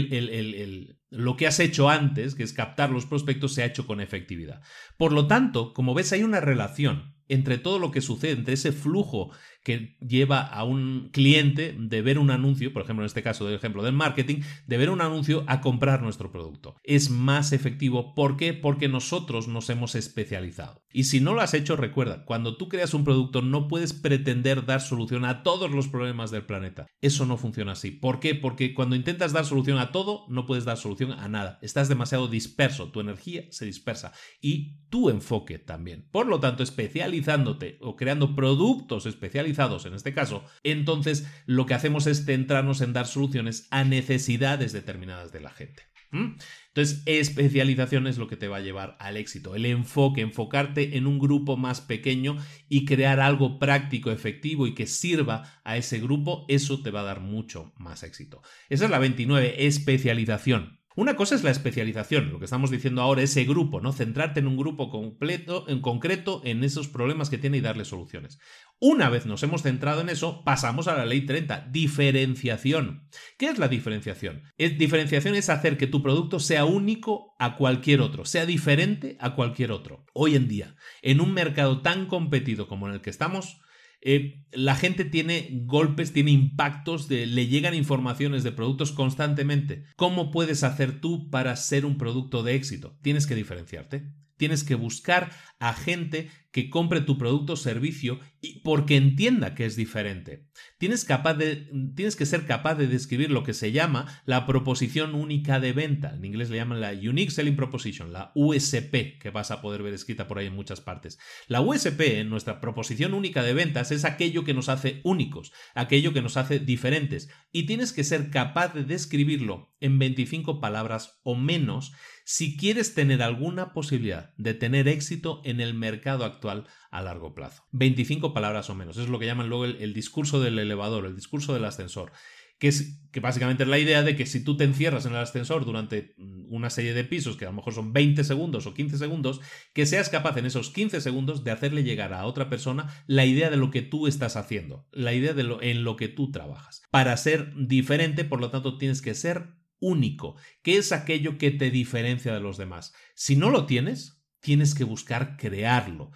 [1.10, 4.62] lo que has hecho antes, que es captar los prospectos, se ha hecho con efectividad.
[4.96, 8.72] Por lo tanto, como ves, hay una relación entre todo lo que sucede, entre ese
[8.72, 9.32] flujo
[9.62, 13.55] que lleva a un cliente de ver un anuncio, por ejemplo en este caso del
[13.55, 16.76] ejemplo del marketing, de ver un anuncio a comprar nuestro producto.
[16.82, 18.14] Es más efectivo.
[18.14, 18.55] ¿Por qué?
[18.55, 20.82] Porque nosotros nos hemos especializado.
[20.93, 24.66] Y si no lo has hecho, recuerda, cuando tú creas un producto no puedes pretender
[24.66, 26.86] dar solución a todos los problemas del planeta.
[27.01, 27.90] Eso no funciona así.
[27.90, 28.34] ¿Por qué?
[28.34, 31.59] Porque cuando intentas dar solución a todo, no puedes dar solución a nada.
[31.62, 36.09] Estás demasiado disperso, tu energía se dispersa y tu enfoque también.
[36.10, 39.51] Por lo tanto, especializándote o creando productos especializados,
[39.86, 45.32] en este caso, entonces lo que hacemos es centrarnos en dar soluciones a necesidades determinadas
[45.32, 45.82] de la gente.
[46.12, 49.54] Entonces, especialización es lo que te va a llevar al éxito.
[49.54, 52.36] El enfoque, enfocarte en un grupo más pequeño
[52.68, 57.04] y crear algo práctico, efectivo y que sirva a ese grupo, eso te va a
[57.04, 58.42] dar mucho más éxito.
[58.68, 60.81] Esa es la 29, especialización.
[60.94, 63.93] Una cosa es la especialización, lo que estamos diciendo ahora, ese grupo, ¿no?
[63.93, 68.39] Centrarte en un grupo completo, en concreto, en esos problemas que tiene y darle soluciones.
[68.78, 73.09] Una vez nos hemos centrado en eso, pasamos a la ley 30, diferenciación.
[73.39, 74.43] ¿Qué es la diferenciación?
[74.59, 79.35] Es, diferenciación es hacer que tu producto sea único a cualquier otro, sea diferente a
[79.35, 80.05] cualquier otro.
[80.12, 83.62] Hoy en día, en un mercado tan competido como en el que estamos,
[84.04, 89.84] eh, la gente tiene golpes, tiene impactos, le llegan informaciones de productos constantemente.
[89.96, 92.98] ¿Cómo puedes hacer tú para ser un producto de éxito?
[93.00, 94.12] Tienes que diferenciarte.
[94.36, 95.30] Tienes que buscar
[95.62, 100.48] a gente que compre tu producto o servicio y porque entienda que es diferente.
[100.76, 106.14] Tienes, que ser capaz de describir lo que se llama la proposición única de venta.
[106.14, 109.94] En inglés le llaman la Unique Selling Proposition, la USP, que vas a poder ver
[109.94, 111.18] escrita por ahí en muchas partes.
[111.47, 116.12] La USP, en nuestra proposición única de ventas, es aquello que nos hace únicos, aquello
[116.12, 117.30] que nos hace diferentes.
[117.52, 121.93] Y tienes que ser capaz de describirlo en 25 palabras o menos
[122.24, 127.64] si quieres tener alguna posibilidad de tener éxito en el mercado actual a largo plazo.
[127.72, 128.96] 25 palabras o menos.
[128.96, 132.12] Es lo que llaman luego el, discurso del elevador, el discurso del ascensor.
[132.58, 135.18] Que, es, que básicamente es la idea de que si tú te encierras en el
[135.18, 138.74] ascensor durante mm, una serie de pisos, que a lo mejor son 20 segundos o
[138.74, 139.40] 15 segundos,
[139.74, 143.50] que seas capaz en esos 15 segundos de hacerle llegar a otra persona la idea
[143.50, 146.82] de lo que tú estás haciendo, la idea de lo, en lo que tú trabajas.
[146.92, 151.70] Para ser diferente, por lo tanto, tienes que ser único, que es aquello que te
[151.70, 152.94] diferencia de los demás.
[153.14, 156.10] Si no lo tienes, tienes que buscar crearlo.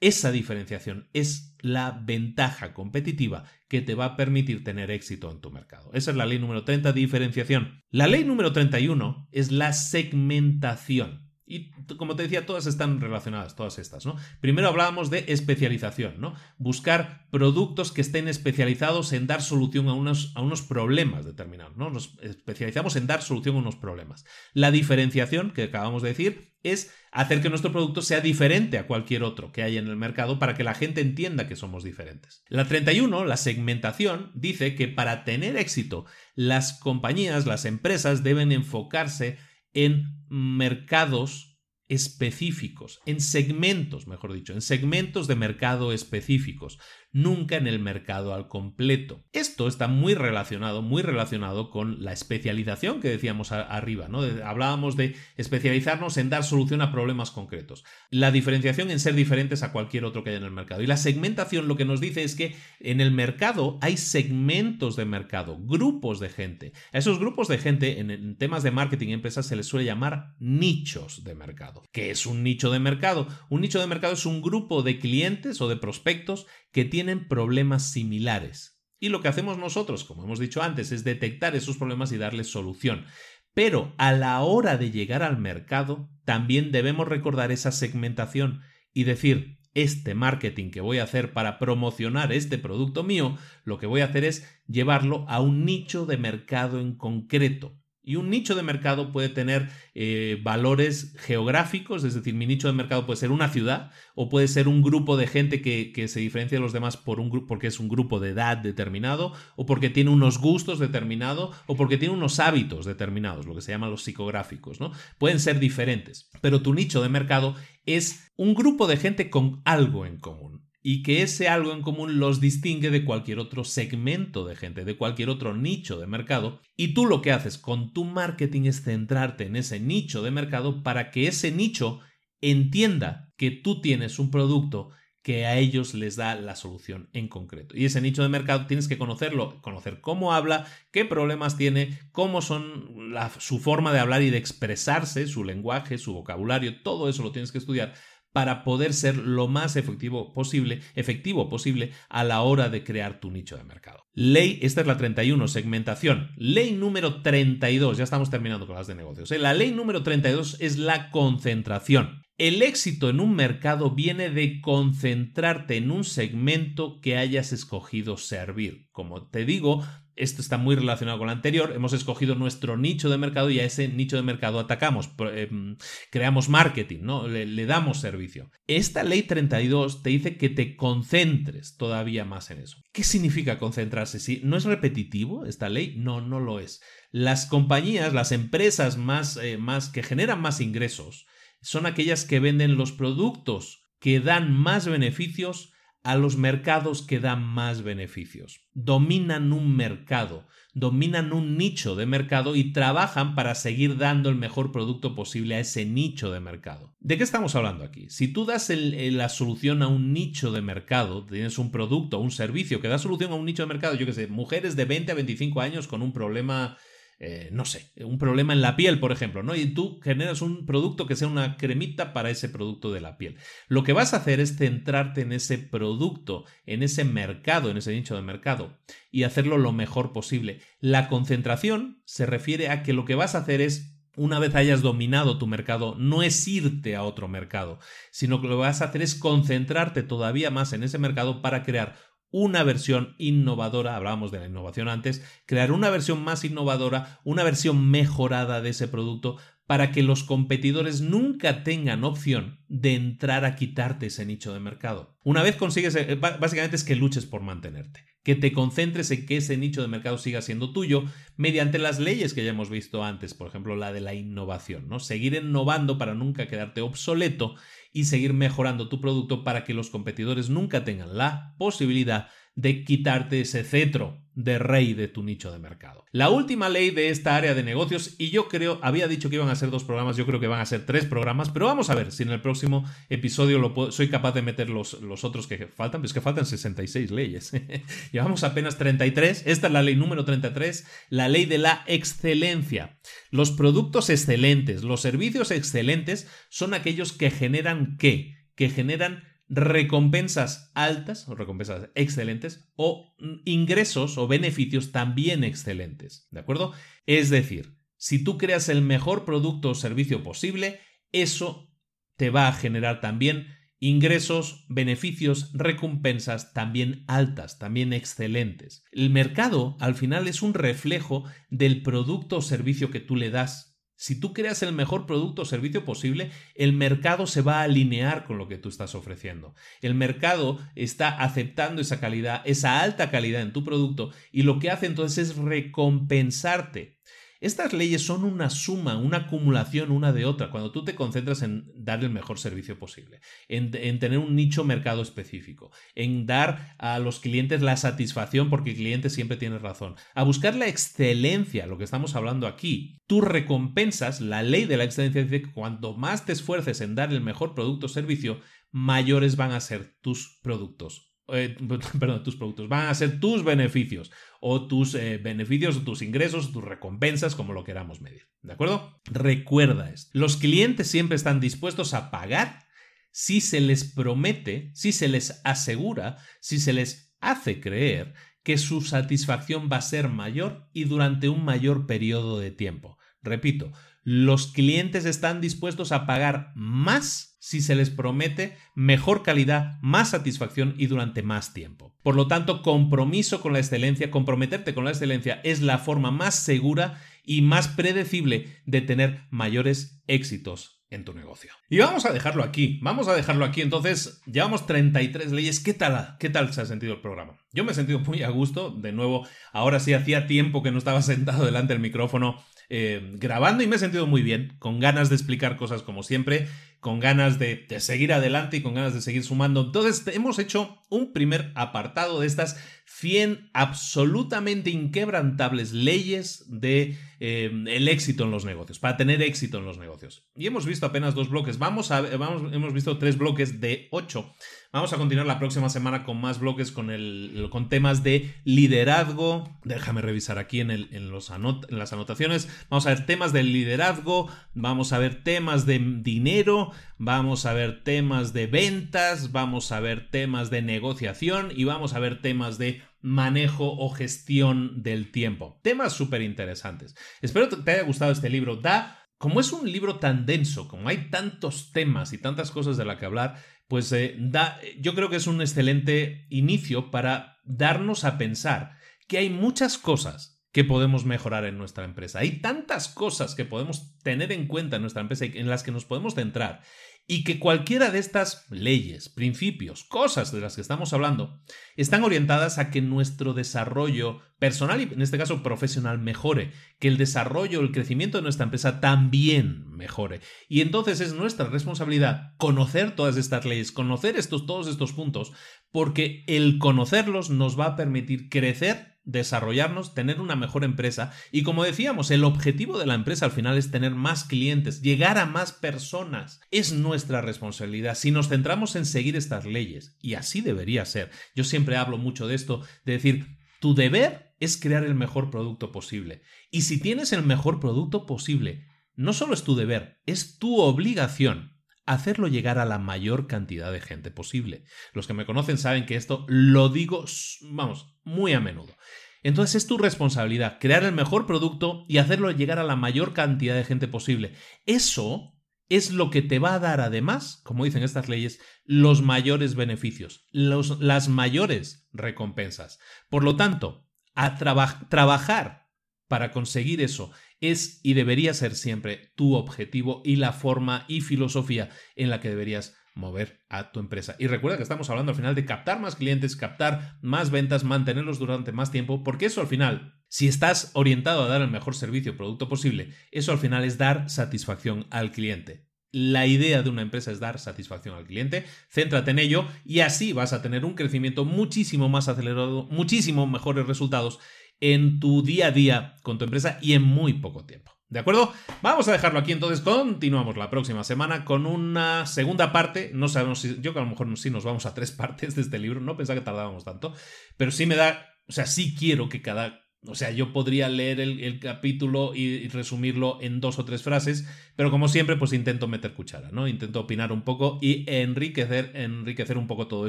[0.00, 5.50] Esa diferenciación es la ventaja competitiva que te va a permitir tener éxito en tu
[5.50, 5.90] mercado.
[5.92, 7.82] Esa es la ley número 30, diferenciación.
[7.90, 11.30] La ley número 31 es la segmentación.
[11.50, 14.14] Y como te decía, todas están relacionadas, todas estas, ¿no?
[14.40, 16.34] Primero hablábamos de especialización, ¿no?
[16.58, 21.90] Buscar productos que estén especializados en dar solución a unos, a unos problemas determinados, ¿no?
[21.90, 24.24] Nos especializamos en dar solución a unos problemas.
[24.54, 29.22] La diferenciación, que acabamos de decir, es hacer que nuestro producto sea diferente a cualquier
[29.22, 32.44] otro que haya en el mercado para que la gente entienda que somos diferentes.
[32.48, 39.38] La 31, la segmentación, dice que para tener éxito, las compañías, las empresas deben enfocarse
[39.72, 41.50] en mercados
[41.88, 46.78] específicos, en segmentos, mejor dicho, en segmentos de mercado específicos
[47.12, 49.24] nunca en el mercado al completo.
[49.32, 54.22] Esto está muy relacionado, muy relacionado con la especialización que decíamos arriba, ¿no?
[54.44, 57.84] hablábamos de especializarnos en dar solución a problemas concretos.
[58.10, 60.82] La diferenciación en ser diferentes a cualquier otro que haya en el mercado.
[60.82, 65.04] Y la segmentación lo que nos dice es que en el mercado hay segmentos de
[65.04, 66.72] mercado, grupos de gente.
[66.92, 69.84] A esos grupos de gente en, en temas de marketing y empresas se les suele
[69.86, 71.82] llamar nichos de mercado.
[71.92, 73.26] ¿Qué es un nicho de mercado?
[73.48, 77.90] Un nicho de mercado es un grupo de clientes o de prospectos que tienen problemas
[77.90, 78.80] similares.
[78.98, 82.48] Y lo que hacemos nosotros, como hemos dicho antes, es detectar esos problemas y darles
[82.48, 83.06] solución.
[83.54, 88.60] Pero a la hora de llegar al mercado, también debemos recordar esa segmentación
[88.92, 93.86] y decir, este marketing que voy a hacer para promocionar este producto mío, lo que
[93.86, 97.79] voy a hacer es llevarlo a un nicho de mercado en concreto.
[98.02, 102.72] Y un nicho de mercado puede tener eh, valores geográficos, es decir, mi nicho de
[102.72, 106.20] mercado puede ser una ciudad o puede ser un grupo de gente que, que se
[106.20, 109.90] diferencia de los demás por un, porque es un grupo de edad determinado o porque
[109.90, 114.02] tiene unos gustos determinados o porque tiene unos hábitos determinados, lo que se llaman los
[114.02, 114.92] psicográficos, ¿no?
[115.18, 117.54] Pueden ser diferentes, pero tu nicho de mercado
[117.84, 122.18] es un grupo de gente con algo en común y que ese algo en común
[122.18, 126.60] los distingue de cualquier otro segmento de gente, de cualquier otro nicho de mercado.
[126.76, 130.82] Y tú lo que haces con tu marketing es centrarte en ese nicho de mercado
[130.82, 132.00] para que ese nicho
[132.40, 134.90] entienda que tú tienes un producto
[135.22, 137.76] que a ellos les da la solución en concreto.
[137.76, 142.40] Y ese nicho de mercado tienes que conocerlo, conocer cómo habla, qué problemas tiene, cómo
[142.40, 147.32] son su forma de hablar y de expresarse, su lenguaje, su vocabulario, todo eso lo
[147.32, 147.92] tienes que estudiar
[148.32, 153.30] para poder ser lo más efectivo posible, efectivo posible a la hora de crear tu
[153.30, 154.04] nicho de mercado.
[154.12, 156.30] Ley, esta es la 31, segmentación.
[156.36, 159.30] Ley número 32, ya estamos terminando con las de negocios.
[159.32, 159.38] ¿eh?
[159.38, 162.22] La ley número 32 es la concentración.
[162.40, 168.88] El éxito en un mercado viene de concentrarte en un segmento que hayas escogido servir.
[168.92, 169.84] Como te digo,
[170.16, 173.66] esto está muy relacionado con lo anterior, hemos escogido nuestro nicho de mercado y a
[173.66, 175.76] ese nicho de mercado atacamos, em,
[176.10, 177.28] creamos marketing, ¿no?
[177.28, 178.50] Le, damos servicio.
[178.66, 182.82] Esta ley 32 te dice que te concentres todavía más en eso.
[182.90, 184.40] ¿Qué significa concentrarse?
[184.44, 186.80] No es repetitivo esta ley, no, no lo es.
[187.10, 191.26] Las compañías, las empresas más, eh, más que generan más ingresos,
[191.60, 195.72] son aquellas que venden los productos que dan más beneficios
[196.02, 198.62] a los mercados que dan más beneficios.
[198.72, 204.72] Dominan un mercado, dominan un nicho de mercado y trabajan para seguir dando el mejor
[204.72, 206.96] producto posible a ese nicho de mercado.
[207.00, 208.08] ¿De qué estamos hablando aquí?
[208.08, 212.80] Si tú das la solución a un nicho de mercado, tienes un producto un servicio
[212.80, 215.16] que da solución a un nicho de mercado, yo que sé, mujeres de 20 a
[215.16, 216.78] 25 años con un problema
[217.22, 219.54] eh, no sé, un problema en la piel, por ejemplo, ¿no?
[219.54, 223.36] Y tú generas un producto que sea una cremita para ese producto de la piel.
[223.68, 227.92] Lo que vas a hacer es centrarte en ese producto, en ese mercado, en ese
[227.92, 228.78] nicho de mercado
[229.10, 230.62] y hacerlo lo mejor posible.
[230.80, 234.82] La concentración se refiere a que lo que vas a hacer es una vez hayas
[234.82, 237.78] dominado tu mercado, no es irte a otro mercado,
[238.10, 241.62] sino que lo que vas a hacer es concentrarte todavía más en ese mercado para
[241.62, 241.96] crear
[242.30, 247.90] una versión innovadora, hablábamos de la innovación antes, crear una versión más innovadora, una versión
[247.90, 249.36] mejorada de ese producto
[249.70, 255.16] para que los competidores nunca tengan opción de entrar a quitarte ese nicho de mercado.
[255.22, 259.36] Una vez consigues, eh, básicamente es que luches por mantenerte, que te concentres en que
[259.36, 261.04] ese nicho de mercado siga siendo tuyo
[261.36, 264.98] mediante las leyes que ya hemos visto antes, por ejemplo la de la innovación, ¿no?
[264.98, 267.54] Seguir innovando para nunca quedarte obsoleto
[267.92, 273.40] y seguir mejorando tu producto para que los competidores nunca tengan la posibilidad de quitarte
[273.40, 276.04] ese cetro de rey de tu nicho de mercado.
[276.12, 279.48] La última ley de esta área de negocios, y yo creo, había dicho que iban
[279.48, 281.94] a ser dos programas, yo creo que van a ser tres programas, pero vamos a
[281.94, 285.66] ver si en el próximo episodio lo soy capaz de meter los, los otros que
[285.66, 287.52] faltan, pues que faltan 66 leyes.
[288.12, 292.98] Llevamos apenas 33, esta es la ley número 33, la ley de la excelencia.
[293.30, 298.36] Los productos excelentes, los servicios excelentes son aquellos que generan qué?
[298.54, 306.28] Que generan recompensas altas o recompensas excelentes o ingresos o beneficios también excelentes.
[306.30, 306.72] ¿De acuerdo?
[307.04, 311.74] Es decir, si tú creas el mejor producto o servicio posible, eso
[312.16, 313.48] te va a generar también
[313.80, 318.84] ingresos, beneficios, recompensas también altas, también excelentes.
[318.92, 323.69] El mercado al final es un reflejo del producto o servicio que tú le das
[324.00, 328.24] si tú creas el mejor producto o servicio posible, el mercado se va a alinear
[328.24, 329.54] con lo que tú estás ofreciendo.
[329.82, 334.70] El mercado está aceptando esa calidad, esa alta calidad en tu producto y lo que
[334.70, 336.98] hace entonces es recompensarte
[337.40, 341.70] estas leyes son una suma, una acumulación una de otra, cuando tú te concentras en
[341.74, 347.18] dar el mejor servicio posible, en, tener un nicho mercado específico, en dar a los
[347.18, 351.84] clientes la satisfacción porque el cliente siempre tiene razón, a buscar la excelencia, lo que
[351.84, 352.98] estamos hablando aquí.
[353.06, 357.10] Tú recompensas, la ley de la excelencia dice que cuanto más te esfuerces en dar
[357.10, 358.40] el mejor producto o servicio,
[358.70, 361.56] mayores van a ser tus productos eh,
[361.98, 366.52] perdón, tus productos, van a ser tus beneficios o tus eh, beneficios o tus ingresos,
[366.52, 368.28] tus recompensas, como lo queramos medir.
[368.42, 369.00] ¿De acuerdo?
[369.04, 370.10] Recuerda esto.
[370.18, 372.66] Los clientes siempre están dispuestos a pagar
[373.12, 378.80] si se les promete, si se les asegura, si se les hace creer que su
[378.80, 382.98] satisfacción va a ser mayor y durante un mayor periodo de tiempo.
[383.22, 390.10] Repito, los clientes están dispuestos a pagar más si se les promete mejor calidad, más
[390.10, 391.96] satisfacción y durante más tiempo.
[392.04, 396.36] Por lo tanto, compromiso con la excelencia, comprometerte con la excelencia es la forma más
[396.36, 401.52] segura y más predecible de tener mayores éxitos en tu negocio.
[401.68, 403.62] Y vamos a dejarlo aquí, vamos a dejarlo aquí.
[403.62, 405.60] Entonces, llevamos 33 leyes.
[405.60, 407.38] ¿Qué tal, ¿Qué tal se ha sentido el programa?
[407.52, 408.70] Yo me he sentido muy a gusto.
[408.70, 412.42] De nuevo, ahora sí hacía tiempo que no estaba sentado delante del micrófono
[412.72, 416.46] eh, grabando y me he sentido muy bien, con ganas de explicar cosas como siempre,
[416.80, 419.60] con ganas de, seguir adelante y con ganas de seguir sumando.
[419.60, 427.50] Entonces hemos hecho un primer apartado de estas 100 absolutamente inquebrantables leyes de eh,
[427.90, 430.24] éxito en los negocios, para tener éxito en los negocios.
[430.34, 434.34] Y hemos visto apenas dos bloques, vamos a, vamos, hemos visto tres bloques de ocho.
[434.72, 439.58] Vamos a continuar la próxima semana con más bloques con, el, con temas de liderazgo.
[439.64, 442.48] Déjame revisar aquí en, el, en, los en las anotaciones.
[442.70, 447.82] Vamos a ver temas de liderazgo, vamos a ver temas de dinero, vamos a ver
[447.84, 452.82] temas de ventas, vamos a ver temas de negociación y vamos a ver temas de
[453.00, 455.60] manejo o gestión del tiempo.
[455.62, 456.94] Temas súper interesantes.
[457.22, 458.56] Espero que te haya gustado este libro.
[458.56, 462.86] Da como es un libro tan denso, como hay tantos temas y tantas cosas de
[462.86, 463.36] las que hablar,
[463.68, 469.18] pues eh, da, yo creo que es un excelente inicio para darnos a pensar que
[469.18, 472.20] hay muchas cosas que podemos mejorar en nuestra empresa.
[472.20, 475.70] Hay tantas cosas que podemos tener en cuenta en nuestra empresa y en las que
[475.70, 476.62] nos podemos centrar
[477.06, 481.40] y que cualquiera de estas leyes, principios, cosas de las que estamos hablando,
[481.76, 486.98] están orientadas a que nuestro desarrollo personal y en este caso profesional mejore, que el
[486.98, 490.20] desarrollo, el crecimiento de nuestra empresa también mejore.
[490.48, 495.32] Y entonces es nuestra responsabilidad conocer todas estas leyes, conocer estos, todos estos puntos,
[495.72, 501.64] porque el conocerlos nos va a permitir crecer desarrollarnos, tener una mejor empresa y como
[501.64, 505.52] decíamos, el objetivo de la empresa al final es tener más clientes, llegar a más
[505.52, 506.40] personas.
[506.50, 511.10] Es nuestra responsabilidad si nos centramos en seguir estas leyes y así debería ser.
[511.34, 515.70] Yo siempre hablo mucho de esto, de decir, tu deber es crear el mejor producto
[515.70, 516.22] posible.
[516.50, 518.66] Y si tienes el mejor producto posible,
[518.96, 523.80] no solo es tu deber, es tu obligación hacerlo llegar a la mayor cantidad de
[523.80, 524.64] gente posible.
[524.92, 527.04] Los que me conocen saben que esto lo digo,
[527.42, 528.76] vamos, muy a menudo.
[529.22, 533.54] Entonces es tu responsabilidad crear el mejor producto y hacerlo llegar a la mayor cantidad
[533.54, 534.34] de gente posible.
[534.66, 535.36] Eso
[535.68, 540.26] es lo que te va a dar además, como dicen estas leyes, los mayores beneficios,
[540.32, 542.80] las mayores recompensas.
[543.08, 545.68] Por lo tanto, a trabajar
[546.08, 551.70] para conseguir eso es y debería ser siempre tu objetivo y la forma y filosofía
[551.96, 554.16] en la que deberías mover a tu empresa.
[554.18, 558.18] Y recuerda que estamos hablando al final de captar más clientes, captar más ventas, mantenerlos
[558.18, 562.12] durante más tiempo, porque eso al final, si estás orientado a dar el mejor servicio
[562.12, 565.68] o producto posible, eso al final es dar satisfacción al cliente.
[565.92, 570.12] La idea de una empresa es dar satisfacción al cliente, céntrate en ello y así
[570.12, 574.20] vas a tener un crecimiento muchísimo más acelerado, muchísimo mejores resultados
[574.60, 577.72] en tu día a día con tu empresa y en muy poco tiempo.
[577.90, 578.32] ¿De acuerdo?
[578.62, 579.60] Vamos a dejarlo aquí entonces.
[579.60, 582.92] Continuamos la próxima semana con una segunda parte.
[582.94, 583.60] No sabemos si.
[583.60, 585.80] Yo que a lo mejor sí nos vamos a tres partes de este libro.
[585.80, 586.94] No pensaba que tardábamos tanto.
[587.36, 588.06] Pero sí me da.
[588.28, 589.64] O sea, sí quiero que cada.
[589.86, 594.28] O sea, yo podría leer el, capítulo y, resumirlo en dos o tres frases.
[594.54, 596.46] Pero como siempre, pues intento meter cuchara, ¿no?
[596.46, 599.88] Intento opinar un poco y enriquecer, enriquecer un poco todo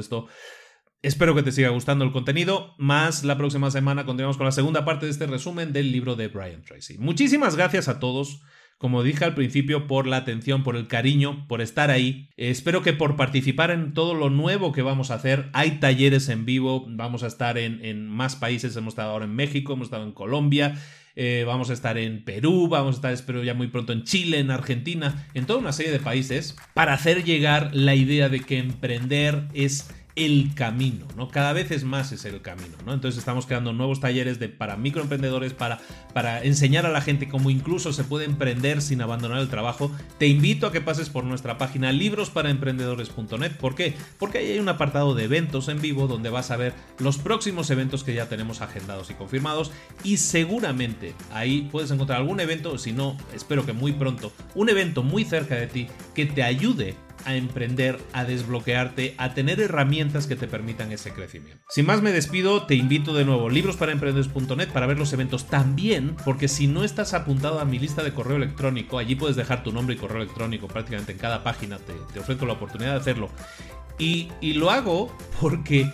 [0.00, 0.28] esto
[1.02, 4.84] Espero que te siga gustando el contenido, más la próxima semana continuamos con la segunda
[4.84, 6.96] parte de este resumen del libro de Brian Tracy.
[6.96, 8.42] Muchísimas gracias a todos,
[8.78, 12.28] como dije al principio, por la atención, por el cariño, por estar ahí.
[12.36, 15.50] Espero que por participar en todo lo nuevo que vamos a hacer.
[15.54, 19.72] Hay talleres en vivo, vamos a estar en, más países, hemos estado ahora en México,
[19.72, 20.80] hemos estado en Colombia.
[21.16, 24.38] Eh, vamos a estar en Perú, vamos a estar, espero ya muy pronto, en Chile,
[24.38, 28.56] en Argentina, en toda una serie de países, para hacer llegar la idea de que
[28.56, 31.28] emprender es el camino, ¿no?
[31.28, 32.92] Cada vez es más es el camino, ¿no?
[32.92, 35.80] Entonces estamos creando nuevos talleres de, para microemprendedores, para,
[36.12, 39.90] para enseñar a la gente cómo incluso se puede emprender sin abandonar el trabajo.
[40.18, 43.52] Te invito a que pases por nuestra página librosparaemprendedores.net.
[43.52, 43.94] ¿Por qué?
[44.18, 47.70] Porque ahí hay un apartado de eventos en vivo donde vas a ver los próximos
[47.70, 49.72] eventos que ya tenemos agendados y confirmados
[50.04, 55.02] y seguramente ahí puedes encontrar algún evento, si no, espero que muy pronto, un evento
[55.02, 60.36] muy cerca de ti que te ayude a emprender, a desbloquearte, a tener herramientas que
[60.36, 61.62] te permitan ese crecimiento.
[61.68, 66.48] Sin más me despido, te invito de nuevo librosparaemprendedores.net para ver los eventos también, porque
[66.48, 69.94] si no estás apuntado a mi lista de correo electrónico, allí puedes dejar tu nombre
[69.94, 73.30] y correo electrónico prácticamente en cada página, te, te ofrezco la oportunidad de hacerlo.
[73.98, 75.90] Y, y lo hago porque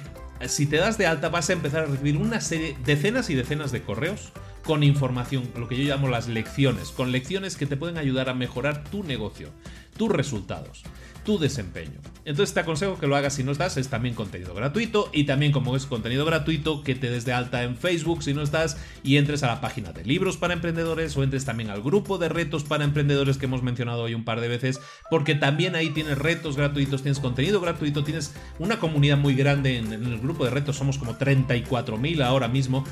[0.46, 3.72] si te das de alta vas a empezar a recibir una serie, decenas y decenas
[3.72, 4.32] de correos
[4.64, 8.34] con información, lo que yo llamo las lecciones, con lecciones que te pueden ayudar a
[8.34, 9.50] mejorar tu negocio,
[9.96, 10.84] tus resultados
[11.28, 12.00] tu desempeño.
[12.24, 15.52] Entonces te aconsejo que lo hagas si no estás, es también contenido gratuito y también
[15.52, 19.18] como es contenido gratuito que te des de alta en Facebook si no estás y
[19.18, 22.64] entres a la página de libros para emprendedores o entres también al grupo de retos
[22.64, 24.80] para emprendedores que hemos mencionado hoy un par de veces
[25.10, 29.92] porque también ahí tienes retos gratuitos, tienes contenido gratuito, tienes una comunidad muy grande en,
[29.92, 32.84] el grupo de retos, somos como 34.000 ahora mismo.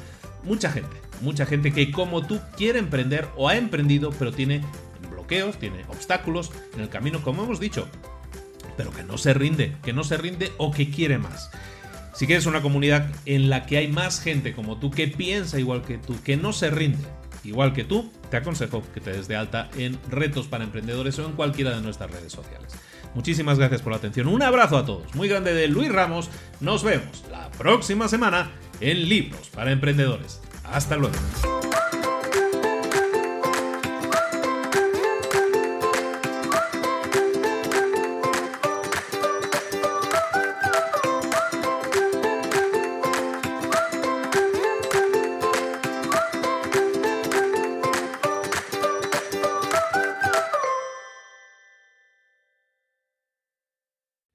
[0.44, 4.60] Mucha gente, mucha gente que como tú quiere emprender o ha emprendido pero tiene
[5.10, 7.88] bloqueos, tiene obstáculos en el camino, como hemos dicho
[8.77, 11.51] pero que no se rinde, que no se rinde o que quiere más.
[12.15, 15.82] Si quieres una comunidad en la que hay más gente como tú que piensa igual
[15.82, 17.05] que tú, que no se rinde
[17.44, 21.27] igual que tú, te aconsejo que te des de alta en Retos para Emprendedores o
[21.27, 22.74] en cualquiera de nuestras redes sociales.
[23.15, 24.28] Muchísimas gracias por la atención.
[24.28, 25.15] Un abrazo a todos.
[25.15, 26.28] Muy grande de Luis Ramos.
[26.61, 28.51] Nos vemos la próxima semana
[28.81, 30.40] en Libros para Emprendedores.
[30.65, 31.16] Hasta luego.